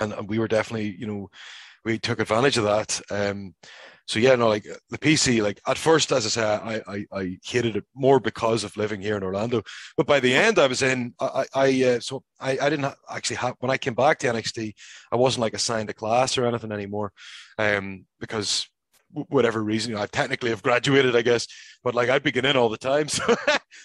and, 0.00 0.12
and, 0.14 0.28
we 0.28 0.38
were 0.38 0.48
definitely 0.48 0.96
you 0.98 1.06
know 1.06 1.30
we 1.84 1.98
took 1.98 2.18
advantage 2.20 2.56
of 2.56 2.64
that. 2.64 3.00
Um, 3.10 3.54
so 4.06 4.18
yeah, 4.18 4.34
no, 4.34 4.48
like 4.48 4.66
the 4.90 4.98
PC, 4.98 5.42
like 5.42 5.60
at 5.66 5.78
first, 5.78 6.10
as 6.12 6.26
I 6.26 6.28
say, 6.28 6.42
I, 6.44 6.82
I, 6.86 7.06
I 7.12 7.38
hated 7.44 7.76
it 7.76 7.84
more 7.94 8.18
because 8.18 8.64
of 8.64 8.76
living 8.76 9.00
here 9.00 9.16
in 9.16 9.22
Orlando. 9.22 9.62
But 9.96 10.06
by 10.06 10.20
the 10.20 10.34
end, 10.34 10.58
I 10.58 10.66
was 10.66 10.82
in. 10.82 11.14
I, 11.20 11.44
I 11.54 11.84
uh, 11.84 12.00
so 12.00 12.22
I, 12.40 12.58
I 12.60 12.68
didn't 12.68 12.92
actually 13.08 13.36
have 13.36 13.54
when 13.60 13.70
I 13.70 13.78
came 13.78 13.94
back 13.94 14.18
to 14.18 14.26
NXT, 14.26 14.74
I 15.12 15.16
wasn't 15.16 15.42
like 15.42 15.54
assigned 15.54 15.90
a 15.90 15.94
class 15.94 16.36
or 16.36 16.46
anything 16.46 16.72
anymore, 16.72 17.12
um, 17.58 18.04
because 18.18 18.66
whatever 19.12 19.62
reason, 19.62 19.90
you 19.90 19.96
know, 19.96 20.02
I 20.02 20.06
technically 20.06 20.50
have 20.50 20.62
graduated, 20.62 21.14
I 21.14 21.22
guess, 21.22 21.46
but 21.84 21.94
like 21.94 22.08
I'd 22.08 22.22
be 22.22 22.32
getting 22.32 22.50
in 22.50 22.56
all 22.56 22.70
the 22.70 22.78
time, 22.78 23.08
so 23.08 23.34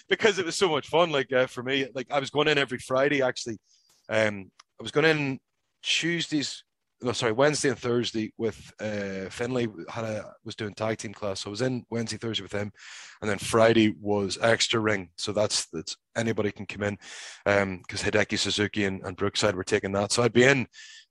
because 0.08 0.38
it 0.38 0.46
was 0.46 0.56
so 0.56 0.68
much 0.68 0.88
fun. 0.88 1.10
Like 1.10 1.32
uh, 1.32 1.46
for 1.46 1.62
me, 1.62 1.86
like 1.94 2.08
I 2.10 2.18
was 2.18 2.30
going 2.30 2.48
in 2.48 2.58
every 2.58 2.78
Friday 2.78 3.22
actually. 3.22 3.58
Um, 4.08 4.50
I 4.80 4.82
was 4.82 4.92
going 4.92 5.06
in 5.06 5.38
Tuesdays 5.82 6.64
no, 7.00 7.12
sorry, 7.12 7.32
Wednesday 7.32 7.68
and 7.68 7.78
Thursday 7.78 8.32
with 8.38 8.72
uh, 8.80 9.28
Finlay 9.30 9.68
had 9.88 10.04
a 10.04 10.32
was 10.44 10.56
doing 10.56 10.74
tag 10.74 10.98
team 10.98 11.12
class, 11.12 11.40
so 11.40 11.50
I 11.50 11.52
was 11.52 11.62
in 11.62 11.84
Wednesday, 11.90 12.16
Thursday 12.16 12.42
with 12.42 12.52
him, 12.52 12.72
and 13.20 13.30
then 13.30 13.38
Friday 13.38 13.94
was 14.00 14.38
extra 14.42 14.80
ring. 14.80 15.10
So 15.16 15.32
that's 15.32 15.66
that's 15.72 15.96
anybody 16.16 16.50
can 16.50 16.66
come 16.66 16.82
in, 16.82 16.98
because 17.44 18.04
um, 18.04 18.10
Hideki 18.10 18.38
Suzuki 18.38 18.84
and, 18.84 19.02
and 19.04 19.16
Brookside 19.16 19.54
were 19.54 19.64
taking 19.64 19.92
that. 19.92 20.12
So 20.12 20.22
I'd 20.22 20.32
be 20.32 20.44
in 20.44 20.66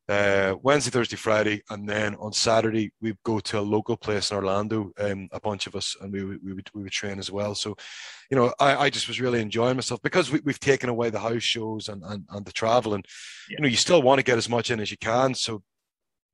uh, 0.09 0.55
Wednesday, 0.61 0.91
Thursday, 0.91 1.17
Friday, 1.17 1.61
and 1.69 1.87
then 1.87 2.15
on 2.15 2.31
Saturday 2.31 2.91
we'd 3.01 3.17
go 3.23 3.39
to 3.39 3.59
a 3.59 3.61
local 3.61 3.97
place 3.97 4.31
in 4.31 4.37
Orlando, 4.37 4.91
um, 4.99 5.27
a 5.31 5.39
bunch 5.39 5.67
of 5.67 5.75
us, 5.75 5.95
and 6.01 6.11
we, 6.11 6.23
we 6.23 6.53
would 6.53 6.69
we 6.73 6.83
would 6.83 6.91
train 6.91 7.19
as 7.19 7.31
well. 7.31 7.55
So, 7.55 7.75
you 8.29 8.37
know, 8.37 8.53
I, 8.59 8.75
I 8.75 8.89
just 8.89 9.07
was 9.07 9.19
really 9.19 9.41
enjoying 9.41 9.75
myself 9.75 10.01
because 10.01 10.31
we, 10.31 10.39
have 10.47 10.59
taken 10.59 10.89
away 10.89 11.09
the 11.09 11.19
house 11.19 11.43
shows 11.43 11.89
and, 11.89 12.03
and, 12.03 12.25
and 12.29 12.45
the 12.45 12.53
travel, 12.53 12.93
and 12.93 13.05
yeah. 13.49 13.55
you 13.57 13.63
know, 13.63 13.69
you 13.69 13.77
still 13.77 14.01
want 14.01 14.19
to 14.19 14.23
get 14.23 14.37
as 14.37 14.49
much 14.49 14.71
in 14.71 14.79
as 14.79 14.91
you 14.91 14.97
can. 14.97 15.33
So 15.33 15.61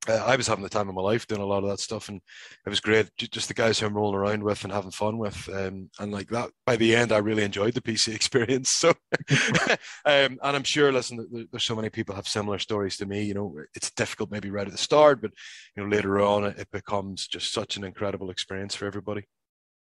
uh, 0.08 0.24
I 0.24 0.36
was 0.36 0.46
having 0.46 0.62
the 0.62 0.70
time 0.70 0.88
of 0.88 0.94
my 0.94 1.02
life 1.02 1.26
doing 1.26 1.40
a 1.40 1.46
lot 1.46 1.62
of 1.62 1.70
that 1.70 1.80
stuff, 1.80 2.08
and 2.08 2.20
it 2.66 2.70
was 2.70 2.80
great. 2.80 3.10
Just 3.16 3.48
the 3.48 3.54
guys 3.54 3.78
who 3.78 3.86
I'm 3.86 3.94
rolling 3.94 4.16
around 4.16 4.42
with 4.42 4.64
and 4.64 4.72
having 4.72 4.90
fun 4.90 5.18
with, 5.18 5.48
um, 5.52 5.90
and 5.98 6.12
like 6.12 6.28
that. 6.28 6.50
By 6.66 6.76
the 6.76 6.94
end, 6.94 7.12
I 7.12 7.18
really 7.18 7.44
enjoyed 7.44 7.74
the 7.74 7.80
PC 7.80 8.14
experience. 8.14 8.70
So, 8.70 8.90
um, 9.30 9.76
and 10.04 10.38
I'm 10.42 10.64
sure, 10.64 10.92
listen, 10.92 11.48
there's 11.50 11.64
so 11.64 11.76
many 11.76 11.90
people 11.90 12.14
have 12.14 12.28
similar 12.28 12.58
stories 12.58 12.96
to 12.98 13.06
me. 13.06 13.22
You 13.22 13.34
know, 13.34 13.56
it's 13.74 13.90
difficult 13.92 14.30
maybe 14.30 14.50
right 14.50 14.66
at 14.66 14.72
the 14.72 14.78
start, 14.78 15.20
but 15.20 15.32
you 15.76 15.82
know, 15.82 15.88
later 15.88 16.20
on, 16.20 16.44
it 16.44 16.68
becomes 16.72 17.26
just 17.26 17.52
such 17.52 17.76
an 17.76 17.84
incredible 17.84 18.30
experience 18.30 18.74
for 18.74 18.86
everybody. 18.86 19.24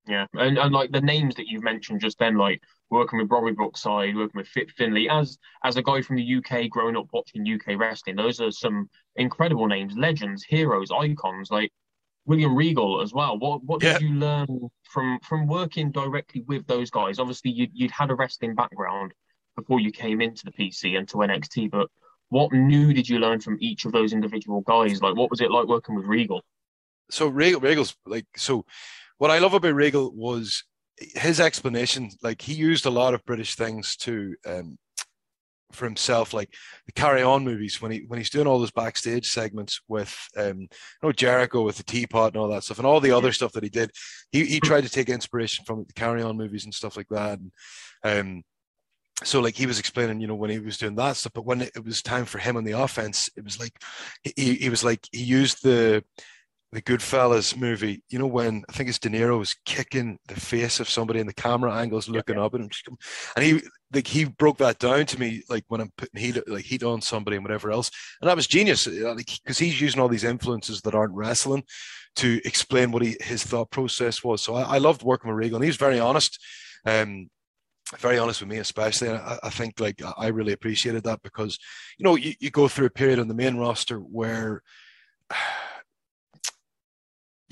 Yeah, 0.07 0.25
and, 0.33 0.57
and 0.57 0.73
like 0.73 0.91
the 0.91 1.01
names 1.01 1.35
that 1.35 1.47
you've 1.47 1.63
mentioned 1.63 2.01
just 2.01 2.17
then, 2.17 2.35
like 2.35 2.63
working 2.89 3.19
with 3.19 3.29
Robbie 3.29 3.51
Brookside, 3.51 4.15
working 4.15 4.39
with 4.39 4.47
Fit 4.47 4.71
Finlay, 4.71 5.07
as 5.07 5.37
as 5.63 5.77
a 5.77 5.83
guy 5.83 6.01
from 6.01 6.15
the 6.15 6.35
UK 6.35 6.67
growing 6.69 6.97
up 6.97 7.05
watching 7.13 7.47
UK 7.47 7.79
wrestling, 7.79 8.15
those 8.15 8.41
are 8.41 8.49
some 8.49 8.89
incredible 9.19 9.67
names, 9.67 9.95
legends, 9.97 10.43
heroes, 10.43 10.89
icons, 10.91 11.51
like 11.51 11.71
William 12.25 12.55
Regal 12.55 13.01
as 13.01 13.13
well. 13.13 13.37
What 13.37 13.63
what 13.63 13.81
did 13.81 14.01
yeah. 14.01 14.07
you 14.07 14.15
learn 14.15 14.69
from 14.83 15.19
from 15.21 15.47
working 15.47 15.91
directly 15.91 16.43
with 16.47 16.65
those 16.67 16.89
guys? 16.89 17.19
Obviously, 17.19 17.51
you 17.51 17.67
you'd 17.73 17.91
had 17.91 18.11
a 18.11 18.15
wrestling 18.15 18.55
background 18.55 19.13
before 19.55 19.79
you 19.79 19.91
came 19.91 20.21
into 20.21 20.45
the 20.45 20.51
PC 20.51 20.97
and 20.97 21.07
to 21.09 21.17
NXT, 21.17 21.71
but 21.71 21.89
what 22.29 22.53
new 22.53 22.93
did 22.93 23.09
you 23.09 23.19
learn 23.19 23.39
from 23.39 23.57
each 23.59 23.85
of 23.85 23.91
those 23.91 24.13
individual 24.13 24.61
guys? 24.61 25.01
Like, 25.01 25.15
what 25.15 25.31
was 25.31 25.41
it 25.41 25.51
like 25.51 25.67
working 25.67 25.95
with 25.95 26.05
Regal? 26.05 26.41
So 27.09 27.27
Regal, 27.27 27.59
Regal's 27.59 27.95
like 28.05 28.27
so 28.35 28.65
what 29.17 29.31
I 29.31 29.39
love 29.39 29.53
about 29.53 29.73
Regal 29.73 30.13
was 30.15 30.63
his 30.97 31.39
explanation. 31.39 32.11
Like 32.21 32.41
he 32.41 32.53
used 32.53 32.85
a 32.85 32.91
lot 32.91 33.13
of 33.13 33.25
British 33.25 33.55
things 33.55 33.95
to 33.97 34.35
um, 34.45 34.77
for 35.71 35.85
himself, 35.85 36.33
like 36.33 36.53
the 36.85 36.91
Carry 36.91 37.21
On 37.21 37.43
movies 37.43 37.81
when 37.81 37.91
he 37.91 38.03
when 38.07 38.19
he's 38.19 38.29
doing 38.29 38.47
all 38.47 38.59
those 38.59 38.71
backstage 38.71 39.27
segments 39.27 39.81
with 39.87 40.17
um, 40.37 40.61
you 40.61 40.67
know 41.03 41.11
Jericho 41.11 41.63
with 41.63 41.77
the 41.77 41.83
teapot 41.83 42.33
and 42.33 42.41
all 42.41 42.49
that 42.49 42.63
stuff, 42.63 42.79
and 42.79 42.87
all 42.87 42.99
the 42.99 43.11
other 43.11 43.31
stuff 43.31 43.53
that 43.53 43.63
he 43.63 43.69
did. 43.69 43.91
He 44.31 44.45
he 44.45 44.59
tried 44.59 44.83
to 44.83 44.89
take 44.89 45.09
inspiration 45.09 45.65
from 45.65 45.85
the 45.87 45.93
Carry 45.93 46.21
On 46.21 46.37
movies 46.37 46.65
and 46.65 46.73
stuff 46.73 46.97
like 46.97 47.09
that. 47.09 47.39
And, 47.39 47.51
um, 48.03 48.43
so 49.23 49.41
like 49.41 49.55
he 49.55 49.65
was 49.65 49.79
explaining, 49.79 50.21
you 50.21 50.27
know, 50.27 50.35
when 50.35 50.49
he 50.49 50.59
was 50.59 50.77
doing 50.77 50.95
that 50.95 51.17
stuff, 51.17 51.33
but 51.33 51.45
when 51.45 51.61
it 51.61 51.83
was 51.83 52.01
time 52.01 52.25
for 52.25 52.37
him 52.37 52.55
on 52.55 52.63
the 52.63 52.71
offense, 52.71 53.29
it 53.35 53.43
was 53.43 53.59
like 53.59 53.73
he, 54.23 54.55
he 54.55 54.69
was 54.69 54.83
like 54.83 55.07
he 55.11 55.23
used 55.23 55.61
the 55.63 56.03
the 56.71 56.81
Goodfellas 56.81 57.57
movie, 57.57 58.03
you 58.09 58.19
know, 58.19 58.27
when 58.27 58.63
I 58.69 58.73
think 58.73 58.89
it's 58.89 58.99
De 58.99 59.09
Niro 59.09 59.39
was 59.39 59.55
kicking 59.65 60.19
the 60.27 60.39
face 60.39 60.79
of 60.79 60.87
somebody 60.87 61.19
and 61.19 61.27
the 61.27 61.33
camera 61.33 61.73
angles 61.73 62.07
looking 62.07 62.35
yeah. 62.35 62.43
up 62.43 62.53
at 62.53 62.61
him, 62.61 62.69
and 63.35 63.45
he 63.45 63.61
like 63.93 64.07
he 64.07 64.25
broke 64.25 64.57
that 64.59 64.79
down 64.79 65.05
to 65.07 65.19
me, 65.19 65.43
like 65.49 65.65
when 65.67 65.81
I'm 65.81 65.91
putting 65.97 66.19
heat 66.21 66.37
like 66.47 66.65
heat 66.65 66.83
on 66.83 67.01
somebody 67.01 67.37
and 67.37 67.43
whatever 67.43 67.71
else, 67.71 67.89
and 68.21 68.29
that 68.29 68.35
was 68.35 68.47
genius, 68.47 68.87
uh, 68.87 69.13
like 69.15 69.25
because 69.43 69.57
he's 69.57 69.81
using 69.81 69.99
all 69.99 70.07
these 70.07 70.23
influences 70.23 70.81
that 70.81 70.93
aren't 70.93 71.15
wrestling 71.15 71.63
to 72.17 72.39
explain 72.45 72.91
what 72.91 73.01
he 73.01 73.17
his 73.21 73.43
thought 73.43 73.71
process 73.71 74.23
was. 74.23 74.43
So 74.43 74.55
I, 74.55 74.75
I 74.75 74.77
loved 74.77 75.01
working 75.01 75.29
with 75.29 75.37
Regal, 75.37 75.59
he 75.61 75.67
was 75.67 75.77
very 75.77 75.99
honest, 75.99 76.39
um, 76.85 77.29
very 77.97 78.19
honest 78.19 78.41
with 78.41 78.49
me, 78.49 78.57
especially. 78.57 79.07
And 79.09 79.17
I, 79.17 79.39
I 79.43 79.49
think 79.49 79.79
like 79.79 80.01
I 80.17 80.27
really 80.27 80.53
appreciated 80.53 81.03
that 81.05 81.23
because 81.23 81.57
you 81.97 82.03
know 82.03 82.15
you, 82.15 82.33
you 82.39 82.51
go 82.51 82.67
through 82.67 82.87
a 82.87 82.91
period 82.91 83.19
on 83.19 83.27
the 83.27 83.33
main 83.33 83.57
roster 83.57 83.97
where 83.97 84.61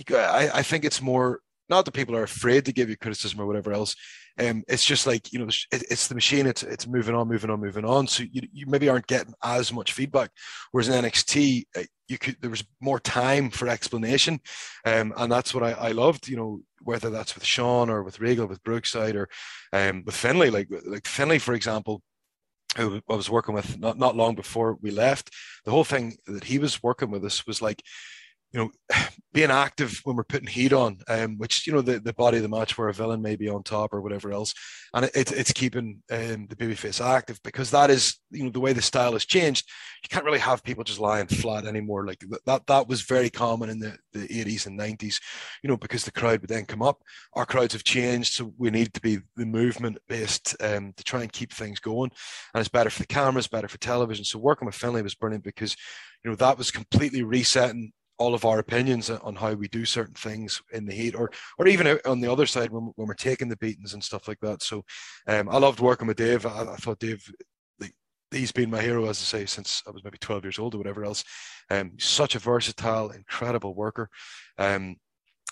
I, 0.09 0.49
I 0.53 0.61
think 0.61 0.85
it's 0.85 1.01
more 1.01 1.39
not 1.69 1.85
that 1.85 1.93
people 1.93 2.15
are 2.15 2.23
afraid 2.23 2.65
to 2.65 2.71
give 2.71 2.89
you 2.89 2.95
criticism 2.95 3.41
or 3.41 3.47
whatever 3.47 3.73
else. 3.73 3.95
Um, 4.39 4.63
it's 4.67 4.85
just 4.85 5.07
like 5.07 5.33
you 5.33 5.39
know, 5.39 5.47
it, 5.47 5.83
it's 5.89 6.07
the 6.07 6.15
machine. 6.15 6.45
It's 6.45 6.63
it's 6.63 6.87
moving 6.87 7.15
on, 7.15 7.27
moving 7.27 7.49
on, 7.49 7.59
moving 7.59 7.85
on. 7.85 8.07
So 8.07 8.23
you, 8.31 8.41
you 8.51 8.65
maybe 8.67 8.89
aren't 8.89 9.07
getting 9.07 9.33
as 9.43 9.73
much 9.73 9.93
feedback. 9.93 10.31
Whereas 10.71 10.89
in 10.89 11.03
NXT, 11.03 11.65
uh, 11.75 11.83
you 12.07 12.17
could 12.17 12.37
there 12.41 12.49
was 12.49 12.63
more 12.79 12.99
time 12.99 13.49
for 13.49 13.67
explanation, 13.67 14.39
um, 14.85 15.13
and 15.17 15.31
that's 15.31 15.53
what 15.53 15.63
I, 15.63 15.71
I 15.71 15.91
loved. 15.91 16.27
You 16.27 16.37
know, 16.37 16.61
whether 16.83 17.09
that's 17.09 17.35
with 17.35 17.45
Shawn 17.45 17.89
or 17.89 18.03
with 18.03 18.19
Regal, 18.19 18.47
with 18.47 18.63
Brookside 18.63 19.15
or 19.15 19.27
um, 19.73 20.03
with 20.05 20.15
Finlay, 20.15 20.49
Like 20.49 20.67
like 20.85 21.07
Finlay, 21.07 21.39
for 21.39 21.53
example, 21.53 22.01
who 22.75 23.01
I 23.09 23.15
was 23.15 23.29
working 23.29 23.55
with 23.55 23.79
not 23.79 23.97
not 23.97 24.15
long 24.15 24.35
before 24.35 24.77
we 24.81 24.91
left. 24.91 25.33
The 25.65 25.71
whole 25.71 25.83
thing 25.83 26.17
that 26.27 26.45
he 26.45 26.59
was 26.59 26.83
working 26.83 27.11
with 27.11 27.25
us 27.25 27.45
was 27.47 27.61
like 27.61 27.81
you 28.51 28.59
know, 28.59 28.71
being 29.33 29.51
active 29.51 30.01
when 30.03 30.15
we're 30.15 30.23
putting 30.23 30.47
heat 30.47 30.73
on, 30.73 30.97
um, 31.09 31.37
which 31.37 31.67
you 31.67 31.73
know 31.73 31.81
the, 31.81 31.99
the 31.99 32.13
body 32.13 32.37
of 32.37 32.43
the 32.43 32.49
match 32.49 32.75
where 32.75 32.87
a 32.87 32.93
villain 32.93 33.21
may 33.21 33.35
be 33.35 33.47
on 33.47 33.61
top 33.61 33.93
or 33.93 34.01
whatever 34.01 34.31
else, 34.31 34.53
and 34.95 35.05
it, 35.05 35.31
it's 35.31 35.51
keeping 35.51 36.01
um, 36.09 36.47
the 36.47 36.55
babyface 36.55 37.05
active 37.05 37.39
because 37.43 37.69
that 37.69 37.91
is 37.91 38.19
you 38.31 38.43
know 38.43 38.49
the 38.49 38.59
way 38.59 38.73
the 38.73 38.81
style 38.81 39.13
has 39.13 39.25
changed. 39.25 39.69
You 40.03 40.09
can't 40.09 40.25
really 40.25 40.39
have 40.39 40.63
people 40.63 40.83
just 40.83 40.99
lying 40.99 41.27
flat 41.27 41.65
anymore. 41.65 42.07
Like 42.07 42.23
that 42.45 42.65
that 42.65 42.87
was 42.87 43.01
very 43.01 43.29
common 43.29 43.69
in 43.69 43.79
the 43.79 43.97
the 44.13 44.27
80s 44.27 44.65
and 44.65 44.79
90s, 44.79 45.21
you 45.61 45.69
know, 45.69 45.77
because 45.77 46.03
the 46.03 46.11
crowd 46.11 46.41
would 46.41 46.49
then 46.49 46.65
come 46.65 46.81
up. 46.81 47.03
Our 47.33 47.45
crowds 47.45 47.73
have 47.73 47.83
changed, 47.83 48.33
so 48.33 48.53
we 48.57 48.71
need 48.71 48.93
to 48.95 49.01
be 49.01 49.19
the 49.35 49.45
movement 49.45 49.99
based 50.07 50.55
um, 50.61 50.93
to 50.97 51.03
try 51.03 51.21
and 51.21 51.31
keep 51.31 51.53
things 51.53 51.79
going, 51.79 52.11
and 52.53 52.59
it's 52.59 52.69
better 52.69 52.89
for 52.89 53.01
the 53.03 53.07
cameras, 53.07 53.47
better 53.47 53.67
for 53.67 53.77
television. 53.77 54.25
So 54.25 54.39
working 54.39 54.65
with 54.65 54.75
Finlay 54.75 55.03
was 55.03 55.15
brilliant 55.15 55.43
because 55.43 55.75
you 56.23 56.31
know 56.31 56.35
that 56.37 56.57
was 56.57 56.71
completely 56.71 57.21
resetting 57.21 57.91
all 58.17 58.33
of 58.33 58.45
our 58.45 58.59
opinions 58.59 59.09
on 59.09 59.35
how 59.35 59.53
we 59.53 59.67
do 59.67 59.85
certain 59.85 60.15
things 60.15 60.61
in 60.71 60.85
the 60.85 60.93
heat 60.93 61.15
or 61.15 61.31
or 61.57 61.67
even 61.67 61.99
on 62.05 62.19
the 62.19 62.31
other 62.31 62.45
side 62.45 62.71
when, 62.71 62.91
when 62.95 63.07
we're 63.07 63.13
taking 63.13 63.49
the 63.49 63.57
beatings 63.57 63.93
and 63.93 64.03
stuff 64.03 64.27
like 64.27 64.39
that. 64.41 64.61
So 64.63 64.83
um, 65.27 65.49
i 65.49 65.57
loved 65.57 65.79
working 65.79 66.07
with 66.07 66.17
dave. 66.17 66.45
I, 66.45 66.61
I 66.61 66.75
thought 66.75 66.99
dave 66.99 67.29
he's 68.31 68.51
been 68.51 68.69
my 68.69 68.81
hero 68.81 69.05
as 69.07 69.19
i 69.21 69.23
say 69.23 69.45
since 69.45 69.81
i 69.87 69.89
was 69.89 70.03
maybe 70.03 70.17
12 70.17 70.43
years 70.43 70.59
old 70.59 70.75
or 70.75 70.77
whatever 70.77 71.05
else. 71.05 71.23
Um, 71.69 71.93
such 71.97 72.35
a 72.35 72.39
versatile 72.39 73.11
incredible 73.11 73.75
worker. 73.75 74.09
Um, 74.57 74.97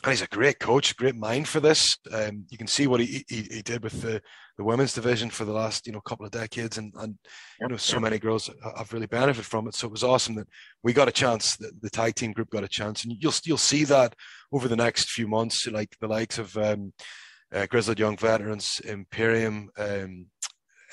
and 0.04 0.12
he's 0.12 0.22
a 0.22 0.28
great 0.28 0.60
coach, 0.60 0.96
great 0.98 1.16
mind 1.16 1.48
for 1.48 1.60
this. 1.60 1.98
Um, 2.12 2.46
you 2.50 2.58
can 2.58 2.68
see 2.68 2.86
what 2.86 3.00
he, 3.00 3.26
he, 3.28 3.42
he 3.52 3.62
did 3.62 3.84
with 3.84 4.02
the, 4.02 4.22
the 4.58 4.64
women's 4.64 4.94
division 4.94 5.30
for 5.30 5.46
the 5.46 5.52
last 5.52 5.88
you 5.88 5.94
know 5.94 6.02
couple 6.02 6.26
of 6.26 6.32
decades, 6.32 6.78
and 6.78 6.94
and 6.98 7.18
you 7.60 7.68
know 7.68 7.78
so 7.78 8.00
many 8.00 8.20
girls 8.20 8.50
have 8.78 8.94
really 8.94 9.08
benefited 9.08 9.46
from 9.46 9.68
it. 9.68 9.76
So 9.76 9.88
it 9.88 9.92
was 9.92 10.04
awesome 10.04 10.36
that 10.36 10.48
we 10.84 10.94
got 10.94 11.08
a 11.08 11.14
chance. 11.14 11.58
The, 11.58 11.72
the 11.82 11.90
tag 11.90 12.16
team 12.16 12.34
group 12.34 12.50
got 12.50 12.64
a 12.64 12.68
chance, 12.68 13.04
and 13.04 13.16
you'll 13.20 13.34
you'll 13.46 13.58
see 13.58 13.84
that 13.86 14.16
over 14.52 14.68
the 14.68 14.76
next 14.76 15.10
few 15.10 15.28
months, 15.28 15.68
like 15.68 15.96
the 16.00 16.08
likes 16.08 16.38
of 16.38 16.56
um, 16.58 16.94
uh, 17.54 17.66
Grizzled 17.66 18.00
Young 18.00 18.18
Veterans, 18.18 18.82
Imperium. 18.86 19.70
Um, 19.78 20.28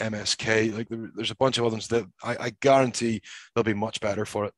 MSK, 0.01 0.75
like 0.75 0.89
there, 0.89 1.11
there's 1.15 1.31
a 1.31 1.37
bunch 1.37 1.59
of 1.59 1.67
others 1.67 1.87
that 1.89 2.07
I, 2.25 2.37
I 2.47 2.53
guarantee 2.61 3.21
they'll 3.55 3.63
be 3.63 3.75
much 3.75 4.01
better 4.01 4.25
for 4.25 4.47
it. 4.47 4.55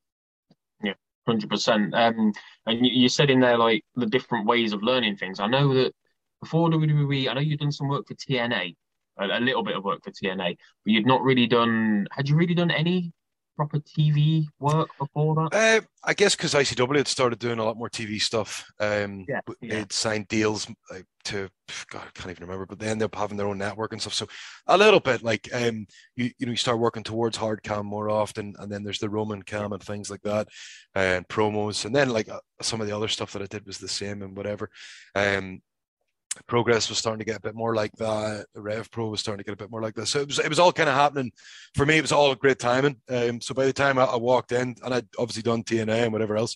Hundred 1.27 1.49
percent. 1.49 1.93
Um, 1.95 2.33
and 2.67 2.85
you, 2.85 2.91
you, 2.93 3.09
said 3.09 3.31
in 3.31 3.39
there 3.39 3.57
like 3.57 3.83
the 3.95 4.05
different 4.05 4.45
ways 4.45 4.73
of 4.73 4.83
learning 4.83 5.17
things. 5.17 5.39
I 5.39 5.47
know 5.47 5.73
that 5.73 5.93
before 6.39 6.69
WWE, 6.69 7.27
I 7.27 7.33
know 7.33 7.41
you've 7.41 7.59
done 7.59 7.71
some 7.71 7.87
work 7.87 8.07
for 8.07 8.13
TNA, 8.13 8.75
a, 9.17 9.25
a, 9.25 9.39
little 9.39 9.63
bit 9.63 9.75
of 9.75 9.83
work 9.83 10.03
for 10.03 10.11
TNA, 10.11 10.55
but 10.57 10.57
you'd 10.91 11.07
not 11.07 11.23
really 11.23 11.47
done. 11.47 12.05
Had 12.11 12.29
you 12.29 12.35
really 12.35 12.53
done 12.53 12.69
any 12.69 13.11
proper 13.55 13.79
TV 13.79 14.45
work 14.59 14.89
before 14.97 15.35
that? 15.35 15.49
Uh, 15.53 15.85
I 16.03 16.13
guess 16.13 16.35
because 16.35 16.53
ICW 16.53 16.97
had 16.97 17.07
started 17.07 17.39
doing 17.39 17.59
a 17.59 17.63
lot 17.63 17.77
more 17.77 17.89
TV 17.89 18.19
stuff. 18.19 18.65
Um, 18.79 19.25
yeah, 19.27 19.39
yeah. 19.61 19.75
They'd 19.75 19.91
signed 19.91 20.27
deals 20.27 20.67
like, 20.91 21.05
to 21.25 21.49
God, 21.89 22.03
I 22.05 22.11
can't 22.13 22.29
even 22.29 22.43
remember, 22.43 22.65
but 22.65 22.79
they 22.79 22.87
ended 22.87 23.05
up 23.05 23.15
having 23.15 23.37
their 23.37 23.47
own 23.47 23.57
network 23.57 23.91
and 23.91 24.01
stuff. 24.01 24.13
So 24.13 24.27
a 24.67 24.77
little 24.77 24.99
bit 24.99 25.23
like 25.23 25.49
um, 25.53 25.87
you 26.15 26.31
you 26.37 26.45
know 26.45 26.51
you 26.51 26.57
start 26.57 26.79
working 26.79 27.03
towards 27.03 27.37
hard 27.37 27.63
cam 27.63 27.85
more 27.85 28.09
often, 28.09 28.53
and 28.59 28.71
then 28.71 28.83
there's 28.83 28.99
the 28.99 29.09
roaming 29.09 29.43
cam 29.43 29.73
and 29.73 29.81
things 29.81 30.09
like 30.09 30.21
that, 30.21 30.47
and 30.93 31.27
promos, 31.27 31.85
and 31.85 31.95
then 31.95 32.09
like 32.09 32.29
uh, 32.29 32.39
some 32.61 32.81
of 32.81 32.87
the 32.87 32.95
other 32.95 33.07
stuff 33.07 33.33
that 33.33 33.41
I 33.41 33.47
did 33.47 33.65
was 33.65 33.77
the 33.77 33.87
same 33.87 34.21
and 34.21 34.37
whatever. 34.37 34.69
Um, 35.15 35.61
Progress 36.47 36.89
was 36.89 36.97
starting 36.97 37.19
to 37.19 37.25
get 37.25 37.37
a 37.37 37.41
bit 37.41 37.55
more 37.55 37.75
like 37.75 37.91
that. 37.93 38.45
Rev 38.55 38.89
Pro 38.91 39.07
was 39.07 39.19
starting 39.19 39.39
to 39.39 39.43
get 39.43 39.53
a 39.53 39.63
bit 39.63 39.71
more 39.71 39.81
like 39.81 39.95
that. 39.95 40.07
So 40.07 40.19
it 40.19 40.27
was 40.27 40.39
it 40.39 40.49
was 40.49 40.59
all 40.59 40.73
kind 40.73 40.89
of 40.89 40.95
happening 40.95 41.31
for 41.73 41.85
me. 41.85 41.97
It 41.97 42.01
was 42.01 42.11
all 42.11 42.35
great 42.35 42.59
timing. 42.59 42.97
Um, 43.09 43.41
so 43.41 43.53
by 43.53 43.65
the 43.65 43.73
time 43.73 43.97
I, 43.97 44.03
I, 44.03 44.17
walked 44.17 44.51
in, 44.51 44.75
and 44.83 44.93
I'd 44.93 45.07
obviously 45.17 45.43
done 45.43 45.63
TNA 45.63 46.03
and 46.03 46.13
whatever 46.13 46.35
else. 46.37 46.55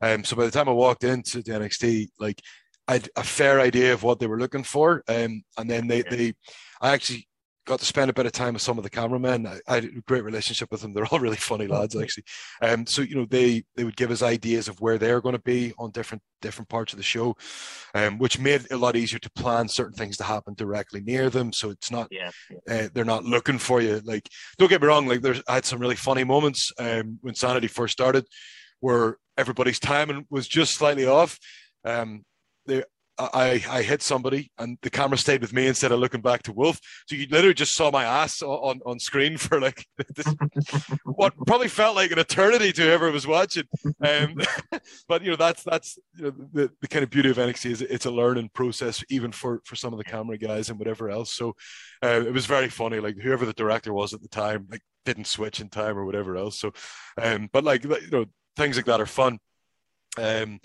Um, 0.00 0.24
so 0.24 0.36
by 0.36 0.44
the 0.44 0.50
time 0.50 0.68
I 0.68 0.72
walked 0.72 1.04
into 1.04 1.42
the 1.42 1.52
NXT, 1.52 2.08
like 2.18 2.40
I 2.88 2.94
had 2.94 3.08
a 3.16 3.22
fair 3.22 3.60
idea 3.60 3.92
of 3.92 4.02
what 4.02 4.18
they 4.18 4.26
were 4.26 4.38
looking 4.38 4.64
for. 4.64 5.04
Um, 5.08 5.44
and 5.56 5.70
then 5.70 5.86
they 5.86 6.02
they 6.02 6.34
I 6.80 6.92
actually 6.92 7.28
got 7.66 7.78
to 7.78 7.84
spend 7.84 8.10
a 8.10 8.14
bit 8.14 8.26
of 8.26 8.32
time 8.32 8.54
with 8.54 8.62
some 8.62 8.78
of 8.78 8.84
the 8.84 8.90
cameramen. 8.90 9.46
I, 9.46 9.60
I, 9.68 9.74
had 9.76 9.84
a 9.84 10.00
great 10.06 10.24
relationship 10.24 10.70
with 10.70 10.80
them. 10.80 10.92
They're 10.94 11.06
all 11.06 11.20
really 11.20 11.36
funny 11.36 11.66
lads, 11.66 11.96
actually. 11.96 12.24
Um, 12.62 12.86
so 12.86 13.02
you 13.02 13.14
know, 13.14 13.26
they 13.26 13.64
they 13.76 13.84
would 13.84 13.96
give 13.96 14.10
us 14.10 14.22
ideas 14.22 14.68
of 14.68 14.80
where 14.80 14.98
they're 14.98 15.20
going 15.20 15.34
to 15.34 15.42
be 15.42 15.72
on 15.78 15.90
different 15.90 16.22
different 16.40 16.68
parts 16.68 16.92
of 16.92 16.96
the 16.96 17.02
show, 17.02 17.36
um, 17.94 18.18
which 18.18 18.38
made 18.38 18.62
it 18.62 18.72
a 18.72 18.76
lot 18.76 18.96
easier 18.96 19.18
to 19.18 19.30
plan 19.32 19.68
certain 19.68 19.94
things 19.94 20.16
to 20.16 20.24
happen 20.24 20.54
directly 20.54 21.00
near 21.00 21.30
them. 21.30 21.52
So 21.52 21.70
it's 21.70 21.90
not 21.90 22.08
yeah. 22.10 22.30
uh, 22.68 22.88
they're 22.94 23.04
not 23.04 23.24
looking 23.24 23.58
for 23.58 23.80
you. 23.80 24.00
Like, 24.04 24.28
don't 24.58 24.68
get 24.68 24.80
me 24.80 24.88
wrong. 24.88 25.06
Like, 25.06 25.22
there's 25.22 25.42
I 25.48 25.54
had 25.54 25.64
some 25.64 25.80
really 25.80 25.96
funny 25.96 26.24
moments 26.24 26.72
um, 26.78 27.18
when 27.20 27.34
Sanity 27.34 27.68
first 27.68 27.92
started, 27.92 28.26
where 28.80 29.16
everybody's 29.36 29.78
timing 29.78 30.26
was 30.30 30.48
just 30.48 30.74
slightly 30.74 31.06
off. 31.06 31.38
Um, 31.84 32.24
they 32.66 32.84
I, 33.32 33.64
I 33.68 33.82
hit 33.82 34.02
somebody 34.02 34.50
and 34.58 34.78
the 34.82 34.90
camera 34.90 35.18
stayed 35.18 35.40
with 35.40 35.52
me 35.52 35.66
instead 35.66 35.92
of 35.92 36.00
looking 36.00 36.20
back 36.20 36.42
to 36.44 36.52
Wolfe. 36.52 36.80
So 37.06 37.16
you 37.16 37.26
literally 37.30 37.54
just 37.54 37.74
saw 37.74 37.90
my 37.90 38.04
ass 38.04 38.42
on, 38.42 38.80
on 38.86 38.98
screen 38.98 39.36
for 39.36 39.60
like 39.60 39.86
this, 40.14 40.26
what 41.04 41.34
probably 41.46 41.68
felt 41.68 41.96
like 41.96 42.12
an 42.12 42.18
eternity 42.18 42.72
to 42.72 42.82
whoever 42.82 43.10
was 43.10 43.26
watching. 43.26 43.64
Um, 44.02 44.36
but 45.08 45.22
you 45.22 45.30
know 45.30 45.36
that's 45.36 45.62
that's 45.62 45.98
you 46.16 46.24
know, 46.24 46.32
the, 46.52 46.70
the 46.80 46.88
kind 46.88 47.02
of 47.02 47.10
beauty 47.10 47.30
of 47.30 47.36
NXT 47.36 47.70
is 47.70 47.82
it's 47.82 48.06
a 48.06 48.10
learning 48.10 48.50
process 48.54 49.04
even 49.10 49.32
for 49.32 49.60
for 49.64 49.76
some 49.76 49.92
of 49.92 49.98
the 49.98 50.04
camera 50.04 50.38
guys 50.38 50.70
and 50.70 50.78
whatever 50.78 51.10
else. 51.10 51.32
So 51.34 51.54
uh, 52.02 52.22
it 52.26 52.32
was 52.32 52.46
very 52.46 52.68
funny. 52.68 53.00
Like 53.00 53.18
whoever 53.18 53.44
the 53.44 53.52
director 53.52 53.92
was 53.92 54.14
at 54.14 54.22
the 54.22 54.28
time, 54.28 54.66
like 54.70 54.82
didn't 55.04 55.26
switch 55.26 55.60
in 55.60 55.68
time 55.68 55.98
or 55.98 56.04
whatever 56.04 56.36
else. 56.36 56.58
So, 56.58 56.72
um, 57.20 57.48
but 57.52 57.64
like 57.64 57.84
you 57.84 58.10
know 58.10 58.26
things 58.56 58.76
like 58.76 58.86
that 58.86 59.00
are 59.00 59.06
fun. 59.06 59.38
Um, 60.18 60.60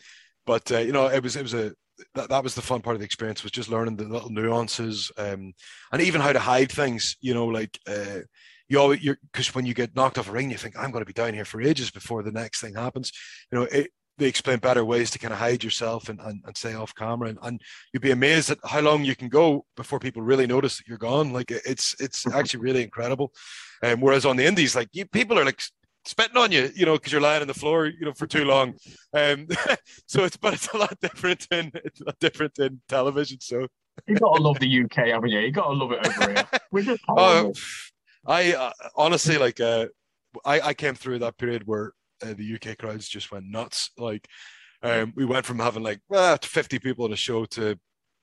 but 0.45 0.71
uh, 0.71 0.79
you 0.79 0.91
know 0.91 1.07
it 1.07 1.23
was 1.23 1.35
it 1.35 1.43
was 1.43 1.53
a 1.53 1.73
that, 2.13 2.29
that 2.29 2.43
was 2.43 2.55
the 2.55 2.61
fun 2.61 2.81
part 2.81 2.95
of 2.95 2.99
the 2.99 3.05
experience 3.05 3.43
was 3.43 3.51
just 3.51 3.69
learning 3.69 3.95
the 3.95 4.05
little 4.05 4.29
nuances 4.29 5.11
um, 5.17 5.53
and 5.91 6.01
even 6.01 6.21
how 6.21 6.31
to 6.31 6.39
hide 6.39 6.71
things 6.71 7.17
you 7.21 7.33
know 7.33 7.45
like 7.45 7.79
uh, 7.87 8.19
you 8.69 8.79
always 8.79 9.03
you're 9.03 9.17
because 9.31 9.53
when 9.53 9.65
you 9.65 9.73
get 9.73 9.95
knocked 9.95 10.17
off 10.17 10.29
a 10.29 10.31
ring 10.31 10.51
you 10.51 10.57
think 10.57 10.77
i'm 10.77 10.91
going 10.91 11.01
to 11.01 11.07
be 11.07 11.13
down 11.13 11.33
here 11.33 11.45
for 11.45 11.61
ages 11.61 11.91
before 11.91 12.23
the 12.23 12.31
next 12.31 12.61
thing 12.61 12.75
happens. 12.75 13.11
You 13.51 13.59
know 13.59 13.65
it, 13.65 13.91
they 14.17 14.27
explain 14.27 14.59
better 14.59 14.85
ways 14.85 15.11
to 15.11 15.19
kind 15.19 15.33
of 15.33 15.39
hide 15.39 15.63
yourself 15.63 16.09
and, 16.09 16.19
and, 16.21 16.41
and 16.45 16.55
stay 16.55 16.73
off 16.73 16.95
camera 16.95 17.29
and, 17.29 17.39
and 17.41 17.61
you'd 17.91 18.01
be 18.01 18.11
amazed 18.11 18.49
at 18.49 18.57
how 18.63 18.79
long 18.79 19.03
you 19.03 19.15
can 19.15 19.27
go 19.27 19.65
before 19.75 19.99
people 19.99 20.21
really 20.21 20.47
notice 20.47 20.77
that 20.77 20.87
you're 20.87 20.97
gone. 20.97 21.33
Like 21.33 21.51
it's 21.51 21.95
it's 21.99 22.25
actually 22.33 22.61
really 22.61 22.83
incredible. 22.83 23.33
Um, 23.83 24.01
whereas 24.01 24.25
on 24.25 24.37
the 24.37 24.45
indies 24.45 24.75
like 24.75 24.89
you, 24.93 25.05
people 25.05 25.37
are 25.37 25.45
like 25.45 25.61
spitting 26.05 26.37
on 26.37 26.51
you, 26.51 26.71
you 26.75 26.85
know, 26.85 26.93
because 26.93 27.11
you're 27.11 27.21
lying 27.21 27.41
on 27.41 27.47
the 27.47 27.53
floor, 27.53 27.87
you 27.87 28.05
know, 28.05 28.13
for 28.13 28.27
too 28.27 28.45
long. 28.45 28.75
Um, 29.13 29.47
so 30.07 30.23
it's 30.23 30.37
but 30.37 30.53
it's 30.53 30.67
a 30.69 30.77
lot 30.77 30.99
different 31.01 31.47
in 31.51 31.71
it's 31.73 32.01
a 32.01 32.05
lot 32.05 32.19
different 32.19 32.57
in 32.59 32.81
television. 32.87 33.39
So 33.41 33.67
you 34.07 34.15
gotta 34.15 34.41
love 34.41 34.59
the 34.59 34.83
UK, 34.83 35.07
haven't 35.07 35.29
you? 35.29 35.39
You 35.39 35.51
gotta 35.51 35.73
love 35.73 35.91
it 35.91 36.05
over 36.05 36.33
here. 36.33 36.47
We're 36.71 36.83
just 36.83 37.01
uh, 37.09 37.49
I 38.25 38.53
uh, 38.53 38.71
honestly 38.95 39.37
like 39.37 39.59
uh, 39.59 39.87
I 40.45 40.61
I 40.61 40.73
came 40.73 40.95
through 40.95 41.19
that 41.19 41.37
period 41.37 41.63
where 41.65 41.93
uh, 42.23 42.33
the 42.33 42.55
UK 42.55 42.77
crowds 42.77 43.07
just 43.07 43.31
went 43.31 43.45
nuts. 43.47 43.91
Like 43.97 44.27
um, 44.81 45.13
we 45.15 45.25
went 45.25 45.45
from 45.45 45.59
having 45.59 45.83
like 45.83 45.99
uh, 46.13 46.37
50 46.41 46.79
people 46.79 47.05
in 47.05 47.13
a 47.13 47.17
show 47.17 47.45
to 47.45 47.77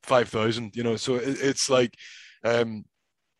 5,000, 0.04 0.76
you 0.76 0.84
know. 0.84 0.96
So 0.96 1.16
it, 1.16 1.38
it's 1.40 1.68
like 1.68 1.94
um, 2.44 2.84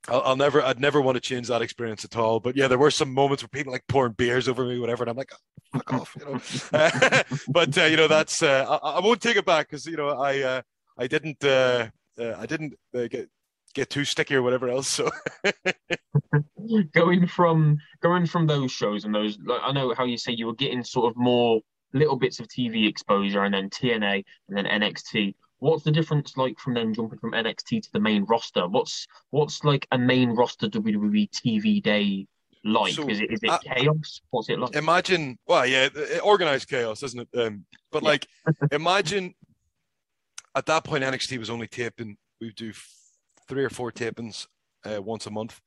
I'll, 0.09 0.23
I'll, 0.23 0.37
never, 0.37 0.63
I'd 0.63 0.81
never 0.81 1.01
want 1.01 1.17
to 1.17 1.21
change 1.21 1.49
that 1.49 1.63
experience 1.63 2.05
at 2.05 2.17
all. 2.17 2.41
But 2.41 2.57
yeah, 2.57 2.69
there 2.69 2.79
were 2.79 2.91
some 2.91 3.13
moments 3.13 3.43
where 3.43 3.49
people 3.49 3.73
like 3.73 3.87
pouring 3.89 4.13
beers 4.15 4.49
over 4.49 4.65
me, 4.65 4.79
whatever, 4.79 5.05
and 5.05 5.11
I'm 5.11 5.17
like, 5.17 5.31
oh, 5.33 5.79
fuck 5.79 5.93
off, 5.93 6.17
you 6.19 6.25
know. 6.25 7.39
but 7.49 7.79
uh, 7.79 7.85
you 7.85 7.97
know, 7.97 8.09
that's 8.09 8.43
uh, 8.43 8.79
I, 8.83 8.91
I, 8.91 9.01
won't 9.01 9.21
take 9.21 9.37
it 9.37 9.47
back 9.47 9.69
because 9.69 9.87
you 9.87 9.97
know 9.97 10.09
I 10.09 10.41
uh, 10.41 10.63
I 10.99 11.07
didn't 11.07 11.45
uh, 11.45 11.89
uh, 12.19 12.35
I 12.37 12.47
didn't 12.47 12.75
uh, 12.95 13.07
get 13.07 13.29
get 13.75 13.91
too 13.91 14.05
sticky 14.05 14.35
or 14.35 14.43
whatever 14.43 14.69
else. 14.69 14.89
So 14.89 15.11
going 16.93 17.27
from 17.27 17.79
going 18.03 18.27
from 18.27 18.47
those 18.47 18.73
shows 18.73 19.05
and 19.05 19.15
those, 19.15 19.39
like, 19.45 19.61
I 19.63 19.73
know 19.73 19.95
how 19.97 20.05
you 20.05 20.17
say 20.17 20.33
you 20.33 20.47
were 20.47 20.55
getting 20.55 20.85
sort 20.85 21.11
of 21.11 21.17
more 21.17 21.61
little 21.93 22.17
bits 22.17 22.41
of 22.41 22.49
TV 22.49 22.89
exposure 22.89 23.45
and 23.45 23.55
then 23.55 23.71
TNA 23.71 24.25
and 24.49 24.57
then 24.57 24.65
NXT 24.65 25.35
what's 25.63 25.85
the 25.85 25.93
difference 25.93 26.37
like 26.37 26.59
from 26.59 26.75
them 26.75 26.93
jumping 26.93 27.19
from 27.21 27.33
NXT 27.33 27.83
to 27.83 27.93
the 27.93 28.01
main 28.01 28.25
roster? 28.25 28.67
What's 28.67 29.07
what's 29.31 29.63
like 29.63 29.87
a 29.93 29.99
main 29.99 30.31
roster 30.31 30.69
WWE 30.69 31.31
TV 31.31 31.81
day 31.81 32.27
like? 32.65 32.95
So, 32.95 33.09
is 33.09 33.21
it 33.21 33.31
is 33.31 33.41
it 33.43 33.51
uh, 33.51 33.59
chaos? 33.59 34.21
What's 34.31 34.49
it 34.49 34.59
like? 34.59 34.75
Imagine, 34.75 35.39
well, 35.47 35.65
yeah, 35.65 35.89
organized 36.25 36.69
chaos, 36.69 37.05
isn't 37.05 37.29
it? 37.33 37.39
Um, 37.39 37.65
but 37.93 38.03
like, 38.03 38.27
imagine 38.73 39.35
at 40.57 40.67
that 40.67 40.83
point 40.83 41.05
NXT 41.05 41.39
was 41.39 41.49
only 41.49 41.69
taping. 41.69 42.17
We'd 42.41 42.57
do 42.57 42.73
three 43.49 43.65
or 43.65 43.71
four 43.71 43.93
tapings 43.93 44.49
uh, 44.85 45.01
once 45.01 45.27
a 45.27 45.31
month, 45.31 45.61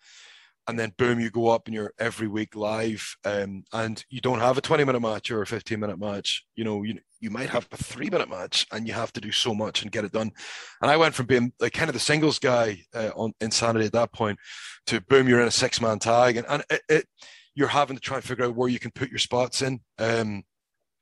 and 0.68 0.80
then 0.80 0.94
boom, 0.98 1.20
you 1.20 1.30
go 1.30 1.50
up 1.50 1.68
and 1.68 1.76
you're 1.76 1.94
every 2.00 2.28
week 2.28 2.56
live, 2.56 3.16
um, 3.24 3.64
and 3.72 4.04
you 4.10 4.22
don't 4.22 4.40
have 4.40 4.58
a 4.58 4.62
20 4.62 4.84
minute 4.84 5.00
match 5.00 5.30
or 5.32 5.42
a 5.42 5.48
15 5.48 5.80
minute 5.80 6.00
match. 6.00 6.44
You 6.56 6.64
know, 6.64 6.84
you 6.84 7.00
you 7.20 7.30
might 7.30 7.50
have 7.50 7.68
a 7.72 7.78
three 7.78 8.10
minute 8.10 8.30
match, 8.30 8.66
and 8.72 8.88
you 8.88 8.94
have 8.94 9.14
to 9.14 9.22
do 9.22 9.32
so 9.32 9.54
much 9.54 9.82
and 9.82 9.92
get 9.92 10.06
it 10.06 10.12
done. 10.12 10.32
And 10.82 10.92
I 10.92 10.98
went 10.98 11.16
from 11.16 11.28
being 11.28 11.54
like 11.60 11.74
kind 11.74 11.90
of 11.90 11.94
the 11.94 12.00
singles 12.00 12.40
guy 12.40 12.84
uh, 12.94 13.12
on 13.16 13.34
Insanity 13.42 13.86
at 13.86 13.94
that 13.94 14.12
point 14.12 14.40
to 14.88 15.02
boom, 15.02 15.28
you're 15.28 15.42
in 15.42 15.48
a 15.48 15.52
six 15.52 15.80
man 15.82 16.00
tag, 16.00 16.38
and 16.38 16.48
and 16.48 16.64
it, 16.70 16.82
it, 16.90 17.06
you're 17.54 17.68
having 17.68 17.96
to 17.96 18.02
try 18.02 18.18
and 18.18 18.24
figure 18.24 18.46
out 18.46 18.56
where 18.56 18.70
you 18.70 18.80
can 18.80 18.92
put 18.92 19.10
your 19.10 19.20
spots 19.20 19.62
in. 19.62 19.80
Um, 19.98 20.44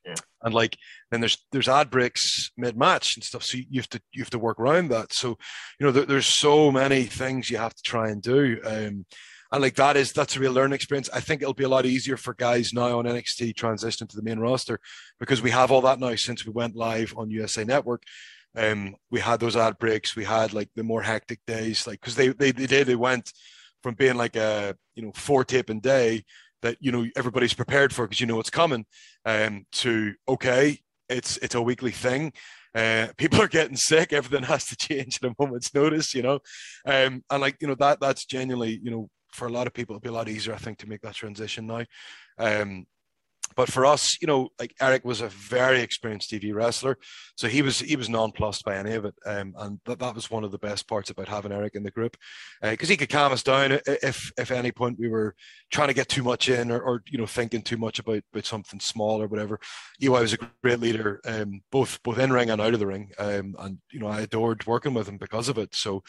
yeah. 0.04 0.14
And 0.42 0.52
like 0.52 0.76
then 1.10 1.20
there's 1.20 1.38
there's 1.52 1.68
ad 1.68 1.90
breaks 1.90 2.50
mid 2.56 2.76
match 2.76 3.16
and 3.16 3.24
stuff, 3.24 3.42
so 3.42 3.56
you 3.56 3.80
have 3.80 3.88
to 3.90 4.02
you 4.12 4.22
have 4.22 4.30
to 4.30 4.38
work 4.38 4.60
around 4.60 4.88
that. 4.90 5.12
So 5.12 5.38
you 5.80 5.86
know 5.86 5.92
there, 5.92 6.04
there's 6.04 6.26
so 6.26 6.70
many 6.70 7.04
things 7.04 7.50
you 7.50 7.56
have 7.56 7.74
to 7.74 7.82
try 7.82 8.10
and 8.10 8.20
do. 8.20 8.60
Um, 8.64 9.06
and 9.54 9.62
like 9.62 9.76
that 9.76 9.96
is 9.96 10.12
that's 10.12 10.34
a 10.34 10.40
real 10.40 10.52
learning 10.52 10.74
experience. 10.74 11.08
I 11.14 11.20
think 11.20 11.40
it'll 11.40 11.54
be 11.54 11.62
a 11.62 11.68
lot 11.68 11.86
easier 11.86 12.16
for 12.16 12.34
guys 12.34 12.72
now 12.72 12.98
on 12.98 13.04
NXT 13.04 13.54
transition 13.54 14.08
to 14.08 14.16
the 14.16 14.22
main 14.22 14.40
roster 14.40 14.80
because 15.20 15.42
we 15.42 15.52
have 15.52 15.70
all 15.70 15.80
that 15.82 16.00
now 16.00 16.16
since 16.16 16.44
we 16.44 16.50
went 16.50 16.74
live 16.74 17.14
on 17.16 17.30
USA 17.30 17.62
Network. 17.62 18.02
Um, 18.56 18.96
we 19.12 19.20
had 19.20 19.38
those 19.38 19.54
ad 19.54 19.78
breaks, 19.78 20.16
we 20.16 20.24
had 20.24 20.52
like 20.52 20.70
the 20.74 20.82
more 20.82 21.02
hectic 21.02 21.38
days, 21.46 21.86
like 21.86 22.00
because 22.00 22.16
they, 22.16 22.30
they 22.30 22.50
they 22.50 22.66
did 22.66 22.88
they 22.88 22.96
went 22.96 23.32
from 23.80 23.94
being 23.94 24.16
like 24.16 24.34
a 24.34 24.74
you 24.96 25.04
know 25.04 25.12
four 25.14 25.44
taping 25.44 25.78
day 25.78 26.24
that 26.62 26.76
you 26.80 26.90
know 26.90 27.06
everybody's 27.14 27.54
prepared 27.54 27.94
for 27.94 28.08
because 28.08 28.20
you 28.20 28.26
know 28.26 28.40
it's 28.40 28.50
coming, 28.50 28.84
um, 29.24 29.66
to 29.70 30.14
okay, 30.26 30.80
it's 31.08 31.36
it's 31.36 31.54
a 31.54 31.62
weekly 31.62 31.92
thing. 31.92 32.32
Uh, 32.74 33.06
people 33.16 33.40
are 33.40 33.46
getting 33.46 33.76
sick. 33.76 34.12
Everything 34.12 34.42
has 34.48 34.66
to 34.66 34.76
change 34.76 35.20
at 35.22 35.30
a 35.30 35.34
moment's 35.38 35.72
notice, 35.72 36.12
you 36.12 36.22
know, 36.22 36.40
um, 36.86 37.22
and 37.30 37.40
like 37.40 37.56
you 37.60 37.68
know 37.68 37.76
that 37.76 38.00
that's 38.00 38.24
genuinely 38.24 38.80
you 38.82 38.90
know 38.90 39.08
for 39.34 39.48
a 39.48 39.52
lot 39.52 39.66
of 39.66 39.74
people, 39.74 39.94
it'll 39.94 40.02
be 40.02 40.08
a 40.08 40.12
lot 40.12 40.28
easier, 40.28 40.54
I 40.54 40.58
think, 40.58 40.78
to 40.78 40.88
make 40.88 41.02
that 41.02 41.14
transition 41.14 41.66
now. 41.66 41.84
Um, 42.38 42.86
but 43.56 43.70
for 43.70 43.86
us, 43.86 44.18
you 44.20 44.26
know, 44.26 44.48
like 44.58 44.74
Eric 44.80 45.04
was 45.04 45.20
a 45.20 45.28
very 45.28 45.80
experienced 45.80 46.30
TV 46.30 46.52
wrestler, 46.52 46.98
so 47.36 47.46
he 47.46 47.62
was 47.62 47.78
he 47.78 47.94
was 47.94 48.08
nonplussed 48.08 48.64
by 48.64 48.76
any 48.76 48.94
of 48.94 49.04
it, 49.04 49.14
um, 49.26 49.54
and 49.58 49.80
that, 49.86 50.00
that 50.00 50.14
was 50.14 50.30
one 50.30 50.44
of 50.44 50.50
the 50.50 50.58
best 50.58 50.88
parts 50.88 51.10
about 51.10 51.28
having 51.28 51.52
Eric 51.52 51.74
in 51.74 51.84
the 51.84 51.90
group, 51.90 52.16
because 52.62 52.88
uh, 52.88 52.92
he 52.92 52.96
could 52.96 53.10
calm 53.10 53.32
us 53.32 53.42
down 53.42 53.78
if 53.86 54.32
if 54.36 54.50
any 54.50 54.72
point 54.72 54.98
we 54.98 55.08
were 55.08 55.34
trying 55.70 55.88
to 55.88 55.94
get 55.94 56.08
too 56.08 56.24
much 56.24 56.48
in 56.48 56.70
or, 56.70 56.80
or 56.80 57.02
you 57.08 57.18
know 57.18 57.26
thinking 57.26 57.62
too 57.62 57.76
much 57.76 57.98
about 57.98 58.22
about 58.32 58.46
something 58.46 58.80
small 58.80 59.22
or 59.22 59.28
whatever. 59.28 59.60
EY 60.02 60.08
was 60.08 60.32
a 60.32 60.48
great 60.62 60.80
leader, 60.80 61.20
um, 61.24 61.62
both 61.70 62.02
both 62.02 62.18
in 62.18 62.32
ring 62.32 62.50
and 62.50 62.60
out 62.60 62.74
of 62.74 62.80
the 62.80 62.86
ring, 62.86 63.12
um, 63.18 63.54
and 63.60 63.78
you 63.92 64.00
know 64.00 64.08
I 64.08 64.22
adored 64.22 64.66
working 64.66 64.94
with 64.94 65.08
him 65.08 65.18
because 65.18 65.48
of 65.48 65.58
it. 65.58 65.74
So, 65.74 66.02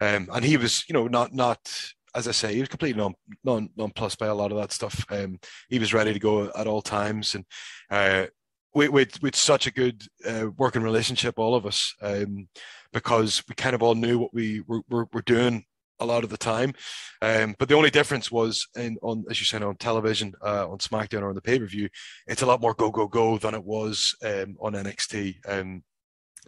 um, 0.00 0.28
and 0.32 0.44
he 0.44 0.58
was 0.58 0.84
you 0.86 0.92
know 0.92 1.06
not 1.06 1.32
not 1.32 1.92
as 2.14 2.28
I 2.28 2.32
say, 2.32 2.54
he 2.54 2.60
was 2.60 2.68
completely 2.68 3.00
non, 3.00 3.14
non 3.44 3.68
nonplussed 3.76 4.18
by 4.18 4.26
a 4.26 4.34
lot 4.34 4.52
of 4.52 4.58
that 4.58 4.72
stuff. 4.72 5.04
Um, 5.10 5.38
he 5.68 5.78
was 5.78 5.94
ready 5.94 6.12
to 6.12 6.18
go 6.18 6.50
at 6.56 6.66
all 6.66 6.82
times, 6.82 7.34
and 7.34 7.44
uh, 7.90 8.26
we 8.74 8.88
with 8.88 9.22
with 9.22 9.36
such 9.36 9.66
a 9.66 9.72
good 9.72 10.02
uh, 10.26 10.46
working 10.56 10.82
relationship, 10.82 11.38
all 11.38 11.54
of 11.54 11.66
us, 11.66 11.94
um, 12.02 12.48
because 12.92 13.42
we 13.48 13.54
kind 13.54 13.74
of 13.74 13.82
all 13.82 13.94
knew 13.94 14.18
what 14.18 14.34
we 14.34 14.60
were, 14.66 14.82
were, 14.88 15.08
were 15.12 15.22
doing 15.22 15.64
a 16.00 16.06
lot 16.06 16.24
of 16.24 16.30
the 16.30 16.36
time. 16.36 16.72
Um, 17.20 17.54
but 17.58 17.68
the 17.68 17.76
only 17.76 17.90
difference 17.90 18.30
was 18.30 18.66
in 18.76 18.96
on 19.02 19.24
as 19.30 19.38
you 19.38 19.46
said 19.46 19.62
on 19.62 19.76
television, 19.76 20.34
uh, 20.42 20.68
on 20.68 20.78
SmackDown 20.78 21.22
or 21.22 21.28
on 21.28 21.34
the 21.34 21.42
pay 21.42 21.58
per 21.58 21.66
view, 21.66 21.88
it's 22.26 22.42
a 22.42 22.46
lot 22.46 22.60
more 22.60 22.74
go 22.74 22.90
go 22.90 23.06
go 23.06 23.38
than 23.38 23.54
it 23.54 23.64
was 23.64 24.14
um, 24.24 24.56
on 24.60 24.72
NXT. 24.72 25.36
Um, 25.46 25.84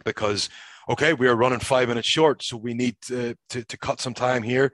because 0.03 0.49
okay, 0.89 1.13
we 1.13 1.27
are 1.27 1.35
running 1.35 1.59
five 1.59 1.87
minutes 1.87 2.07
short, 2.07 2.43
so 2.43 2.57
we 2.57 2.73
need 2.73 2.95
to, 3.07 3.35
to, 3.49 3.63
to 3.63 3.77
cut 3.77 3.99
some 3.99 4.13
time 4.13 4.43
here, 4.43 4.73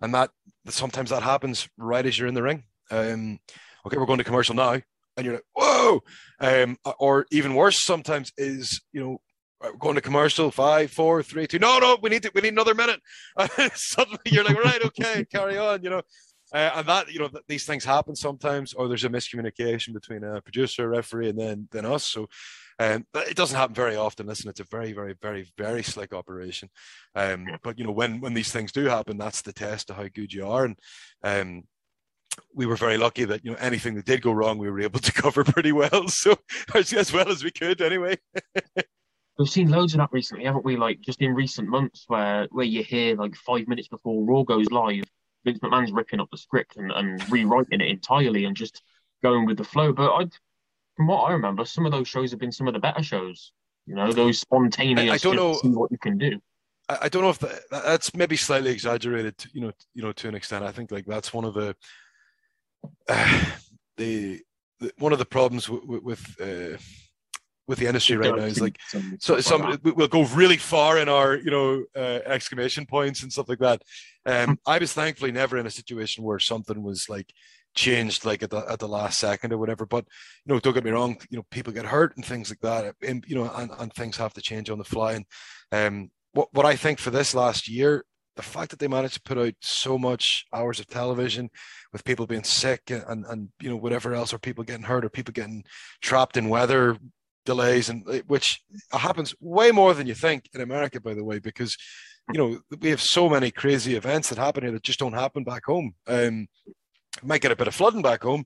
and 0.00 0.14
that 0.14 0.30
sometimes 0.68 1.10
that 1.10 1.22
happens 1.22 1.68
right 1.76 2.06
as 2.06 2.18
you're 2.18 2.28
in 2.28 2.34
the 2.34 2.42
ring. 2.42 2.64
Um, 2.90 3.38
okay, 3.86 3.96
we're 3.96 4.06
going 4.06 4.18
to 4.18 4.24
commercial 4.24 4.54
now, 4.54 4.80
and 5.16 5.24
you're 5.24 5.34
like, 5.34 5.44
whoa, 5.54 6.00
um, 6.40 6.76
or 6.98 7.26
even 7.30 7.54
worse, 7.54 7.78
sometimes 7.78 8.32
is 8.36 8.80
you 8.92 9.00
know 9.00 9.20
we're 9.60 9.72
going 9.74 9.94
to 9.94 10.00
commercial 10.00 10.50
five, 10.50 10.90
four, 10.90 11.22
three, 11.22 11.46
two. 11.46 11.58
No, 11.58 11.78
no, 11.78 11.98
we 12.02 12.10
need 12.10 12.22
to, 12.22 12.30
we 12.34 12.40
need 12.40 12.54
another 12.54 12.74
minute. 12.74 13.00
Suddenly 13.74 14.18
you're 14.26 14.44
like, 14.44 14.62
right, 14.62 14.82
okay, 14.86 15.24
carry 15.32 15.58
on. 15.58 15.82
You 15.82 15.90
know, 15.90 16.02
uh, 16.52 16.70
and 16.76 16.88
that 16.88 17.12
you 17.12 17.18
know 17.18 17.28
th- 17.28 17.44
these 17.48 17.64
things 17.64 17.84
happen 17.84 18.16
sometimes, 18.16 18.72
or 18.72 18.88
there's 18.88 19.04
a 19.04 19.08
miscommunication 19.08 19.92
between 19.92 20.24
a 20.24 20.40
producer, 20.40 20.88
referee, 20.88 21.28
and 21.28 21.38
then 21.38 21.68
then 21.70 21.84
us. 21.84 22.06
So 22.06 22.28
um, 22.80 23.04
it 23.14 23.36
doesn't 23.36 23.58
happen 23.58 23.74
very 23.74 23.94
often. 23.94 24.26
Listen, 24.26 24.48
it's 24.48 24.60
a 24.60 24.64
very, 24.64 24.94
very, 24.94 25.14
very, 25.20 25.46
very 25.58 25.82
slick 25.82 26.14
operation. 26.14 26.70
Um, 27.14 27.46
but 27.62 27.78
you 27.78 27.84
know, 27.84 27.92
when 27.92 28.22
when 28.22 28.32
these 28.32 28.50
things 28.50 28.72
do 28.72 28.86
happen, 28.86 29.18
that's 29.18 29.42
the 29.42 29.52
test 29.52 29.90
of 29.90 29.96
how 29.96 30.08
good 30.08 30.32
you 30.32 30.46
are. 30.46 30.64
And 30.64 30.76
um, 31.22 31.64
we 32.54 32.64
were 32.64 32.76
very 32.76 32.96
lucky 32.96 33.24
that 33.26 33.44
you 33.44 33.50
know 33.50 33.58
anything 33.60 33.96
that 33.96 34.06
did 34.06 34.22
go 34.22 34.32
wrong, 34.32 34.56
we 34.56 34.70
were 34.70 34.80
able 34.80 34.98
to 34.98 35.12
cover 35.22 35.44
pretty 35.44 35.72
well. 35.72 36.08
So 36.08 36.36
as 36.74 37.12
well 37.12 37.28
as 37.28 37.44
we 37.44 37.50
could, 37.50 37.82
anyway. 37.82 38.16
We've 39.38 39.48
seen 39.48 39.68
loads 39.68 39.92
of 39.92 39.98
that 39.98 40.10
recently, 40.12 40.44
haven't 40.46 40.64
we? 40.64 40.76
Like 40.76 41.02
just 41.02 41.20
in 41.20 41.34
recent 41.34 41.68
months, 41.68 42.04
where 42.06 42.48
where 42.50 42.64
you 42.64 42.82
hear 42.82 43.14
like 43.14 43.36
five 43.36 43.68
minutes 43.68 43.88
before 43.88 44.24
Raw 44.24 44.42
goes 44.42 44.70
live, 44.70 45.04
Vince 45.44 45.58
McMahon's 45.58 45.92
ripping 45.92 46.20
up 46.20 46.28
the 46.32 46.38
script 46.38 46.78
and, 46.78 46.90
and 46.92 47.30
rewriting 47.30 47.82
it 47.82 47.88
entirely 47.88 48.46
and 48.46 48.56
just 48.56 48.82
going 49.22 49.44
with 49.44 49.58
the 49.58 49.64
flow. 49.64 49.92
But 49.92 50.14
I 50.14 50.24
from 51.00 51.06
what 51.06 51.30
I 51.30 51.32
remember, 51.32 51.64
some 51.64 51.86
of 51.86 51.92
those 51.92 52.08
shows 52.08 52.30
have 52.30 52.40
been 52.40 52.52
some 52.52 52.68
of 52.68 52.74
the 52.74 52.78
better 52.78 53.02
shows. 53.02 53.52
You 53.86 53.94
know, 53.94 54.12
those 54.12 54.38
spontaneous. 54.38 55.10
I, 55.10 55.14
I 55.14 55.16
don't 55.16 55.34
know 55.34 55.54
what 55.70 55.90
you 55.90 55.96
can 55.96 56.18
do. 56.18 56.38
I, 56.90 56.98
I 57.04 57.08
don't 57.08 57.22
know 57.22 57.30
if 57.30 57.38
that, 57.38 57.58
that's 57.70 58.14
maybe 58.14 58.36
slightly 58.36 58.70
exaggerated. 58.70 59.34
You 59.54 59.62
know, 59.62 59.72
you 59.94 60.02
know, 60.02 60.12
to 60.12 60.28
an 60.28 60.34
extent. 60.34 60.62
I 60.62 60.72
think 60.72 60.90
like 60.90 61.06
that's 61.06 61.32
one 61.32 61.46
of 61.46 61.54
the 61.54 61.74
uh, 63.08 63.44
the, 63.96 64.42
the, 64.78 64.92
one 64.98 65.14
of 65.14 65.18
the 65.18 65.24
problems 65.24 65.70
with 65.70 66.02
with, 66.02 66.36
uh, 66.38 66.76
with 67.66 67.78
the 67.78 67.86
industry 67.86 68.18
right 68.18 68.36
now 68.36 68.42
is 68.42 68.60
like 68.60 68.78
so 69.20 69.40
some 69.40 69.80
we'll 69.82 70.06
go 70.06 70.24
really 70.24 70.58
far 70.58 70.98
in 70.98 71.08
our 71.08 71.34
you 71.34 71.50
know 71.50 71.82
uh, 71.96 72.20
exclamation 72.26 72.84
points 72.84 73.22
and 73.22 73.32
stuff 73.32 73.48
like 73.48 73.60
that. 73.60 73.80
Um, 74.26 74.58
I 74.66 74.76
was 74.76 74.92
thankfully 74.92 75.32
never 75.32 75.56
in 75.56 75.66
a 75.66 75.70
situation 75.70 76.24
where 76.24 76.38
something 76.38 76.82
was 76.82 77.08
like 77.08 77.32
changed 77.74 78.24
like 78.24 78.42
at 78.42 78.50
the 78.50 78.64
at 78.68 78.78
the 78.78 78.88
last 78.88 79.18
second 79.18 79.52
or 79.52 79.58
whatever. 79.58 79.86
But 79.86 80.06
you 80.44 80.54
know, 80.54 80.60
don't 80.60 80.74
get 80.74 80.84
me 80.84 80.90
wrong, 80.90 81.16
you 81.30 81.38
know, 81.38 81.46
people 81.50 81.72
get 81.72 81.86
hurt 81.86 82.16
and 82.16 82.24
things 82.24 82.50
like 82.50 82.60
that, 82.60 82.94
and 83.06 83.24
you 83.26 83.34
know, 83.34 83.50
and, 83.54 83.70
and 83.78 83.92
things 83.92 84.16
have 84.16 84.34
to 84.34 84.42
change 84.42 84.70
on 84.70 84.78
the 84.78 84.84
fly. 84.84 85.12
And 85.14 85.26
um, 85.72 86.10
what 86.32 86.48
what 86.52 86.66
I 86.66 86.76
think 86.76 86.98
for 86.98 87.10
this 87.10 87.34
last 87.34 87.68
year, 87.68 88.04
the 88.36 88.42
fact 88.42 88.70
that 88.70 88.78
they 88.78 88.88
managed 88.88 89.14
to 89.14 89.22
put 89.22 89.38
out 89.38 89.54
so 89.60 89.98
much 89.98 90.46
hours 90.52 90.80
of 90.80 90.86
television 90.86 91.50
with 91.92 92.04
people 92.04 92.26
being 92.26 92.44
sick 92.44 92.90
and, 92.90 93.24
and, 93.26 93.48
you 93.60 93.68
know 93.68 93.76
whatever 93.76 94.14
else, 94.14 94.32
or 94.32 94.38
people 94.38 94.64
getting 94.64 94.84
hurt, 94.84 95.04
or 95.04 95.10
people 95.10 95.32
getting 95.32 95.64
trapped 96.00 96.36
in 96.36 96.48
weather 96.48 96.96
delays, 97.44 97.88
and 97.88 98.06
uh, 98.08 98.20
which 98.26 98.62
happens 98.92 99.34
way 99.40 99.70
more 99.70 99.94
than 99.94 100.06
you 100.06 100.14
think 100.14 100.48
in 100.54 100.60
America, 100.60 101.00
by 101.00 101.14
the 101.14 101.24
way, 101.24 101.38
because 101.38 101.76
you 102.32 102.38
know 102.38 102.60
we 102.80 102.90
have 102.90 103.00
so 103.00 103.28
many 103.28 103.50
crazy 103.50 103.94
events 103.94 104.28
that 104.28 104.38
happen 104.38 104.62
here 104.62 104.72
that 104.72 104.82
just 104.82 104.98
don't 104.98 105.12
happen 105.12 105.44
back 105.44 105.64
home. 105.66 105.94
Um, 106.06 106.46
might 107.22 107.40
get 107.40 107.52
a 107.52 107.56
bit 107.56 107.68
of 107.68 107.74
flooding 107.74 108.02
back 108.02 108.22
home, 108.22 108.44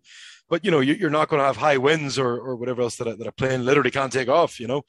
but 0.49 0.65
you 0.65 0.71
know 0.71 0.81
you, 0.81 1.07
are 1.07 1.11
not 1.11 1.29
going 1.29 1.41
to 1.41 1.47
have 1.47 1.57
high 1.57 1.77
winds 1.77 2.19
or, 2.19 2.39
or 2.39 2.57
whatever 2.57 2.83
else 2.83 2.97
that 2.97 3.09
a, 3.09 3.17
that 3.17 3.27
a 3.27 3.33
plane 3.33 3.65
literally 3.65 3.91
can't 3.91 4.13
take 4.13 4.29
off. 4.29 4.61
You 4.61 4.67
know, 4.67 4.83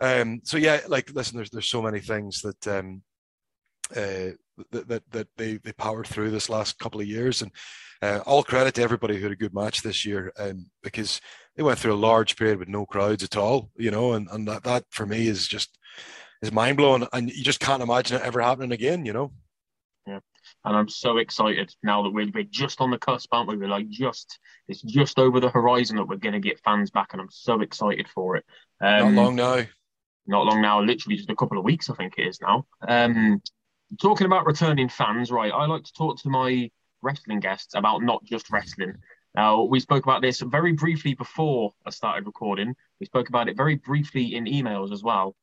um, 0.00 0.40
so 0.44 0.56
yeah, 0.56 0.80
like 0.88 1.10
listen, 1.12 1.36
there's 1.36 1.50
there's 1.50 1.68
so 1.68 1.82
many 1.82 2.00
things 2.00 2.42
that 2.42 2.68
um, 2.68 3.02
uh, 3.94 4.34
that, 4.70 4.88
that 4.88 5.02
that 5.10 5.28
they 5.36 5.56
they 5.56 5.72
powered 5.72 6.06
through 6.06 6.30
this 6.30 6.48
last 6.48 6.78
couple 6.78 7.00
of 7.00 7.06
years, 7.06 7.42
and 7.42 7.50
uh, 8.02 8.20
all 8.26 8.42
credit 8.42 8.74
to 8.74 8.82
everybody 8.82 9.16
who 9.16 9.22
had 9.22 9.32
a 9.32 9.36
good 9.36 9.54
match 9.54 9.82
this 9.82 10.04
year, 10.04 10.32
um, 10.38 10.66
because 10.82 11.20
they 11.56 11.62
went 11.62 11.78
through 11.78 11.94
a 11.94 11.96
large 11.96 12.36
period 12.36 12.58
with 12.58 12.68
no 12.68 12.86
crowds 12.86 13.24
at 13.24 13.36
all. 13.36 13.70
You 13.76 13.90
know, 13.90 14.12
and 14.12 14.28
and 14.30 14.46
that 14.48 14.64
that 14.64 14.84
for 14.90 15.06
me 15.06 15.26
is 15.26 15.46
just 15.48 15.78
is 16.42 16.52
mind 16.52 16.76
blowing, 16.76 17.06
and 17.12 17.30
you 17.30 17.44
just 17.44 17.60
can't 17.60 17.82
imagine 17.82 18.18
it 18.18 18.24
ever 18.24 18.40
happening 18.40 18.72
again. 18.72 19.04
You 19.04 19.12
know. 19.12 19.32
And 20.64 20.76
I'm 20.76 20.88
so 20.88 21.18
excited 21.18 21.74
now 21.82 22.02
that 22.02 22.10
we're, 22.10 22.30
we're 22.34 22.44
just 22.44 22.80
on 22.80 22.90
the 22.90 22.98
cusp, 22.98 23.28
aren't 23.32 23.48
we? 23.48 23.56
We're 23.56 23.68
like 23.68 23.88
just 23.88 24.38
it's 24.66 24.82
just 24.82 25.18
over 25.18 25.40
the 25.40 25.48
horizon 25.48 25.96
that 25.96 26.08
we're 26.08 26.16
going 26.16 26.34
to 26.34 26.40
get 26.40 26.60
fans 26.60 26.90
back, 26.90 27.12
and 27.12 27.20
I'm 27.20 27.30
so 27.30 27.60
excited 27.60 28.08
for 28.08 28.36
it. 28.36 28.44
Um, 28.80 29.14
not 29.14 29.22
long 29.22 29.36
now. 29.36 29.64
Not 30.26 30.44
long 30.46 30.60
now. 30.60 30.80
Literally 30.82 31.16
just 31.16 31.30
a 31.30 31.36
couple 31.36 31.58
of 31.58 31.64
weeks, 31.64 31.88
I 31.88 31.94
think 31.94 32.14
it 32.18 32.26
is 32.26 32.40
now. 32.40 32.66
Um, 32.86 33.40
talking 34.00 34.26
about 34.26 34.46
returning 34.46 34.88
fans, 34.88 35.30
right? 35.30 35.52
I 35.52 35.66
like 35.66 35.84
to 35.84 35.92
talk 35.92 36.18
to 36.20 36.28
my 36.28 36.70
wrestling 37.02 37.40
guests 37.40 37.74
about 37.74 38.02
not 38.02 38.24
just 38.24 38.50
wrestling. 38.50 38.94
Now, 39.34 39.62
we 39.62 39.80
spoke 39.80 40.04
about 40.04 40.22
this 40.22 40.40
very 40.40 40.72
briefly 40.72 41.14
before 41.14 41.72
I 41.86 41.90
started 41.90 42.26
recording. 42.26 42.74
We 42.98 43.06
spoke 43.06 43.28
about 43.28 43.48
it 43.48 43.56
very 43.56 43.76
briefly 43.76 44.34
in 44.34 44.44
emails 44.44 44.92
as 44.92 45.02
well. 45.02 45.36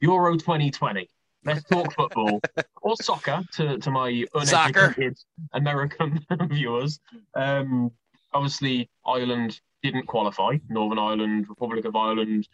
Euro 0.00 0.36
2020. 0.36 1.08
Let's 1.44 1.62
talk 1.64 1.92
football 1.94 2.40
or 2.82 2.96
soccer 2.96 3.42
to, 3.54 3.78
to 3.78 3.90
my 3.90 4.24
uneducated 4.34 5.18
American 5.52 6.24
viewers. 6.50 7.00
Um, 7.34 7.90
obviously, 8.32 8.90
Ireland 9.06 9.60
didn't 9.82 10.06
qualify. 10.06 10.58
Northern 10.68 10.98
Ireland, 10.98 11.46
Republic 11.48 11.86
of 11.86 11.96
Ireland. 11.96 12.46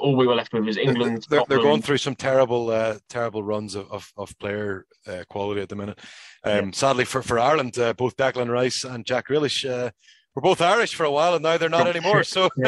All 0.00 0.16
we 0.16 0.26
were 0.26 0.34
left 0.34 0.52
with 0.52 0.68
is 0.68 0.76
England. 0.76 1.26
They're, 1.30 1.42
they're 1.48 1.58
going 1.58 1.82
through 1.82 1.98
some 1.98 2.14
terrible, 2.14 2.70
uh, 2.70 2.98
terrible 3.08 3.42
runs 3.42 3.74
of, 3.74 3.90
of, 3.90 4.12
of 4.16 4.38
player 4.38 4.86
uh, 5.06 5.24
quality 5.28 5.62
at 5.62 5.68
the 5.68 5.76
minute. 5.76 5.98
Um, 6.44 6.66
yeah. 6.66 6.70
Sadly 6.72 7.06
for, 7.06 7.22
for 7.22 7.38
Ireland, 7.38 7.78
uh, 7.78 7.94
both 7.94 8.16
Declan 8.16 8.50
Rice 8.50 8.84
and 8.84 9.06
Jack 9.06 9.28
Grealish 9.28 9.68
uh, 9.68 9.90
were 10.34 10.42
both 10.42 10.60
Irish 10.60 10.94
for 10.94 11.04
a 11.04 11.10
while, 11.10 11.34
and 11.34 11.42
now 11.42 11.56
they're 11.56 11.70
not 11.70 11.88
anymore. 11.88 12.22
So. 12.22 12.50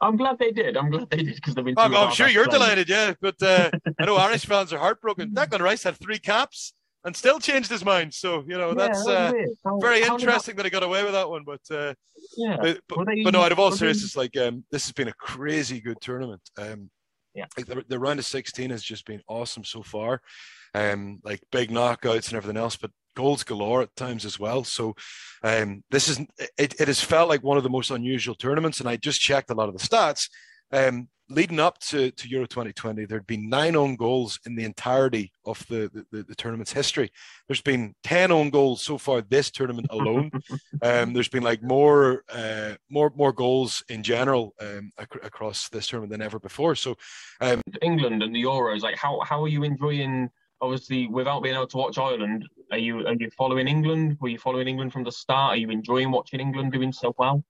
I'm 0.00 0.16
glad 0.16 0.38
they 0.38 0.50
did. 0.50 0.76
I'm 0.76 0.90
glad 0.90 1.10
they 1.10 1.18
did 1.18 1.34
because 1.36 1.54
they've 1.54 1.64
been. 1.64 1.74
I'm, 1.78 1.94
I'm 1.94 2.12
sure 2.12 2.28
you're 2.28 2.46
delighted, 2.46 2.88
yeah. 2.88 3.14
But 3.20 3.42
uh, 3.42 3.70
I 3.98 4.04
know 4.04 4.16
Irish 4.16 4.46
fans 4.46 4.72
are 4.72 4.78
heartbroken. 4.78 5.30
Declan 5.30 5.60
Rice 5.60 5.82
had 5.82 5.96
three 5.96 6.18
caps 6.18 6.74
and 7.04 7.16
still 7.16 7.38
changed 7.38 7.70
his 7.70 7.84
mind. 7.84 8.12
So 8.12 8.44
you 8.46 8.58
know 8.58 8.68
yeah, 8.68 8.74
that's 8.74 9.06
uh, 9.06 9.32
how, 9.64 9.78
very 9.78 10.02
how 10.02 10.14
interesting 10.14 10.56
that... 10.56 10.64
that 10.64 10.66
he 10.66 10.70
got 10.70 10.82
away 10.82 11.02
with 11.02 11.12
that 11.12 11.30
one. 11.30 11.44
But 11.44 11.60
uh, 11.70 11.94
yeah, 12.36 12.56
but, 12.60 12.80
but, 12.88 13.06
they, 13.06 13.22
but, 13.22 13.32
no, 13.32 13.40
out 13.40 13.52
of 13.52 13.58
all 13.58 13.72
seriousness, 13.72 14.16
like 14.16 14.36
um, 14.36 14.64
this 14.70 14.84
has 14.84 14.92
been 14.92 15.08
a 15.08 15.14
crazy 15.14 15.80
good 15.80 16.00
tournament. 16.00 16.42
Um, 16.58 16.90
yeah, 17.34 17.46
like 17.56 17.66
the, 17.66 17.84
the 17.88 17.98
round 17.98 18.18
of 18.18 18.26
16 18.26 18.70
has 18.70 18.82
just 18.82 19.06
been 19.06 19.22
awesome 19.28 19.64
so 19.64 19.82
far. 19.82 20.20
Um, 20.74 21.20
like 21.22 21.40
big 21.52 21.70
knockouts 21.70 22.28
and 22.28 22.36
everything 22.36 22.58
else, 22.58 22.76
but 22.76 22.90
goals 23.16 23.42
galore 23.42 23.82
at 23.82 23.96
times 23.96 24.24
as 24.24 24.38
well. 24.38 24.62
So 24.62 24.94
um, 25.42 25.82
this 25.90 26.08
is 26.08 26.20
it, 26.56 26.80
it 26.80 26.86
has 26.86 27.00
felt 27.00 27.28
like 27.28 27.42
one 27.42 27.56
of 27.56 27.64
the 27.64 27.70
most 27.70 27.90
unusual 27.90 28.36
tournaments. 28.36 28.78
And 28.78 28.88
I 28.88 28.96
just 28.96 29.20
checked 29.20 29.50
a 29.50 29.54
lot 29.54 29.68
of 29.68 29.76
the 29.76 29.86
stats. 29.86 30.28
Um, 30.70 31.08
leading 31.28 31.58
up 31.58 31.78
to, 31.78 32.10
to 32.12 32.28
Euro 32.28 32.46
2020, 32.46 33.04
there'd 33.04 33.26
been 33.26 33.48
nine 33.48 33.74
own 33.74 33.96
goals 33.96 34.38
in 34.46 34.54
the 34.54 34.64
entirety 34.64 35.32
of 35.44 35.64
the, 35.68 35.90
the, 36.12 36.22
the, 36.22 36.34
tournament's 36.34 36.72
history. 36.72 37.10
There's 37.48 37.60
been 37.60 37.94
10 38.04 38.30
own 38.30 38.50
goals 38.50 38.82
so 38.82 38.96
far 38.98 39.22
this 39.22 39.50
tournament 39.50 39.88
alone. 39.90 40.30
um, 40.82 41.12
there's 41.12 41.28
been 41.28 41.42
like 41.42 41.62
more 41.62 42.22
uh, 42.32 42.74
more 42.90 43.12
more 43.16 43.32
goals 43.32 43.82
in 43.88 44.02
general 44.02 44.54
um, 44.60 44.90
ac- 45.00 45.20
across 45.22 45.68
this 45.68 45.88
tournament 45.88 46.12
than 46.12 46.22
ever 46.22 46.38
before. 46.38 46.74
So 46.74 46.96
um, 47.40 47.60
England 47.82 48.22
and 48.22 48.34
the 48.34 48.44
Euros, 48.44 48.82
like 48.82 48.96
how, 48.96 49.20
how 49.24 49.42
are 49.42 49.48
you 49.48 49.64
enjoying 49.64 50.30
obviously 50.60 51.06
without 51.06 51.42
being 51.42 51.54
able 51.54 51.66
to 51.66 51.76
watch 51.76 51.98
Ireland, 51.98 52.44
are 52.70 52.78
you 52.78 53.06
are 53.06 53.14
you 53.14 53.30
following 53.30 53.68
England? 53.68 54.16
Were 54.20 54.28
you 54.28 54.38
following 54.38 54.68
England 54.68 54.92
from 54.92 55.04
the 55.04 55.12
start? 55.12 55.54
Are 55.54 55.56
you 55.56 55.70
enjoying 55.70 56.10
watching 56.10 56.40
England 56.40 56.72
doing 56.72 56.92
so 56.92 57.14
well? 57.18 57.44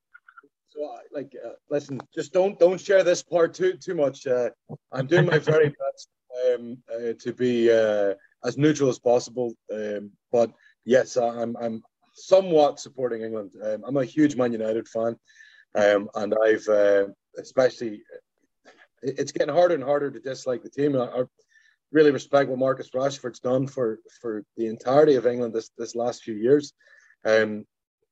So, 0.68 0.84
uh, 0.84 0.98
like, 1.12 1.34
uh, 1.44 1.52
listen, 1.70 2.00
just 2.14 2.32
don't 2.32 2.58
don't 2.58 2.80
share 2.80 3.02
this 3.02 3.22
part 3.22 3.54
too 3.54 3.74
too 3.74 3.94
much. 3.94 4.26
Uh, 4.26 4.50
I'm 4.92 5.06
doing 5.06 5.26
my 5.26 5.38
very 5.38 5.68
best 5.82 6.08
um, 6.46 6.78
uh, 6.92 7.12
to 7.18 7.32
be 7.32 7.70
uh, 7.70 8.14
as 8.44 8.58
neutral 8.58 8.90
as 8.90 8.98
possible. 8.98 9.54
Um, 9.72 10.10
but 10.30 10.52
yes, 10.84 11.16
I'm 11.16 11.56
I'm 11.60 11.82
somewhat 12.14 12.80
supporting 12.80 13.22
England. 13.22 13.52
Um, 13.62 13.84
I'm 13.86 13.96
a 13.96 14.04
huge 14.04 14.36
Man 14.36 14.52
United 14.52 14.86
fan, 14.88 15.16
um, 15.74 16.10
and 16.14 16.34
I've 16.44 16.68
uh, 16.68 17.06
especially 17.38 18.02
it's 19.02 19.32
getting 19.32 19.54
harder 19.54 19.74
and 19.74 19.84
harder 19.84 20.10
to 20.10 20.20
dislike 20.20 20.62
the 20.62 20.70
team. 20.70 20.96
I, 20.96 21.24
really 21.92 22.10
respect 22.10 22.50
what 22.50 22.58
Marcus 22.58 22.90
Rashford's 22.94 23.40
done 23.40 23.66
for 23.66 24.00
for 24.20 24.44
the 24.56 24.66
entirety 24.66 25.14
of 25.14 25.26
England 25.26 25.54
this 25.54 25.70
this 25.78 25.94
last 25.94 26.22
few 26.22 26.34
years, 26.34 26.72
um, 27.24 27.64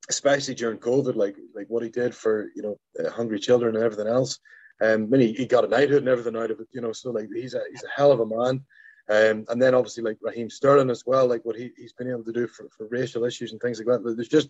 especially 0.09 0.55
during 0.55 0.79
COVID, 0.79 1.17
like 1.17 1.37
like 1.55 1.67
what 1.69 1.83
he 1.83 1.89
did 1.89 2.15
for 2.15 2.51
you 2.55 2.63
know 2.63 3.11
hungry 3.11 3.39
children 3.39 3.75
and 3.75 3.85
everything 3.85 4.09
else. 4.09 4.39
Um, 4.81 5.09
mean, 5.09 5.21
he, 5.21 5.33
he 5.33 5.47
got 5.47 5.65
a 5.65 5.69
knighthood 5.69 5.99
and 5.99 6.09
everything 6.09 6.37
out 6.37 6.51
of 6.51 6.61
it, 6.61 6.69
you 6.73 6.81
know. 6.81 6.93
So 6.93 7.11
like 7.11 7.29
he's 7.35 7.55
a 7.55 7.63
he's 7.71 7.85
a 7.85 7.95
hell 7.95 8.13
of 8.13 8.21
a 8.21 8.27
man. 8.27 8.65
Um, 9.11 9.45
and 9.51 9.61
then 9.61 9.75
obviously 9.75 10.03
like 10.03 10.17
Raheem 10.23 10.49
Sterling 10.49 10.89
as 10.89 11.05
well, 11.05 11.27
like 11.27 11.45
what 11.45 11.57
he, 11.57 11.71
he's 11.77 11.93
been 11.93 12.09
able 12.09 12.25
to 12.25 12.33
do 12.33 12.47
for, 12.47 12.71
for 12.75 12.89
racial 12.89 13.25
issues 13.25 13.53
and 13.53 13.61
things 13.61 13.79
like 13.79 13.87
that. 13.87 14.15
There's 14.17 14.29
just 14.29 14.49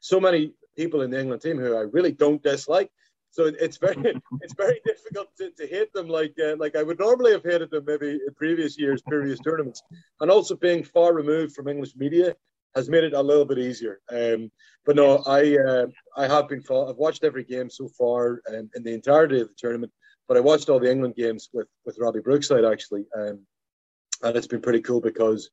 so 0.00 0.18
many 0.18 0.54
people 0.76 1.02
in 1.02 1.10
the 1.10 1.20
England 1.20 1.40
team 1.40 1.56
who 1.56 1.76
I 1.76 1.82
really 1.82 2.10
don't 2.10 2.42
dislike. 2.42 2.90
So 3.32 3.46
it's 3.46 3.78
very 3.78 3.96
it's 4.42 4.54
very 4.54 4.80
difficult 4.86 5.28
to, 5.38 5.50
to 5.50 5.66
hate 5.66 5.92
them 5.92 6.08
like 6.08 6.34
uh, 6.38 6.54
like 6.58 6.76
I 6.76 6.82
would 6.82 7.00
normally 7.00 7.32
have 7.32 7.42
hated 7.42 7.70
them 7.70 7.84
maybe 7.86 8.10
in 8.10 8.34
previous 8.36 8.78
years, 8.78 9.02
previous 9.02 9.40
tournaments. 9.40 9.82
And 10.20 10.30
also 10.30 10.54
being 10.54 10.84
far 10.84 11.12
removed 11.12 11.54
from 11.54 11.66
English 11.66 11.96
media 11.96 12.36
has 12.74 12.88
made 12.88 13.04
it 13.04 13.14
a 13.14 13.22
little 13.22 13.44
bit 13.44 13.58
easier. 13.58 14.00
Um, 14.10 14.50
but 14.84 14.96
no, 14.96 15.22
I 15.26 15.56
uh, 15.56 15.86
I 16.16 16.28
have 16.28 16.48
been 16.48 16.60
I've 16.60 16.96
watched 16.96 17.24
every 17.24 17.44
game 17.44 17.70
so 17.70 17.88
far 17.88 18.42
um, 18.48 18.70
in 18.74 18.82
the 18.82 18.92
entirety 18.94 19.40
of 19.40 19.48
the 19.48 19.54
tournament. 19.56 19.92
But 20.28 20.36
I 20.36 20.40
watched 20.40 20.68
all 20.68 20.78
the 20.78 20.90
England 20.90 21.14
games 21.16 21.48
with 21.54 21.68
with 21.86 21.98
Robbie 21.98 22.20
Brookside 22.20 22.66
actually, 22.66 23.06
um, 23.16 23.40
and 24.22 24.36
it's 24.36 24.46
been 24.46 24.60
pretty 24.60 24.80
cool 24.82 25.00
because 25.00 25.50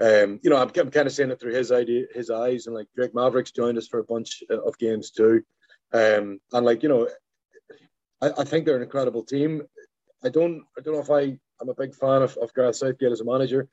um, 0.00 0.40
you 0.42 0.48
know 0.48 0.56
I'm, 0.56 0.70
I'm 0.76 0.90
kind 0.90 1.06
of 1.06 1.12
seeing 1.12 1.30
it 1.30 1.40
through 1.40 1.54
his 1.54 1.72
idea, 1.72 2.06
his 2.14 2.30
eyes, 2.30 2.66
and 2.66 2.74
like 2.74 2.88
Drake 2.96 3.14
Maverick's 3.14 3.52
joined 3.52 3.76
us 3.76 3.86
for 3.86 4.00
a 4.00 4.04
bunch 4.04 4.42
of 4.48 4.78
games 4.78 5.10
too, 5.10 5.42
um, 5.92 6.40
and 6.52 6.66
like 6.66 6.82
you 6.82 6.88
know, 6.88 7.08
I, 8.20 8.30
I, 8.38 8.44
think 8.44 8.66
they're 8.66 8.76
an 8.76 8.82
incredible 8.82 9.24
team. 9.24 9.62
I 10.24 10.28
don't 10.28 10.64
I 10.76 10.82
don't 10.82 10.94
know 10.94 11.00
if 11.00 11.10
I 11.10 11.38
I'm 11.60 11.68
a 11.68 11.74
big 11.74 11.94
fan 11.94 12.22
of, 12.22 12.36
of 12.36 12.54
Gareth 12.54 12.76
Southgate 12.76 13.12
as 13.12 13.20
a 13.20 13.24
manager. 13.24 13.68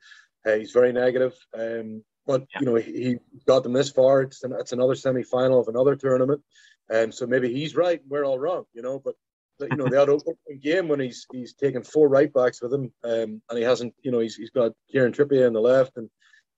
Uh, 0.46 0.54
he's 0.54 0.72
very 0.72 0.92
negative, 0.92 1.34
um, 1.58 2.02
but 2.26 2.42
yeah. 2.52 2.60
you 2.60 2.66
know 2.66 2.74
he, 2.76 2.92
he, 2.92 3.16
got 3.46 3.62
them 3.62 3.72
this 3.72 3.90
far. 3.90 4.22
It's, 4.22 4.42
an, 4.44 4.54
it's 4.58 4.72
another 4.72 4.94
semi 4.94 5.22
final 5.22 5.60
of 5.60 5.68
another 5.68 5.96
tournament, 5.96 6.42
and 6.88 7.06
um, 7.06 7.12
so 7.12 7.26
maybe 7.26 7.52
he's 7.52 7.76
right. 7.76 8.00
We're 8.08 8.24
all 8.24 8.38
wrong, 8.38 8.64
you 8.72 8.82
know. 8.82 9.00
But 9.04 9.14
you 9.60 9.76
know, 9.76 9.88
the 9.88 10.00
other 10.00 10.12
opening 10.12 10.60
game 10.62 10.88
when 10.88 11.00
he's 11.00 11.26
he's 11.32 11.54
taken 11.54 11.82
four 11.82 12.08
right 12.08 12.32
backs 12.32 12.62
with 12.62 12.72
him, 12.72 12.92
um, 13.04 13.42
and 13.48 13.58
he 13.58 13.62
hasn't, 13.62 13.94
you 14.02 14.10
know, 14.10 14.20
he's 14.20 14.36
he's 14.36 14.50
got 14.50 14.72
Kieran 14.90 15.12
Trippier 15.12 15.46
on 15.46 15.52
the 15.52 15.60
left, 15.60 15.96
and 15.96 16.08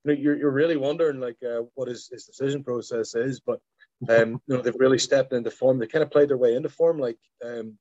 you 0.05 0.15
know, 0.15 0.21
you're 0.21 0.37
you're 0.37 0.51
really 0.51 0.77
wondering 0.77 1.21
like 1.21 1.37
uh, 1.43 1.63
what 1.75 1.89
his 1.89 2.09
his 2.13 2.25
decision 2.25 2.63
process 2.63 3.15
is, 3.15 3.41
but 3.41 3.61
um, 4.09 4.41
you 4.47 4.57
know, 4.57 4.63
they've 4.63 4.75
really 4.79 4.99
stepped 4.99 5.33
into 5.33 5.51
form. 5.51 5.79
They 5.79 5.87
kind 5.87 6.03
of 6.03 6.11
played 6.11 6.29
their 6.29 6.37
way 6.37 6.55
into 6.55 6.69
form, 6.69 6.99
like 6.99 7.19
um, 7.45 7.79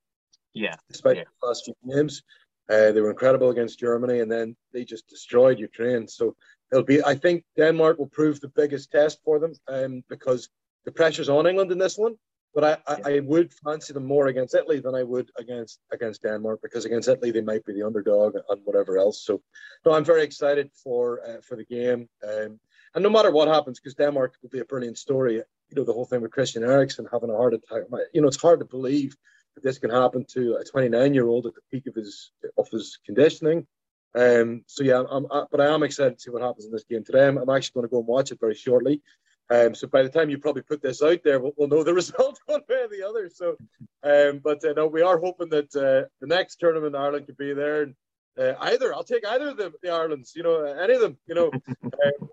yeah, 0.54 0.74
despite 0.90 1.16
yeah. 1.16 1.24
the 1.40 1.46
last 1.46 1.64
few 1.64 1.74
games. 1.88 2.22
Uh, 2.70 2.92
they 2.92 3.00
were 3.00 3.10
incredible 3.10 3.50
against 3.50 3.78
Germany, 3.78 4.20
and 4.20 4.30
then 4.30 4.54
they 4.72 4.84
just 4.84 5.08
destroyed 5.08 5.58
Ukraine. 5.58 6.06
So 6.06 6.36
it'll 6.70 6.84
be. 6.84 7.02
I 7.04 7.14
think 7.14 7.44
Denmark 7.56 7.98
will 7.98 8.08
prove 8.08 8.40
the 8.40 8.48
biggest 8.48 8.90
test 8.90 9.20
for 9.24 9.38
them, 9.38 9.52
um, 9.68 10.04
because 10.08 10.48
the 10.84 10.92
pressure's 10.92 11.28
on 11.28 11.46
England 11.46 11.72
in 11.72 11.78
this 11.78 11.96
one. 11.96 12.16
But 12.54 12.64
I, 12.64 12.92
I, 12.92 13.12
I, 13.12 13.20
would 13.20 13.52
fancy 13.52 13.92
them 13.92 14.06
more 14.06 14.28
against 14.28 14.54
Italy 14.54 14.80
than 14.80 14.94
I 14.94 15.02
would 15.02 15.30
against 15.38 15.80
against 15.92 16.22
Denmark 16.22 16.60
because 16.62 16.86
against 16.86 17.08
Italy 17.08 17.30
they 17.30 17.42
might 17.42 17.64
be 17.64 17.74
the 17.74 17.82
underdog 17.82 18.34
and 18.34 18.60
whatever 18.64 18.98
else. 18.98 19.22
So, 19.22 19.42
no, 19.84 19.92
I'm 19.92 20.04
very 20.04 20.22
excited 20.22 20.70
for 20.72 21.20
uh, 21.28 21.40
for 21.42 21.56
the 21.56 21.64
game. 21.64 22.08
Um, 22.26 22.58
and 22.94 23.02
no 23.02 23.10
matter 23.10 23.30
what 23.30 23.48
happens, 23.48 23.78
because 23.78 23.94
Denmark 23.94 24.34
will 24.42 24.48
be 24.48 24.60
a 24.60 24.64
brilliant 24.64 24.98
story. 24.98 25.42
You 25.70 25.76
know, 25.76 25.84
the 25.84 25.92
whole 25.92 26.06
thing 26.06 26.22
with 26.22 26.30
Christian 26.30 26.64
Eriksen 26.64 27.06
having 27.12 27.30
a 27.30 27.36
heart 27.36 27.54
attack. 27.54 27.82
You 28.12 28.22
know, 28.22 28.28
it's 28.28 28.40
hard 28.40 28.60
to 28.60 28.64
believe 28.64 29.16
that 29.54 29.62
this 29.62 29.78
can 29.78 29.90
happen 29.90 30.24
to 30.30 30.56
a 30.56 30.64
29 30.64 31.14
year 31.14 31.26
old 31.26 31.46
at 31.46 31.54
the 31.54 31.60
peak 31.70 31.86
of 31.86 31.94
his 31.94 32.30
of 32.56 32.68
his 32.70 32.98
conditioning. 33.04 33.66
Um, 34.14 34.62
so 34.66 34.84
yeah, 34.84 35.02
I'm, 35.08 35.26
I, 35.30 35.44
but 35.50 35.60
I 35.60 35.66
am 35.66 35.82
excited 35.82 36.14
to 36.14 36.20
see 36.20 36.30
what 36.30 36.42
happens 36.42 36.64
in 36.64 36.72
this 36.72 36.84
game 36.84 37.04
today. 37.04 37.26
I'm, 37.26 37.36
I'm 37.36 37.50
actually 37.50 37.74
going 37.74 37.88
to 37.88 37.90
go 37.90 37.98
and 37.98 38.06
watch 38.06 38.32
it 38.32 38.40
very 38.40 38.54
shortly. 38.54 39.02
Um, 39.50 39.74
so 39.74 39.86
by 39.86 40.02
the 40.02 40.08
time 40.08 40.28
you 40.28 40.38
probably 40.38 40.62
put 40.62 40.82
this 40.82 41.02
out 41.02 41.20
there, 41.24 41.40
we'll, 41.40 41.52
we'll 41.56 41.68
know 41.68 41.82
the 41.82 41.94
result 42.02 42.38
one 42.46 42.62
way 42.68 42.76
or 42.76 42.88
the 42.88 43.06
other. 43.06 43.30
So, 43.30 43.56
um, 44.02 44.40
but 44.42 44.64
uh, 44.64 44.72
no, 44.74 44.86
we 44.86 45.02
are 45.02 45.18
hoping 45.18 45.50
that 45.50 45.74
uh, 45.74 46.08
the 46.20 46.26
next 46.26 46.56
tournament 46.56 46.96
Ireland 46.96 47.26
could 47.26 47.36
be 47.36 47.54
there. 47.54 47.82
And, 47.82 47.94
uh, 48.38 48.54
either 48.60 48.94
I'll 48.94 49.04
take 49.04 49.26
either 49.26 49.48
of 49.48 49.56
the, 49.56 49.72
the 49.82 49.90
Irelands, 49.90 50.34
you 50.36 50.42
know, 50.42 50.62
any 50.62 50.94
of 50.94 51.00
them, 51.00 51.18
you 51.26 51.34
know, 51.34 51.50
um, 51.82 52.28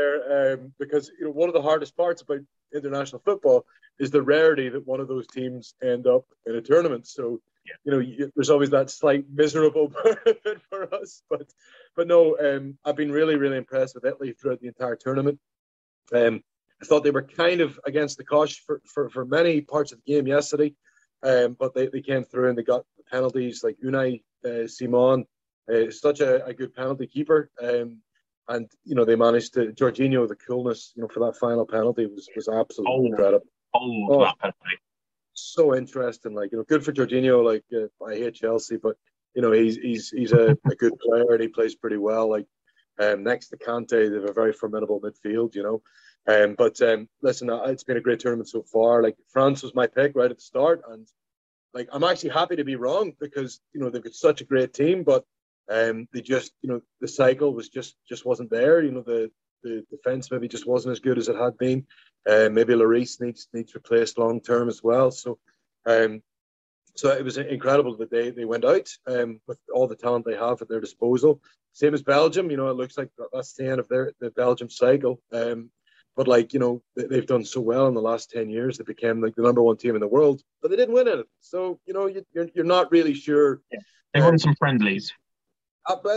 there 0.00 0.52
um, 0.52 0.72
because 0.78 1.10
you 1.18 1.26
know 1.26 1.30
one 1.30 1.48
of 1.48 1.54
the 1.54 1.62
hardest 1.62 1.96
parts 1.96 2.22
about 2.22 2.40
international 2.74 3.22
football 3.24 3.66
is 3.98 4.10
the 4.10 4.22
rarity 4.22 4.68
that 4.68 4.86
one 4.86 5.00
of 5.00 5.08
those 5.08 5.26
teams 5.26 5.74
end 5.82 6.06
up 6.06 6.24
in 6.46 6.56
a 6.56 6.60
tournament. 6.60 7.06
So, 7.06 7.40
yeah. 7.66 7.72
you 7.84 7.92
know, 7.92 7.98
you, 7.98 8.32
there's 8.34 8.50
always 8.50 8.70
that 8.70 8.90
slight 8.90 9.26
miserable 9.32 9.92
benefit 10.04 10.60
for 10.70 10.92
us. 10.94 11.22
But, 11.28 11.52
but 11.94 12.08
no, 12.08 12.36
um, 12.38 12.78
I've 12.84 12.96
been 12.96 13.12
really, 13.12 13.36
really 13.36 13.58
impressed 13.58 13.94
with 13.94 14.06
Italy 14.06 14.32
throughout 14.32 14.60
the 14.60 14.68
entire 14.68 14.96
tournament. 14.96 15.38
Um, 16.12 16.42
I 16.82 16.86
thought 16.86 17.04
they 17.04 17.10
were 17.10 17.22
kind 17.22 17.60
of 17.60 17.78
against 17.84 18.16
the 18.16 18.24
cosh 18.24 18.60
for, 18.64 18.80
for, 18.86 19.10
for 19.10 19.26
many 19.26 19.60
parts 19.60 19.92
of 19.92 19.98
the 19.98 20.14
game 20.14 20.26
yesterday, 20.26 20.74
um, 21.22 21.54
but 21.58 21.74
they, 21.74 21.88
they 21.88 22.00
came 22.00 22.24
through 22.24 22.48
and 22.48 22.56
they 22.56 22.62
got 22.62 22.86
the 22.96 23.04
penalties 23.04 23.62
like 23.62 23.76
Unai 23.84 24.22
uh, 24.46 24.66
Simon, 24.66 25.26
uh, 25.70 25.90
such 25.90 26.20
a, 26.20 26.42
a, 26.46 26.54
good 26.54 26.74
penalty 26.74 27.06
keeper. 27.06 27.50
Um, 27.62 28.00
and 28.48 28.70
you 28.84 28.94
know 28.94 29.04
they 29.04 29.16
managed 29.16 29.54
to 29.54 29.66
Jorginho 29.66 30.26
the 30.26 30.36
coolness 30.36 30.92
you 30.96 31.02
know 31.02 31.08
for 31.08 31.20
that 31.20 31.38
final 31.38 31.66
penalty 31.66 32.06
was 32.06 32.28
was 32.34 32.48
absolutely 32.48 32.94
oh, 32.94 33.06
incredible. 33.06 33.46
Oh, 33.74 34.06
oh 34.10 34.24
that 34.24 34.38
penalty. 34.38 34.78
So 35.32 35.74
interesting, 35.74 36.34
like 36.34 36.52
you 36.52 36.58
know, 36.58 36.64
good 36.64 36.84
for 36.84 36.92
Jorginho. 36.92 37.44
Like 37.44 37.64
uh, 37.74 38.04
I 38.04 38.16
hate 38.16 38.34
Chelsea, 38.34 38.76
but 38.76 38.96
you 39.34 39.42
know 39.42 39.52
he's 39.52 39.76
he's 39.76 40.10
he's 40.10 40.32
a, 40.32 40.56
a 40.70 40.74
good 40.74 40.98
player 40.98 41.32
and 41.32 41.40
he 41.40 41.48
plays 41.48 41.74
pretty 41.74 41.96
well. 41.96 42.28
Like 42.28 42.46
um, 43.00 43.22
next 43.22 43.48
to 43.48 43.56
Kante, 43.56 44.10
they 44.10 44.14
have 44.14 44.28
a 44.28 44.32
very 44.32 44.52
formidable 44.52 45.00
midfield. 45.00 45.54
You 45.54 45.62
know, 45.62 45.82
um, 46.26 46.54
but 46.56 46.80
um, 46.82 47.08
listen, 47.22 47.48
uh, 47.48 47.62
it's 47.64 47.84
been 47.84 47.96
a 47.96 48.02
great 48.02 48.20
tournament 48.20 48.48
so 48.48 48.62
far. 48.62 49.02
Like 49.02 49.16
France 49.32 49.62
was 49.62 49.74
my 49.74 49.86
pick 49.86 50.12
right 50.14 50.30
at 50.30 50.36
the 50.36 50.42
start, 50.42 50.82
and 50.88 51.08
like 51.72 51.88
I'm 51.92 52.04
actually 52.04 52.30
happy 52.30 52.56
to 52.56 52.64
be 52.64 52.76
wrong 52.76 53.12
because 53.20 53.60
you 53.72 53.80
know 53.80 53.90
they've 53.90 54.02
got 54.02 54.12
such 54.12 54.40
a 54.40 54.44
great 54.46 54.74
team, 54.74 55.04
but 55.04 55.24
um, 55.70 56.08
they 56.12 56.20
just 56.20 56.52
you 56.62 56.68
know 56.68 56.80
the 57.00 57.08
cycle 57.08 57.54
was 57.54 57.68
just 57.68 57.96
just 58.08 58.26
wasn't 58.26 58.50
there. 58.50 58.82
You 58.82 58.92
know 58.92 59.02
the 59.02 59.30
the 59.62 59.84
defense 59.90 60.30
maybe 60.30 60.48
just 60.48 60.66
wasn't 60.66 60.92
as 60.92 61.00
good 61.00 61.18
as 61.18 61.28
it 61.28 61.36
had 61.36 61.56
been. 61.58 61.86
Uh, 62.28 62.48
maybe 62.50 62.74
Lloris 62.74 63.20
needs 63.20 63.48
needs 63.52 63.74
replaced 63.74 64.18
long 64.18 64.40
term 64.40 64.68
as 64.68 64.82
well. 64.82 65.10
So 65.10 65.38
um, 65.86 66.22
so 66.96 67.10
it 67.10 67.24
was 67.24 67.38
incredible 67.38 67.96
that 67.96 68.10
they, 68.10 68.30
they 68.30 68.44
went 68.44 68.64
out 68.64 68.88
um, 69.06 69.40
with 69.46 69.58
all 69.72 69.86
the 69.86 69.96
talent 69.96 70.26
they 70.26 70.36
have 70.36 70.60
at 70.60 70.68
their 70.68 70.80
disposal. 70.80 71.40
Same 71.72 71.94
as 71.94 72.02
Belgium, 72.02 72.50
you 72.50 72.56
know, 72.56 72.68
it 72.68 72.76
looks 72.76 72.98
like 72.98 73.10
that's 73.32 73.54
the 73.54 73.68
end 73.68 73.80
of 73.80 73.88
their 73.88 74.12
the 74.20 74.30
Belgium 74.30 74.68
cycle. 74.68 75.20
Um, 75.32 75.70
but 76.16 76.26
like 76.26 76.52
you 76.52 76.58
know, 76.58 76.82
they've 76.96 77.26
done 77.26 77.44
so 77.44 77.60
well 77.60 77.86
in 77.86 77.94
the 77.94 78.02
last 78.02 78.30
ten 78.30 78.50
years. 78.50 78.76
They 78.76 78.84
became 78.84 79.22
like 79.22 79.36
the 79.36 79.42
number 79.42 79.62
one 79.62 79.76
team 79.76 79.94
in 79.94 80.00
the 80.00 80.08
world, 80.08 80.42
but 80.60 80.70
they 80.70 80.76
didn't 80.76 80.94
win 80.94 81.06
it. 81.06 81.24
So 81.40 81.78
you 81.86 81.94
know, 81.94 82.06
you, 82.06 82.20
are 82.20 82.24
you're, 82.32 82.48
you're 82.56 82.64
not 82.64 82.90
really 82.90 83.14
sure. 83.14 83.60
Yeah. 83.72 83.78
They 84.14 84.20
won 84.20 84.38
some 84.38 84.56
friendlies. 84.56 85.12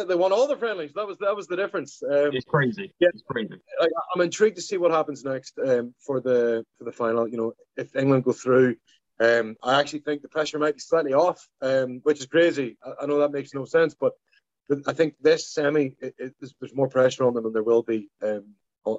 They 0.07 0.15
won 0.15 0.31
all 0.31 0.47
the 0.47 0.57
friendlies. 0.57 0.93
That 0.93 1.07
was 1.07 1.17
that 1.19 1.35
was 1.35 1.47
the 1.47 1.55
difference. 1.55 2.01
Um, 2.03 2.31
it's 2.33 2.45
crazy. 2.45 2.93
Yeah, 2.99 3.09
it's 3.13 3.23
crazy. 3.29 3.55
I, 3.79 3.87
am 4.15 4.21
intrigued 4.21 4.55
to 4.57 4.61
see 4.61 4.77
what 4.77 4.91
happens 4.91 5.23
next 5.23 5.57
um, 5.65 5.93
for 6.05 6.21
the 6.21 6.65
for 6.77 6.85
the 6.85 6.91
final. 6.91 7.27
You 7.27 7.37
know, 7.37 7.53
if 7.77 7.95
England 7.95 8.23
go 8.23 8.33
through, 8.33 8.75
um, 9.19 9.55
I 9.63 9.79
actually 9.79 9.99
think 9.99 10.21
the 10.21 10.27
pressure 10.27 10.59
might 10.59 10.73
be 10.73 10.79
slightly 10.79 11.13
off, 11.13 11.47
um, 11.61 12.01
which 12.03 12.19
is 12.19 12.25
crazy. 12.25 12.77
I, 12.83 13.03
I, 13.03 13.05
know 13.05 13.19
that 13.19 13.31
makes 13.31 13.53
no 13.53 13.63
sense, 13.65 13.93
but, 13.93 14.13
but 14.67 14.79
I 14.87 14.93
think 14.93 15.15
this 15.21 15.53
semi, 15.53 15.95
it, 16.01 16.15
it, 16.17 16.35
there's, 16.39 16.55
there's, 16.59 16.75
more 16.75 16.89
pressure 16.89 17.23
on 17.23 17.33
them 17.33 17.43
than 17.43 17.53
there 17.53 17.63
will 17.63 17.83
be 17.83 18.09
um, 18.21 18.55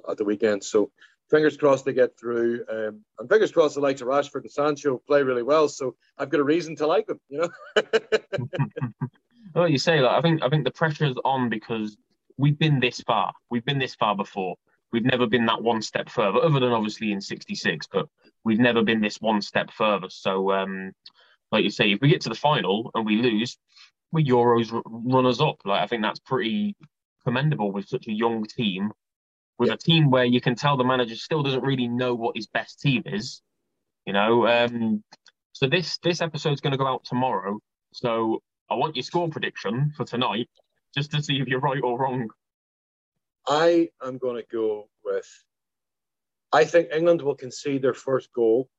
at 0.09 0.17
the 0.17 0.23
weekend. 0.23 0.63
So 0.63 0.91
fingers 1.29 1.57
crossed 1.57 1.85
they 1.85 1.93
get 1.93 2.17
through. 2.17 2.63
Um, 2.69 3.01
and 3.19 3.29
fingers 3.29 3.51
crossed 3.51 3.75
the 3.75 3.81
likes 3.81 4.01
of 4.01 4.07
Rashford 4.07 4.41
and 4.41 4.51
Sancho 4.51 5.01
play 5.05 5.21
really 5.23 5.43
well. 5.43 5.67
So 5.67 5.95
I've 6.17 6.29
got 6.29 6.39
a 6.39 6.43
reason 6.43 6.75
to 6.77 6.87
like 6.87 7.07
them, 7.07 7.19
you 7.29 7.39
know. 7.39 7.49
well, 9.55 9.69
you 9.69 9.77
say 9.77 9.99
that. 10.01 10.09
I 10.09 10.21
think 10.21 10.43
I 10.43 10.49
think 10.49 10.65
the 10.65 10.71
pressure 10.71 11.05
is 11.05 11.15
on 11.23 11.49
because 11.49 11.97
we've 12.37 12.57
been 12.59 12.79
this 12.79 13.01
far. 13.01 13.33
We've 13.49 13.65
been 13.65 13.79
this 13.79 13.95
far 13.95 14.15
before. 14.15 14.55
We've 14.91 15.05
never 15.05 15.27
been 15.27 15.45
that 15.47 15.63
one 15.63 15.81
step 15.81 16.09
further, 16.09 16.39
other 16.39 16.59
than 16.59 16.71
obviously 16.71 17.11
in 17.11 17.21
'66. 17.21 17.87
But 17.91 18.07
we've 18.43 18.59
never 18.59 18.83
been 18.83 19.01
this 19.01 19.19
one 19.21 19.41
step 19.41 19.71
further. 19.71 20.09
So, 20.09 20.51
um, 20.51 20.91
like 21.51 21.63
you 21.63 21.69
say, 21.69 21.91
if 21.91 22.01
we 22.01 22.09
get 22.09 22.21
to 22.21 22.29
the 22.29 22.35
final 22.35 22.91
and 22.93 23.05
we 23.05 23.17
lose, 23.17 23.57
we're 24.11 24.25
Euros 24.25 24.81
runners 24.85 25.41
up. 25.41 25.57
Like 25.65 25.81
I 25.81 25.87
think 25.87 26.03
that's 26.03 26.19
pretty 26.19 26.75
commendable 27.23 27.71
with 27.71 27.87
such 27.87 28.07
a 28.07 28.13
young 28.13 28.45
team 28.45 28.91
with 29.57 29.69
yeah. 29.69 29.75
a 29.75 29.77
team 29.77 30.09
where 30.09 30.25
you 30.25 30.41
can 30.41 30.55
tell 30.55 30.77
the 30.77 30.83
manager 30.83 31.15
still 31.15 31.43
doesn't 31.43 31.63
really 31.63 31.87
know 31.87 32.13
what 32.13 32.35
his 32.35 32.47
best 32.47 32.79
team 32.81 33.03
is. 33.05 33.41
You 34.05 34.13
know, 34.13 34.47
um, 34.47 35.03
so 35.53 35.67
this 35.67 35.97
this 35.99 36.21
episode's 36.21 36.61
going 36.61 36.71
to 36.71 36.77
go 36.77 36.87
out 36.87 37.05
tomorrow. 37.05 37.59
So 37.93 38.41
I 38.69 38.75
want 38.75 38.95
your 38.95 39.03
score 39.03 39.29
prediction 39.29 39.93
for 39.95 40.05
tonight, 40.05 40.49
just 40.93 41.11
to 41.11 41.21
see 41.21 41.39
if 41.39 41.47
you're 41.47 41.59
right 41.59 41.81
or 41.83 41.99
wrong. 41.99 42.29
I 43.47 43.89
am 44.03 44.17
going 44.17 44.37
to 44.37 44.47
go 44.51 44.89
with. 45.03 45.27
I 46.51 46.65
think 46.65 46.89
England 46.93 47.21
will 47.21 47.35
concede 47.35 47.81
their 47.81 47.93
first 47.93 48.31
goal 48.33 48.69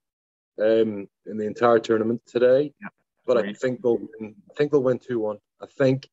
um, 0.61 1.09
in 1.26 1.37
the 1.37 1.47
entire 1.47 1.78
tournament 1.78 2.22
today, 2.26 2.72
yeah, 2.80 2.89
but 3.26 3.37
I 3.37 3.53
think 3.53 3.82
they'll 3.82 3.99
win, 3.99 4.34
I 4.51 4.55
think 4.55 4.72
they'll 4.72 4.82
win 4.82 4.99
two 4.99 5.20
one. 5.20 5.39
I 5.62 5.66
think. 5.78 6.09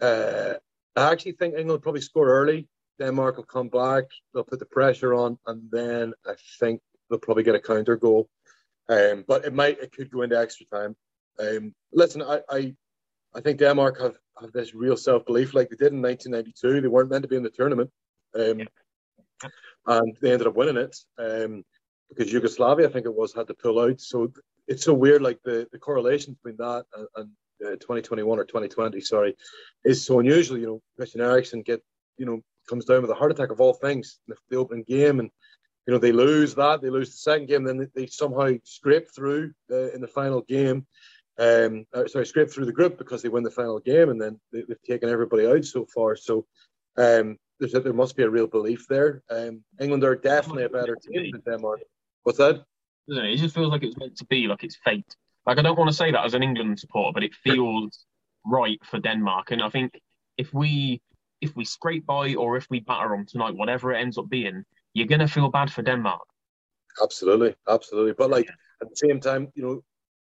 Uh, 0.00 0.54
I 0.94 1.12
actually 1.12 1.32
think 1.32 1.54
England 1.54 1.70
will 1.70 1.78
probably 1.78 2.00
score 2.02 2.28
early 2.28 2.68
Denmark 2.98 3.36
will 3.36 3.44
come 3.44 3.68
back. 3.68 4.04
They'll 4.32 4.44
put 4.44 4.58
the 4.58 4.66
pressure 4.66 5.14
on, 5.14 5.38
and 5.46 5.70
then 5.70 6.14
I 6.26 6.34
think 6.58 6.80
they'll 7.08 7.18
probably 7.18 7.42
get 7.42 7.54
a 7.54 7.60
counter 7.60 7.96
goal. 7.96 8.28
Um, 8.88 9.24
but 9.26 9.44
it 9.44 9.52
might, 9.52 9.80
it 9.80 9.92
could 9.92 10.10
go 10.10 10.22
into 10.22 10.38
extra 10.38 10.66
time. 10.66 10.96
Um, 11.38 11.74
listen, 11.92 12.22
I, 12.22 12.40
I, 12.50 12.74
I 13.34 13.40
think 13.40 13.58
Denmark 13.58 14.00
have, 14.00 14.16
have 14.40 14.52
this 14.52 14.74
real 14.74 14.96
self 14.96 15.26
belief, 15.26 15.54
like 15.54 15.68
they 15.68 15.76
did 15.76 15.92
in 15.92 16.02
1992. 16.02 16.80
They 16.80 16.88
weren't 16.88 17.10
meant 17.10 17.22
to 17.22 17.28
be 17.28 17.36
in 17.36 17.42
the 17.42 17.50
tournament, 17.50 17.90
um, 18.34 18.60
and 19.86 20.16
they 20.20 20.32
ended 20.32 20.46
up 20.46 20.56
winning 20.56 20.76
it 20.76 20.96
um, 21.18 21.64
because 22.08 22.32
Yugoslavia, 22.32 22.88
I 22.88 22.92
think 22.92 23.06
it 23.06 23.14
was, 23.14 23.34
had 23.34 23.48
to 23.48 23.54
pull 23.54 23.80
out. 23.80 24.00
So 24.00 24.32
it's 24.68 24.84
so 24.84 24.94
weird, 24.94 25.22
like 25.22 25.40
the, 25.44 25.68
the 25.72 25.78
correlation 25.78 26.34
between 26.34 26.56
that 26.58 26.84
and, 26.96 27.06
and 27.16 27.30
uh, 27.64 27.76
2021 27.76 28.38
or 28.38 28.44
2020, 28.44 29.00
sorry, 29.00 29.36
is 29.84 30.04
so 30.04 30.20
unusual. 30.20 30.58
You 30.58 30.66
know, 30.66 30.82
Christian 30.96 31.20
Eriksen 31.20 31.62
get 31.62 31.82
you 32.18 32.26
know 32.26 32.40
comes 32.68 32.84
down 32.84 33.02
with 33.02 33.10
a 33.10 33.14
heart 33.14 33.30
attack 33.30 33.50
of 33.50 33.60
all 33.60 33.74
things, 33.74 34.18
the, 34.26 34.34
the 34.50 34.56
opening 34.56 34.84
game, 34.84 35.20
and 35.20 35.30
you 35.86 35.92
know 35.92 35.98
they 35.98 36.12
lose 36.12 36.54
that, 36.54 36.82
they 36.82 36.90
lose 36.90 37.10
the 37.10 37.16
second 37.16 37.46
game, 37.46 37.64
then 37.64 37.78
they, 37.78 37.86
they 37.94 38.06
somehow 38.06 38.52
scrape 38.64 39.08
through 39.14 39.52
uh, 39.70 39.90
in 39.92 40.00
the 40.00 40.08
final 40.08 40.42
game. 40.42 40.86
Um, 41.38 41.84
uh, 41.92 42.06
sorry, 42.06 42.26
scrape 42.26 42.50
through 42.50 42.66
the 42.66 42.72
group 42.72 42.96
because 42.96 43.22
they 43.22 43.28
win 43.28 43.42
the 43.42 43.50
final 43.50 43.78
game, 43.80 44.08
and 44.08 44.20
then 44.20 44.40
they, 44.52 44.62
have 44.68 44.82
taken 44.86 45.08
everybody 45.08 45.46
out 45.46 45.64
so 45.64 45.86
far. 45.94 46.16
So 46.16 46.46
um, 46.96 47.36
there's 47.60 47.74
a, 47.74 47.80
there 47.80 47.92
must 47.92 48.16
be 48.16 48.22
a 48.22 48.30
real 48.30 48.46
belief 48.46 48.86
there. 48.88 49.22
Um, 49.30 49.62
England 49.80 50.04
are 50.04 50.16
definitely 50.16 50.64
a 50.64 50.68
better 50.68 50.96
team 50.96 51.30
than 51.32 51.42
Denmark. 51.42 51.80
What's 52.22 52.38
that? 52.38 52.64
Doesn't 53.08 53.24
it? 53.24 53.34
it 53.34 53.36
just 53.36 53.54
feels 53.54 53.70
like 53.70 53.82
it's 53.82 53.98
meant 53.98 54.16
to 54.16 54.24
be, 54.26 54.46
like 54.46 54.64
it's 54.64 54.78
fate. 54.84 55.16
Like 55.46 55.58
I 55.58 55.62
don't 55.62 55.78
want 55.78 55.90
to 55.90 55.96
say 55.96 56.10
that 56.10 56.24
as 56.24 56.34
an 56.34 56.42
England 56.42 56.78
supporter, 56.80 57.12
but 57.14 57.22
it 57.22 57.34
feels 57.34 58.04
right 58.44 58.80
for 58.84 58.98
Denmark. 58.98 59.50
And 59.50 59.62
I 59.62 59.68
think 59.68 60.00
if 60.36 60.52
we 60.52 61.00
if 61.40 61.54
we 61.54 61.64
scrape 61.64 62.06
by 62.06 62.34
or 62.34 62.56
if 62.56 62.66
we 62.70 62.80
batter 62.80 63.10
them 63.10 63.26
tonight, 63.26 63.54
whatever 63.54 63.92
it 63.92 64.00
ends 64.00 64.18
up 64.18 64.28
being, 64.28 64.64
you're 64.94 65.06
gonna 65.06 65.28
feel 65.28 65.50
bad 65.50 65.70
for 65.70 65.82
Denmark. 65.82 66.22
Absolutely, 67.02 67.54
absolutely. 67.68 68.12
But 68.12 68.30
like 68.30 68.48
at 68.82 68.88
the 68.88 68.96
same 68.96 69.20
time, 69.20 69.48
you 69.54 69.62
know, 69.62 69.82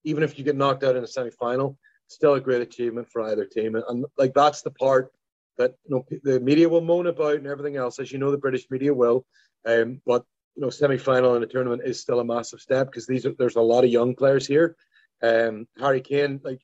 even 0.04 0.22
if 0.22 0.38
you 0.38 0.44
get 0.44 0.56
knocked 0.56 0.84
out 0.84 0.96
in 0.96 1.04
a 1.04 1.06
semi 1.06 1.30
final, 1.30 1.78
still 2.08 2.34
a 2.34 2.40
great 2.40 2.62
achievement 2.62 3.08
for 3.10 3.22
either 3.22 3.44
team. 3.44 3.74
And, 3.74 3.84
and, 3.88 4.04
like 4.16 4.34
that's 4.34 4.62
the 4.62 4.70
part 4.70 5.12
that 5.58 5.74
you 5.84 5.96
know 5.96 6.18
the 6.22 6.40
media 6.40 6.68
will 6.68 6.80
moan 6.80 7.06
about 7.06 7.34
and 7.34 7.46
everything 7.46 7.76
else, 7.76 7.98
as 7.98 8.12
you 8.12 8.18
know, 8.18 8.30
the 8.30 8.38
British 8.38 8.70
media 8.70 8.94
will. 8.94 9.26
Um, 9.66 10.00
but 10.06 10.24
you 10.54 10.62
know, 10.62 10.70
semi 10.70 10.98
final 10.98 11.36
in 11.36 11.42
a 11.42 11.46
tournament 11.46 11.82
is 11.84 12.00
still 12.00 12.20
a 12.20 12.24
massive 12.24 12.60
step 12.60 12.86
because 12.86 13.06
these 13.06 13.26
are, 13.26 13.34
there's 13.38 13.56
a 13.56 13.60
lot 13.60 13.84
of 13.84 13.90
young 13.90 14.14
players 14.14 14.46
here. 14.46 14.76
Um, 15.22 15.66
Harry 15.78 16.00
Kane, 16.00 16.40
like 16.42 16.60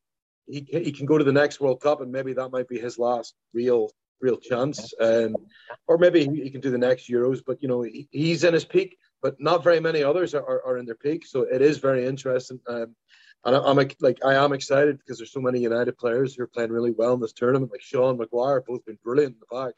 he 0.47 0.67
he 0.71 0.93
can 0.93 1.07
go 1.07 1.19
to 1.19 1.25
the 1.25 1.33
next 1.33 1.61
World 1.61 1.81
Cup 1.81 2.01
and 2.01 2.13
maybe 2.13 2.33
that 2.33 2.51
might 2.51 2.69
be 2.69 2.79
his 2.79 2.99
last 2.99 3.35
real 3.53 3.91
real 4.21 4.37
chance. 4.37 4.95
Um, 5.01 5.37
or 5.87 5.99
maybe 5.99 6.25
he, 6.25 6.43
he 6.45 6.51
can 6.51 6.61
do 6.61 6.71
the 6.71 6.79
next 6.79 7.09
Euros, 7.09 7.41
but 7.47 7.63
you 7.63 7.69
know 7.69 7.83
he, 7.83 8.09
he's 8.11 8.45
in 8.45 8.55
his 8.55 8.65
peak, 8.65 8.97
but 9.23 9.41
not 9.41 9.65
very 9.65 9.81
many 9.81 10.03
others 10.03 10.35
are, 10.35 10.43
are, 10.43 10.65
are 10.67 10.79
in 10.79 10.87
their 10.87 10.95
peak. 10.95 11.27
So 11.27 11.43
it 11.43 11.63
is 11.63 11.79
very 11.79 12.07
interesting. 12.07 12.61
Um, 12.69 12.95
and 13.45 13.57
I, 13.57 13.71
am 13.71 13.77
like 13.77 14.25
I 14.25 14.35
am 14.35 14.53
excited 14.53 14.99
because 14.99 15.19
there's 15.19 15.33
so 15.33 15.41
many 15.41 15.61
United 15.61 15.97
players 15.99 16.35
who 16.35 16.43
are 16.43 16.49
playing 16.49 16.73
really 16.73 16.93
well 16.93 17.15
in 17.15 17.21
this 17.21 17.33
tournament, 17.33 17.73
like 17.73 17.83
Shaw 17.83 18.13
Maguire, 18.15 18.63
both 18.67 18.85
been 18.85 18.99
brilliant 19.03 19.35
in 19.35 19.41
the 19.41 19.55
back. 19.55 19.75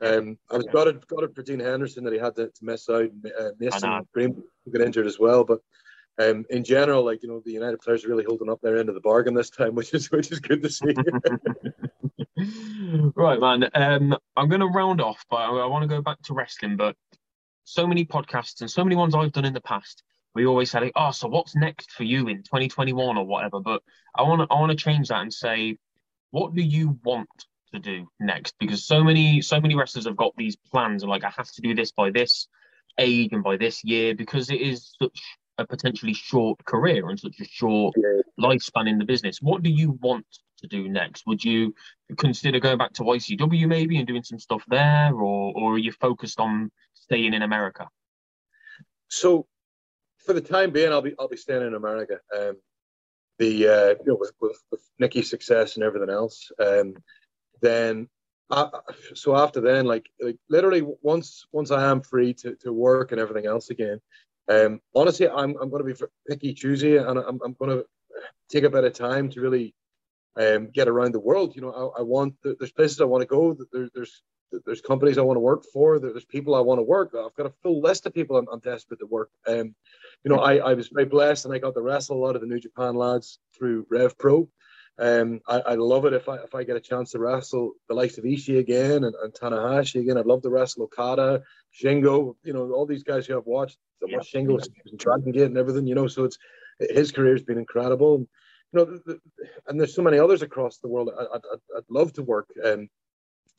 Um, 0.00 0.38
I 0.50 0.56
was 0.58 0.66
gutted, 0.72 1.06
gutted 1.06 1.34
for 1.34 1.42
Dean 1.42 1.60
Henderson 1.60 2.04
that 2.04 2.12
he 2.12 2.18
had 2.18 2.36
to, 2.36 2.48
to 2.48 2.64
miss 2.64 2.88
out. 2.90 3.10
Uh, 3.38 3.50
Mason 3.58 4.06
Green 4.12 4.42
got 4.70 4.82
injured 4.82 5.06
as 5.06 5.18
well, 5.18 5.42
but 5.42 5.60
um, 6.18 6.44
in 6.50 6.64
general, 6.64 7.04
like 7.04 7.22
you 7.22 7.28
know, 7.28 7.42
the 7.44 7.52
United 7.52 7.80
players 7.80 8.04
are 8.04 8.08
really 8.08 8.24
holding 8.24 8.50
up 8.50 8.60
their 8.60 8.78
end 8.78 8.88
of 8.88 8.94
the 8.94 9.00
bargain 9.00 9.34
this 9.34 9.50
time, 9.50 9.74
which 9.76 9.94
is 9.94 10.10
which 10.10 10.32
is 10.32 10.40
good 10.40 10.62
to 10.62 10.70
see. 10.70 10.94
right, 13.16 13.40
man. 13.40 13.70
Um, 13.74 14.16
I'm 14.36 14.48
going 14.48 14.60
to 14.60 14.66
round 14.66 15.00
off, 15.00 15.24
but 15.30 15.36
I, 15.36 15.48
I 15.48 15.66
want 15.66 15.82
to 15.82 15.88
go 15.88 16.02
back 16.02 16.20
to 16.24 16.34
wrestling. 16.34 16.76
But 16.76 16.96
so 17.64 17.86
many 17.86 18.04
podcasts 18.04 18.60
and 18.60 18.70
so 18.70 18.84
many 18.84 18.96
ones 18.96 19.14
I've 19.14 19.32
done 19.32 19.44
in 19.44 19.54
the 19.54 19.60
past, 19.60 20.02
we 20.36 20.46
always 20.46 20.70
say, 20.70 20.92
"Oh, 20.94 21.10
so 21.10 21.28
what's 21.28 21.56
next 21.56 21.90
for 21.90 22.04
you 22.04 22.28
in 22.28 22.42
2021 22.42 23.16
or 23.16 23.26
whatever?" 23.26 23.58
But 23.60 23.82
I 24.14 24.22
want 24.22 24.42
to 24.42 24.54
I 24.54 24.60
want 24.60 24.70
to 24.70 24.76
change 24.76 25.08
that 25.08 25.22
and 25.22 25.32
say, 25.32 25.78
what 26.30 26.54
do 26.54 26.62
you 26.62 26.98
want 27.02 27.28
to 27.72 27.80
do 27.80 28.06
next? 28.20 28.54
Because 28.60 28.84
so 28.84 29.02
many 29.02 29.40
so 29.40 29.60
many 29.60 29.74
wrestlers 29.74 30.06
have 30.06 30.16
got 30.16 30.36
these 30.36 30.56
plans 30.70 31.02
and 31.02 31.10
like 31.10 31.24
I 31.24 31.30
have 31.30 31.50
to 31.52 31.62
do 31.62 31.74
this 31.74 31.92
by 31.92 32.10
this 32.10 32.48
age 32.98 33.32
and 33.32 33.42
by 33.42 33.56
this 33.56 33.82
year 33.82 34.14
because 34.14 34.50
it 34.50 34.60
is 34.60 34.94
such 35.02 35.18
a 35.58 35.66
potentially 35.66 36.12
short 36.12 36.62
career 36.66 37.08
and 37.08 37.18
such 37.18 37.40
a 37.40 37.44
short 37.44 37.94
lifespan 38.38 38.88
in 38.88 38.98
the 38.98 39.04
business. 39.06 39.40
What 39.40 39.62
do 39.62 39.70
you 39.70 39.98
want 40.02 40.26
to 40.58 40.66
do 40.66 40.88
next? 40.88 41.26
Would 41.26 41.42
you 41.42 41.74
consider 42.18 42.60
going 42.60 42.78
back 42.78 42.92
to 42.94 43.02
ICW 43.02 43.66
maybe 43.66 43.96
and 43.96 44.06
doing 44.06 44.22
some 44.22 44.38
stuff 44.38 44.62
there, 44.68 45.12
or 45.14 45.52
or 45.56 45.74
are 45.74 45.78
you 45.78 45.92
focused 45.92 46.40
on 46.40 46.70
staying 46.94 47.32
in 47.32 47.42
America? 47.42 47.88
So, 49.08 49.46
for 50.26 50.32
the 50.32 50.40
time 50.40 50.70
being, 50.70 50.92
I'll 50.92 51.02
be 51.02 51.14
I'll 51.18 51.28
be 51.28 51.36
staying 51.36 51.66
in 51.66 51.74
America. 51.74 52.18
Um, 52.36 52.56
the 53.38 53.68
uh, 53.68 53.88
you 54.04 54.12
know 54.12 54.16
with, 54.16 54.32
with, 54.40 54.62
with 54.70 54.82
Nikki's 54.98 55.30
success 55.30 55.76
and 55.76 55.84
everything 55.84 56.10
else, 56.10 56.50
um, 56.58 56.94
then 57.62 58.08
uh, 58.50 58.68
so 59.14 59.36
after 59.36 59.60
then, 59.60 59.86
like 59.86 60.08
like 60.20 60.36
literally 60.48 60.82
once 61.02 61.46
once 61.52 61.70
I 61.70 61.90
am 61.90 62.00
free 62.02 62.34
to, 62.34 62.54
to 62.56 62.72
work 62.72 63.12
and 63.12 63.20
everything 63.20 63.46
else 63.46 63.70
again, 63.70 64.00
um, 64.48 64.80
honestly, 64.94 65.28
I'm, 65.28 65.56
I'm 65.60 65.70
going 65.70 65.86
to 65.86 65.94
be 65.94 66.06
picky, 66.28 66.54
choosy, 66.54 66.96
and 66.96 67.18
I'm, 67.18 67.40
I'm 67.44 67.54
going 67.54 67.70
to 67.70 67.84
take 68.50 68.64
a 68.64 68.70
bit 68.70 68.84
of 68.84 68.92
time 68.92 69.28
to 69.30 69.40
really 69.40 69.74
um, 70.36 70.70
get 70.70 70.88
around 70.88 71.12
the 71.12 71.20
world. 71.20 71.56
You 71.56 71.62
know, 71.62 71.92
I, 71.96 72.00
I 72.00 72.02
want 72.02 72.34
there's 72.42 72.72
places 72.72 73.00
I 73.00 73.04
want 73.04 73.22
to 73.22 73.26
go. 73.26 73.56
There, 73.72 73.88
there's 73.94 74.22
there's 74.64 74.80
companies 74.80 75.18
I 75.18 75.22
want 75.22 75.36
to 75.36 75.40
work 75.40 75.64
for. 75.72 75.98
There's 75.98 76.24
people 76.24 76.54
I 76.54 76.60
want 76.60 76.78
to 76.78 76.84
work. 76.84 77.14
I've 77.14 77.34
got 77.34 77.46
a 77.46 77.54
full 77.62 77.80
list 77.80 78.06
of 78.06 78.14
people 78.14 78.36
I'm, 78.36 78.46
I'm 78.52 78.60
desperate 78.60 79.00
to 79.00 79.06
work. 79.06 79.30
Um, 79.46 79.74
you 80.24 80.30
know, 80.30 80.40
I, 80.40 80.56
I 80.56 80.74
was 80.74 80.88
very 80.88 81.06
blessed 81.06 81.44
and 81.44 81.54
I 81.54 81.58
got 81.58 81.74
to 81.74 81.80
wrestle 81.80 82.16
a 82.16 82.22
lot 82.24 82.34
of 82.34 82.40
the 82.40 82.46
New 82.46 82.60
Japan 82.60 82.94
lads 82.94 83.38
through 83.56 83.86
Rev 83.90 84.16
Pro. 84.18 84.48
Um, 84.98 85.40
I, 85.46 85.60
I 85.60 85.74
love 85.74 86.06
it 86.06 86.14
if 86.14 86.28
I 86.28 86.36
if 86.36 86.54
I 86.54 86.64
get 86.64 86.76
a 86.76 86.80
chance 86.80 87.10
to 87.12 87.18
wrestle 87.18 87.72
the 87.88 87.94
likes 87.94 88.16
of 88.16 88.24
Ishii 88.24 88.58
again 88.58 89.04
and, 89.04 89.14
and 89.22 89.32
Tanahashi 89.32 90.00
again. 90.00 90.16
I'd 90.16 90.26
love 90.26 90.42
to 90.42 90.50
wrestle 90.50 90.84
Okada, 90.84 91.42
Shingo, 91.78 92.34
you 92.42 92.54
know, 92.54 92.72
all 92.72 92.86
these 92.86 93.02
guys 93.02 93.26
who 93.26 93.36
I've 93.36 93.46
watched, 93.46 93.76
the 94.00 94.08
yeah. 94.10 94.18
Shingo 94.18 94.58
and 94.86 94.98
Dragon 94.98 95.32
Gate 95.32 95.42
and 95.42 95.58
everything, 95.58 95.86
you 95.86 95.94
know. 95.94 96.06
So 96.06 96.24
it's 96.24 96.38
his 96.78 97.12
career's 97.12 97.42
been 97.42 97.58
incredible. 97.58 98.14
And, 98.16 98.28
you 98.72 98.78
know, 98.78 98.84
the, 98.86 99.02
the, 99.04 99.20
and 99.66 99.78
there's 99.78 99.94
so 99.94 100.02
many 100.02 100.18
others 100.18 100.42
across 100.42 100.78
the 100.78 100.88
world. 100.88 101.10
I, 101.16 101.22
would 101.22 101.30
I'd, 101.34 101.76
I'd 101.76 101.90
love 101.90 102.14
to 102.14 102.22
work. 102.22 102.48
Um, 102.64 102.88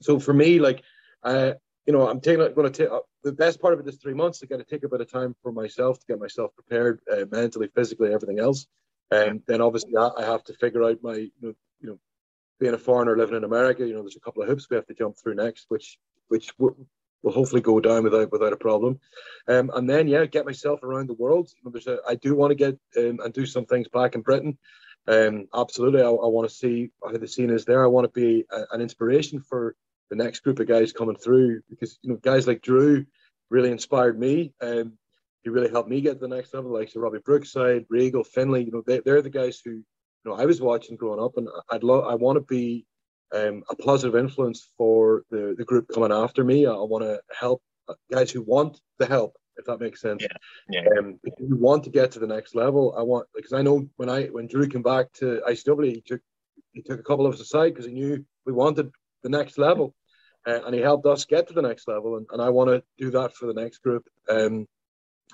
so 0.01 0.20
for 0.20 0.34
me, 0.34 0.60
like, 0.60 0.84
uh, 1.24 1.53
you 1.88 1.93
know, 1.93 2.07
I'm 2.07 2.19
taking 2.19 2.39
going 2.53 2.71
to 2.71 2.83
take 2.83 2.91
uh, 2.91 2.99
the 3.23 3.31
best 3.31 3.61
part 3.61 3.73
of 3.73 3.79
it 3.79 3.88
is 3.88 3.95
three 3.95 4.13
months 4.13 4.39
to 4.39 4.47
get 4.47 4.57
to 4.57 4.65
take 4.65 4.83
a 4.83 4.89
bit 4.89 4.99
of 4.99 5.09
time 5.09 5.33
for 5.41 5.53
myself 5.53 5.99
to 5.99 6.05
get 6.05 6.19
myself 6.19 6.51
prepared 6.53 6.99
uh, 7.11 7.23
mentally, 7.31 7.69
physically, 7.73 8.13
everything 8.13 8.39
else. 8.39 8.67
And 9.09 9.41
then 9.47 9.61
obviously 9.61 9.95
I 9.95 10.25
have 10.25 10.43
to 10.45 10.53
figure 10.53 10.83
out 10.83 10.97
my, 11.01 11.15
you 11.15 11.31
know, 11.41 11.53
you 11.79 11.89
know, 11.89 11.99
being 12.59 12.73
a 12.73 12.77
foreigner 12.77 13.15
living 13.15 13.38
in 13.38 13.45
America, 13.45 13.88
you 13.88 13.93
know, 13.93 14.01
there's 14.01 14.17
a 14.17 14.19
couple 14.19 14.43
of 14.43 14.49
hoops 14.49 14.69
we 14.69 14.75
have 14.75 14.85
to 14.88 14.93
jump 14.93 15.15
through 15.17 15.35
next, 15.35 15.65
which 15.69 15.97
which 16.27 16.51
will 16.59 16.75
hopefully 17.25 17.61
go 17.61 17.79
down 17.79 18.03
without 18.03 18.33
without 18.33 18.51
a 18.51 18.57
problem. 18.57 18.99
Um, 19.47 19.71
and 19.73 19.89
then 19.89 20.09
yeah, 20.09 20.25
get 20.25 20.45
myself 20.45 20.83
around 20.83 21.07
the 21.07 21.13
world. 21.13 21.49
You 21.55 21.61
know, 21.63 21.71
there's 21.71 21.88
a, 21.88 21.99
I 22.05 22.15
do 22.15 22.35
want 22.35 22.51
to 22.51 22.55
get 22.55 22.77
um, 22.97 23.19
and 23.23 23.33
do 23.33 23.45
some 23.45 23.65
things 23.65 23.88
back 23.88 24.15
in 24.15 24.21
Britain. 24.21 24.57
Um, 25.07 25.47
absolutely, 25.55 26.01
I, 26.01 26.09
I 26.09 26.27
want 26.27 26.49
to 26.49 26.53
see 26.53 26.89
how 27.01 27.15
the 27.15 27.27
scene 27.29 27.49
is 27.49 27.63
there. 27.63 27.81
I 27.81 27.88
want 27.88 28.13
to 28.13 28.19
be 28.19 28.43
a, 28.51 28.63
an 28.71 28.81
inspiration 28.81 29.39
for 29.39 29.75
the 30.10 30.16
next 30.16 30.41
group 30.41 30.60
of 30.60 30.68
guys 30.68 30.93
coming 30.93 31.16
through 31.16 31.62
because 31.70 31.99
you 32.01 32.12
know 32.12 32.18
guys 32.18 32.47
like 32.47 32.62
Drew 32.62 33.05
really 33.49 33.72
inspired 33.72 34.20
me. 34.20 34.53
Um, 34.62 34.93
he 35.43 35.49
really 35.49 35.70
helped 35.70 35.89
me 35.89 36.01
get 36.01 36.14
to 36.14 36.28
the 36.28 36.36
next 36.36 36.53
level, 36.53 36.74
like 36.74 36.89
so 36.89 36.99
Robbie 36.99 37.20
Brookside, 37.24 37.86
Regal, 37.89 38.24
Finlay. 38.24 38.66
You 38.66 38.72
know, 38.72 38.84
they, 38.86 38.99
they're 38.99 39.22
the 39.22 39.30
guys 39.30 39.62
who 39.64 39.72
you 39.72 39.84
know 40.26 40.34
I 40.34 40.45
was 40.45 40.62
watching 40.62 40.97
growing 40.97 41.24
up, 41.24 41.38
and 41.38 41.47
I'd 41.70 41.84
love 41.84 42.05
I 42.05 42.16
want 42.16 42.38
to 42.38 42.41
be 42.41 42.86
um, 43.34 43.64
a 43.70 43.76
positive 43.76 44.16
influence 44.16 44.70
for 44.78 45.24
the, 45.30 45.55
the 45.58 45.66
group 45.66 45.88
coming 45.93 46.12
after 46.12 46.43
me. 46.43 46.66
I, 46.66 46.72
I 46.72 46.84
want 46.84 47.03
to 47.03 47.20
help 47.38 47.62
guys 48.12 48.32
who 48.32 48.41
want 48.41 48.80
the 48.99 49.05
help, 49.05 49.38
if 49.58 49.66
that 49.66 49.80
makes 49.80 50.01
sense. 50.01 50.24
Yeah. 50.70 50.82
yeah. 50.84 50.99
Um, 50.99 51.20
if 51.24 51.34
you 51.39 51.55
want 51.55 51.84
to 51.86 51.89
get 51.89 52.12
to 52.12 52.20
the 52.20 52.28
next 52.28 52.55
level, 52.55 52.95
I 52.97 53.01
want 53.01 53.28
because 53.36 53.53
I 53.53 53.62
know 53.62 53.88
when 53.97 54.10
I 54.10 54.26
when 54.26 54.47
Drew 54.47 54.68
came 54.68 54.84
back 54.84 55.12
to 55.14 55.41
ICW, 55.47 55.93
he 55.93 56.01
took 56.01 56.22
he 56.74 56.82
took 56.82 56.99
a 56.99 57.03
couple 57.03 57.26
of 57.26 57.34
us 57.34 57.41
aside 57.41 57.70
because 57.70 57.86
he 57.86 57.93
knew 57.93 58.26
we 58.45 58.53
wanted 58.53 58.91
the 59.24 59.30
next 59.30 59.57
level, 59.57 59.93
uh, 60.45 60.63
and 60.65 60.76
he 60.76 60.82
helped 60.82 61.05
us 61.05 61.26
get 61.26 61.47
to 61.47 61.53
the 61.53 61.61
next 61.61 61.88
level. 61.88 62.18
And, 62.18 62.28
and 62.32 62.41
I 62.41 62.49
want 62.49 62.70
to 62.70 62.84
do 62.97 63.11
that 63.11 63.36
for 63.36 63.45
the 63.47 63.59
next 63.59 63.80
group. 63.80 64.07
Um, 64.30 64.68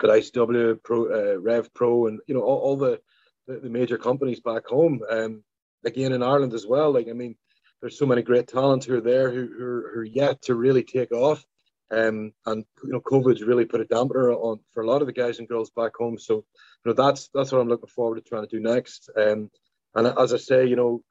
at 0.02 0.10
ICW, 0.10 0.82
Pro, 0.84 1.06
uh, 1.06 1.40
Rev 1.40 1.72
Pro, 1.74 2.08
and 2.08 2.20
you 2.28 2.34
know 2.34 2.42
all, 2.42 2.60
all 2.60 2.78
the, 2.78 3.00
the, 3.48 3.60
the 3.60 3.70
major 3.70 3.98
companies 3.98 4.40
back 4.40 4.66
home. 4.66 5.02
Um, 5.10 5.44
again 5.86 6.14
in 6.14 6.24
Ireland 6.24 6.54
as 6.54 6.66
well. 6.66 6.92
Like 6.92 7.08
I 7.10 7.14
mean, 7.14 7.36
there's 7.82 7.98
so 7.98 8.06
many 8.06 8.22
great 8.22 8.48
talents 8.48 8.86
who 8.86 8.96
are 8.96 9.02
there 9.02 9.32
who, 9.32 9.48
who, 9.48 9.64
are, 9.64 9.92
who 9.94 10.00
are 10.02 10.06
yet 10.06 10.42
to 10.44 10.56
really 10.56 10.84
take 10.84 11.12
off. 11.12 11.44
Um, 11.92 12.34
and 12.46 12.66
you 12.84 12.92
know, 12.92 13.02
COVID's 13.02 13.44
really 13.44 13.66
put 13.66 13.82
a 13.82 13.86
dampener 13.86 14.34
on 14.36 14.60
for 14.74 14.84
a 14.84 14.88
lot 14.88 15.02
of 15.02 15.08
the 15.08 15.14
guys 15.14 15.40
and 15.40 15.48
girls 15.48 15.70
back 15.70 15.92
home. 15.96 16.18
So, 16.18 16.36
you 16.36 16.44
know, 16.86 16.94
that's 16.94 17.30
that's 17.34 17.52
what 17.52 17.62
I'm 17.62 17.68
looking 17.68 17.90
forward 17.90 18.16
to 18.16 18.22
trying 18.22 18.48
to 18.48 18.56
do 18.56 18.62
next. 18.62 19.10
Um, 19.16 19.52
and 19.96 20.08
as 20.08 20.34
I 20.34 20.38
say, 20.38 20.66
you 20.66 20.76
know, 20.76 21.04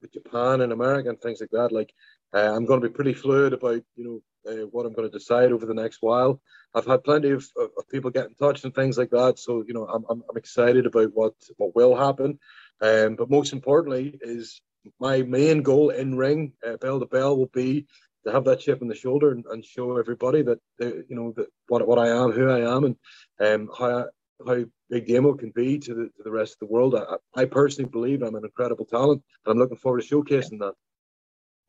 with 0.00 0.12
Japan 0.12 0.60
and 0.60 0.72
America 0.72 1.08
and 1.08 1.20
things 1.20 1.40
like 1.40 1.50
that, 1.50 1.72
like 1.72 1.92
uh, 2.34 2.52
I'm 2.54 2.64
going 2.64 2.80
to 2.80 2.88
be 2.88 2.94
pretty 2.94 3.14
fluid 3.14 3.52
about 3.52 3.82
you 3.96 4.22
know 4.46 4.52
uh, 4.52 4.66
what 4.66 4.86
I'm 4.86 4.92
going 4.92 5.10
to 5.10 5.18
decide 5.18 5.52
over 5.52 5.66
the 5.66 5.74
next 5.74 5.98
while. 6.00 6.40
I've 6.74 6.86
had 6.86 7.04
plenty 7.04 7.30
of, 7.30 7.46
of, 7.56 7.70
of, 7.78 7.88
people 7.88 8.10
get 8.10 8.26
in 8.26 8.34
touch 8.34 8.64
and 8.64 8.74
things 8.74 8.98
like 8.98 9.10
that, 9.10 9.38
so 9.38 9.62
you 9.66 9.74
know 9.74 9.86
I'm, 9.86 10.04
I'm, 10.08 10.22
I'm 10.28 10.36
excited 10.36 10.86
about 10.86 11.10
what 11.14 11.34
what 11.56 11.74
will 11.74 11.96
happen. 11.96 12.38
Um, 12.80 13.16
but 13.16 13.30
most 13.30 13.52
importantly 13.52 14.18
is 14.20 14.60
my 15.00 15.22
main 15.22 15.62
goal 15.62 15.90
in 15.90 16.16
ring, 16.16 16.52
uh, 16.66 16.76
bell 16.76 17.00
to 17.00 17.06
bell, 17.06 17.36
will 17.36 17.46
be 17.46 17.86
to 18.26 18.32
have 18.32 18.44
that 18.44 18.60
chip 18.60 18.82
on 18.82 18.88
the 18.88 18.94
shoulder 18.94 19.30
and, 19.30 19.44
and 19.50 19.64
show 19.64 19.96
everybody 19.96 20.42
that 20.42 20.58
they, 20.78 20.86
you 20.86 21.16
know 21.16 21.32
that 21.36 21.46
what 21.68 21.86
what 21.86 21.98
I 21.98 22.08
am, 22.08 22.32
who 22.32 22.50
I 22.50 22.76
am, 22.76 22.84
and 22.84 22.96
um, 23.40 23.70
how 23.78 24.06
how 24.46 24.64
big 24.90 25.06
Damo 25.06 25.34
can 25.34 25.50
be 25.50 25.78
to 25.78 25.94
the 25.94 26.04
to 26.04 26.22
the 26.24 26.30
rest 26.30 26.54
of 26.54 26.58
the 26.60 26.72
world. 26.72 26.94
I, 26.94 27.40
I 27.40 27.44
personally 27.44 27.90
believe 27.90 28.22
I'm 28.22 28.34
an 28.34 28.44
incredible 28.44 28.84
talent, 28.84 29.22
and 29.44 29.52
I'm 29.52 29.58
looking 29.58 29.76
forward 29.76 30.02
to 30.02 30.08
showcasing 30.08 30.58
that. 30.60 30.74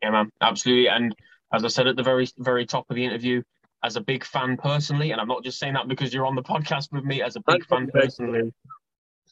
Yeah, 0.01 0.11
man, 0.11 0.31
absolutely. 0.41 0.89
And 0.89 1.15
as 1.53 1.63
I 1.63 1.67
said 1.67 1.87
at 1.87 1.95
the 1.95 2.03
very 2.03 2.27
very 2.37 2.65
top 2.65 2.85
of 2.89 2.95
the 2.95 3.05
interview, 3.05 3.41
as 3.83 3.95
a 3.95 4.01
big 4.01 4.23
fan 4.23 4.57
personally, 4.57 5.11
and 5.11 5.21
I'm 5.21 5.27
not 5.27 5.43
just 5.43 5.59
saying 5.59 5.73
that 5.73 5.87
because 5.87 6.13
you're 6.13 6.25
on 6.25 6.35
the 6.35 6.43
podcast 6.43 6.91
with 6.91 7.03
me, 7.03 7.21
as 7.21 7.35
a 7.35 7.41
big 7.47 7.65
fan 7.65 7.89
personally, 7.93 8.53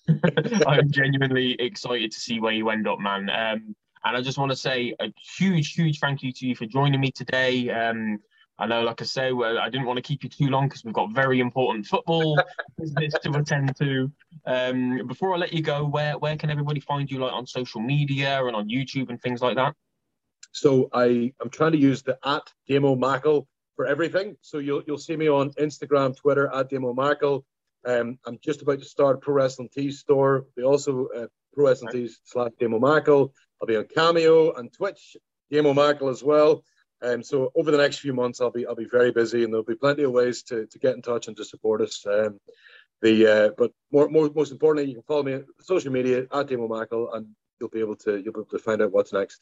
I'm 0.67 0.91
genuinely 0.91 1.53
excited 1.59 2.11
to 2.11 2.19
see 2.19 2.39
where 2.39 2.53
you 2.53 2.69
end 2.69 2.87
up, 2.87 2.99
man. 2.99 3.29
Um, 3.29 3.75
and 4.05 4.17
I 4.17 4.21
just 4.21 4.37
want 4.37 4.51
to 4.51 4.57
say 4.57 4.93
a 4.99 5.13
huge, 5.37 5.73
huge 5.73 5.99
thank 5.99 6.21
you 6.23 6.31
to 6.33 6.45
you 6.45 6.55
for 6.55 6.65
joining 6.65 6.99
me 6.99 7.11
today. 7.11 7.69
Um, 7.69 8.19
I 8.59 8.67
know, 8.67 8.83
like 8.83 9.01
I 9.01 9.05
say, 9.05 9.31
well, 9.31 9.57
I 9.57 9.69
didn't 9.69 9.87
want 9.87 9.97
to 9.97 10.03
keep 10.03 10.23
you 10.23 10.29
too 10.29 10.47
long 10.47 10.67
because 10.67 10.83
we've 10.83 10.93
got 10.93 11.11
very 11.11 11.39
important 11.39 11.87
football 11.87 12.39
business 12.77 13.13
to 13.23 13.31
attend 13.31 13.75
to. 13.77 14.11
Um, 14.45 15.07
before 15.07 15.33
I 15.33 15.37
let 15.37 15.53
you 15.53 15.63
go, 15.63 15.85
where 15.85 16.17
where 16.19 16.37
can 16.37 16.51
everybody 16.51 16.79
find 16.79 17.09
you, 17.09 17.19
like 17.19 17.33
on 17.33 17.47
social 17.47 17.81
media 17.81 18.45
and 18.45 18.55
on 18.55 18.69
YouTube 18.69 19.09
and 19.09 19.19
things 19.21 19.41
like 19.41 19.55
that? 19.55 19.73
So 20.51 20.89
I 20.93 21.33
I'm 21.41 21.49
trying 21.49 21.71
to 21.71 21.79
use 21.79 22.03
the 22.03 22.17
at 22.23 22.53
Damo 22.67 22.95
Mackle 22.95 23.47
for 23.75 23.87
everything. 23.87 24.37
So 24.41 24.59
you'll 24.59 24.83
you'll 24.85 24.99
see 24.99 25.15
me 25.15 25.27
on 25.27 25.51
Instagram, 25.53 26.15
Twitter 26.15 26.53
at 26.53 26.69
Damo 26.69 26.93
Mackle. 26.93 27.45
Um, 27.85 28.19
I'm 28.25 28.37
just 28.41 28.61
about 28.61 28.79
to 28.79 28.85
start 28.85 29.15
a 29.15 29.19
Pro 29.19 29.33
Wrestling 29.33 29.69
Tees 29.73 29.99
store. 29.99 30.45
We 30.55 30.63
also 30.63 31.07
uh, 31.07 31.25
Pro 31.53 31.67
Wrestling 31.67 31.91
Tees 31.91 32.19
slash 32.23 32.51
Damo 32.59 32.79
Mackle. 32.79 33.33
I'll 33.59 33.67
be 33.67 33.77
on 33.77 33.87
Cameo 33.93 34.53
and 34.53 34.71
Twitch, 34.71 35.17
Damo 35.51 35.73
Mackle 35.73 36.09
as 36.09 36.23
well. 36.23 36.63
Um, 37.03 37.21
so 37.21 37.51
over 37.55 37.69
the 37.69 37.77
next 37.77 37.99
few 37.99 38.13
months, 38.13 38.39
I'll 38.39 38.51
be 38.51 38.65
I'll 38.65 38.75
be 38.75 38.87
very 38.89 39.11
busy, 39.11 39.43
and 39.43 39.51
there'll 39.51 39.65
be 39.65 39.75
plenty 39.75 40.03
of 40.03 40.11
ways 40.11 40.41
to, 40.43 40.65
to 40.65 40.79
get 40.79 40.95
in 40.95 41.01
touch 41.01 41.27
and 41.27 41.35
to 41.37 41.43
support 41.43 41.81
us. 41.81 42.05
Um, 42.05 42.39
the 43.01 43.27
uh, 43.27 43.49
but 43.57 43.71
more, 43.91 44.07
more 44.07 44.31
most 44.33 44.51
importantly, 44.51 44.89
you 44.89 44.95
can 44.95 45.03
follow 45.03 45.23
me 45.23 45.33
on 45.33 45.45
social 45.59 45.91
media 45.91 46.25
at 46.31 46.47
Damo 46.47 46.67
Mackle, 46.67 47.13
and 47.13 47.27
you'll 47.59 47.69
be 47.69 47.81
able 47.81 47.97
to 47.97 48.13
you'll 48.13 48.33
be 48.33 48.39
able 48.39 48.45
to 48.45 48.59
find 48.59 48.81
out 48.81 48.93
what's 48.93 49.11
next. 49.11 49.41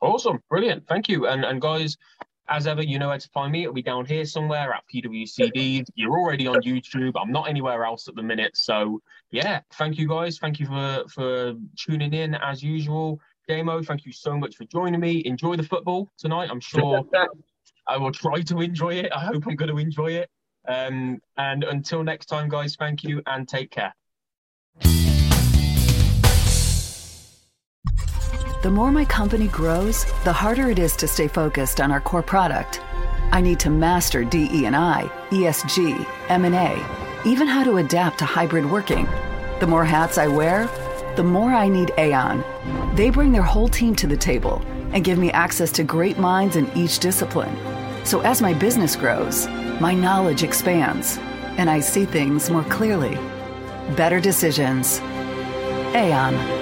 Awesome, 0.00 0.42
brilliant, 0.48 0.86
thank 0.88 1.08
you, 1.08 1.26
and 1.26 1.44
and 1.44 1.60
guys, 1.60 1.98
as 2.48 2.66
ever, 2.66 2.82
you 2.82 2.98
know 2.98 3.08
where 3.08 3.18
to 3.18 3.28
find 3.28 3.52
me. 3.52 3.62
It'll 3.62 3.74
be 3.74 3.82
down 3.82 4.06
here 4.06 4.24
somewhere 4.24 4.72
at 4.72 4.82
PWCD. 4.92 5.84
You're 5.94 6.18
already 6.18 6.46
on 6.46 6.62
YouTube. 6.62 7.12
I'm 7.20 7.30
not 7.30 7.48
anywhere 7.48 7.84
else 7.84 8.08
at 8.08 8.16
the 8.16 8.22
minute. 8.22 8.56
So 8.56 9.00
yeah, 9.30 9.60
thank 9.74 9.98
you 9.98 10.08
guys. 10.08 10.38
Thank 10.38 10.58
you 10.58 10.66
for 10.66 11.04
for 11.08 11.54
tuning 11.76 12.14
in 12.14 12.34
as 12.34 12.62
usual. 12.62 13.20
Damo, 13.50 13.82
thank 13.82 14.06
you 14.06 14.12
so 14.12 14.38
much 14.38 14.54
for 14.54 14.64
joining 14.66 15.00
me. 15.00 15.24
Enjoy 15.26 15.56
the 15.56 15.64
football 15.64 16.08
tonight. 16.16 16.48
I'm 16.52 16.60
sure 16.60 17.02
I 17.88 17.96
will 17.96 18.12
try 18.12 18.42
to 18.42 18.60
enjoy 18.60 18.94
it. 18.94 19.10
I 19.12 19.24
hope 19.24 19.44
I'm 19.48 19.56
going 19.56 19.72
to 19.72 19.78
enjoy 19.78 20.12
it. 20.12 20.30
Um, 20.68 21.18
and 21.36 21.64
until 21.64 22.04
next 22.04 22.26
time, 22.26 22.48
guys, 22.48 22.76
thank 22.76 23.02
you 23.02 23.20
and 23.26 23.48
take 23.48 23.72
care. 23.72 23.92
The 28.62 28.70
more 28.70 28.92
my 28.92 29.04
company 29.04 29.48
grows, 29.48 30.04
the 30.22 30.32
harder 30.32 30.70
it 30.70 30.78
is 30.78 30.94
to 30.96 31.08
stay 31.08 31.26
focused 31.26 31.80
on 31.80 31.90
our 31.90 32.00
core 32.00 32.22
product. 32.22 32.80
I 33.32 33.40
need 33.40 33.58
to 33.60 33.70
master 33.70 34.22
DE&I, 34.22 35.10
ESG, 35.30 36.06
M&A, 36.28 37.28
even 37.28 37.48
how 37.48 37.64
to 37.64 37.78
adapt 37.78 38.20
to 38.20 38.26
hybrid 38.26 38.70
working. 38.70 39.08
The 39.58 39.66
more 39.66 39.84
hats 39.84 40.18
I 40.18 40.28
wear, 40.28 40.68
the 41.16 41.24
more 41.24 41.50
I 41.50 41.68
need 41.68 41.92
Aon. 41.98 42.44
They 42.94 43.10
bring 43.10 43.32
their 43.32 43.42
whole 43.42 43.68
team 43.68 43.94
to 43.96 44.06
the 44.06 44.16
table 44.16 44.62
and 44.92 45.04
give 45.04 45.18
me 45.18 45.30
access 45.32 45.70
to 45.72 45.84
great 45.84 46.18
minds 46.18 46.56
in 46.56 46.70
each 46.76 46.98
discipline. 46.98 47.56
So 48.04 48.20
as 48.20 48.40
my 48.42 48.54
business 48.54 48.96
grows, 48.96 49.46
my 49.80 49.94
knowledge 49.94 50.42
expands 50.42 51.18
and 51.58 51.68
I 51.68 51.80
see 51.80 52.04
things 52.04 52.50
more 52.50 52.64
clearly. 52.64 53.18
Better 53.96 54.20
decisions. 54.20 55.00
Aon. 55.94 56.59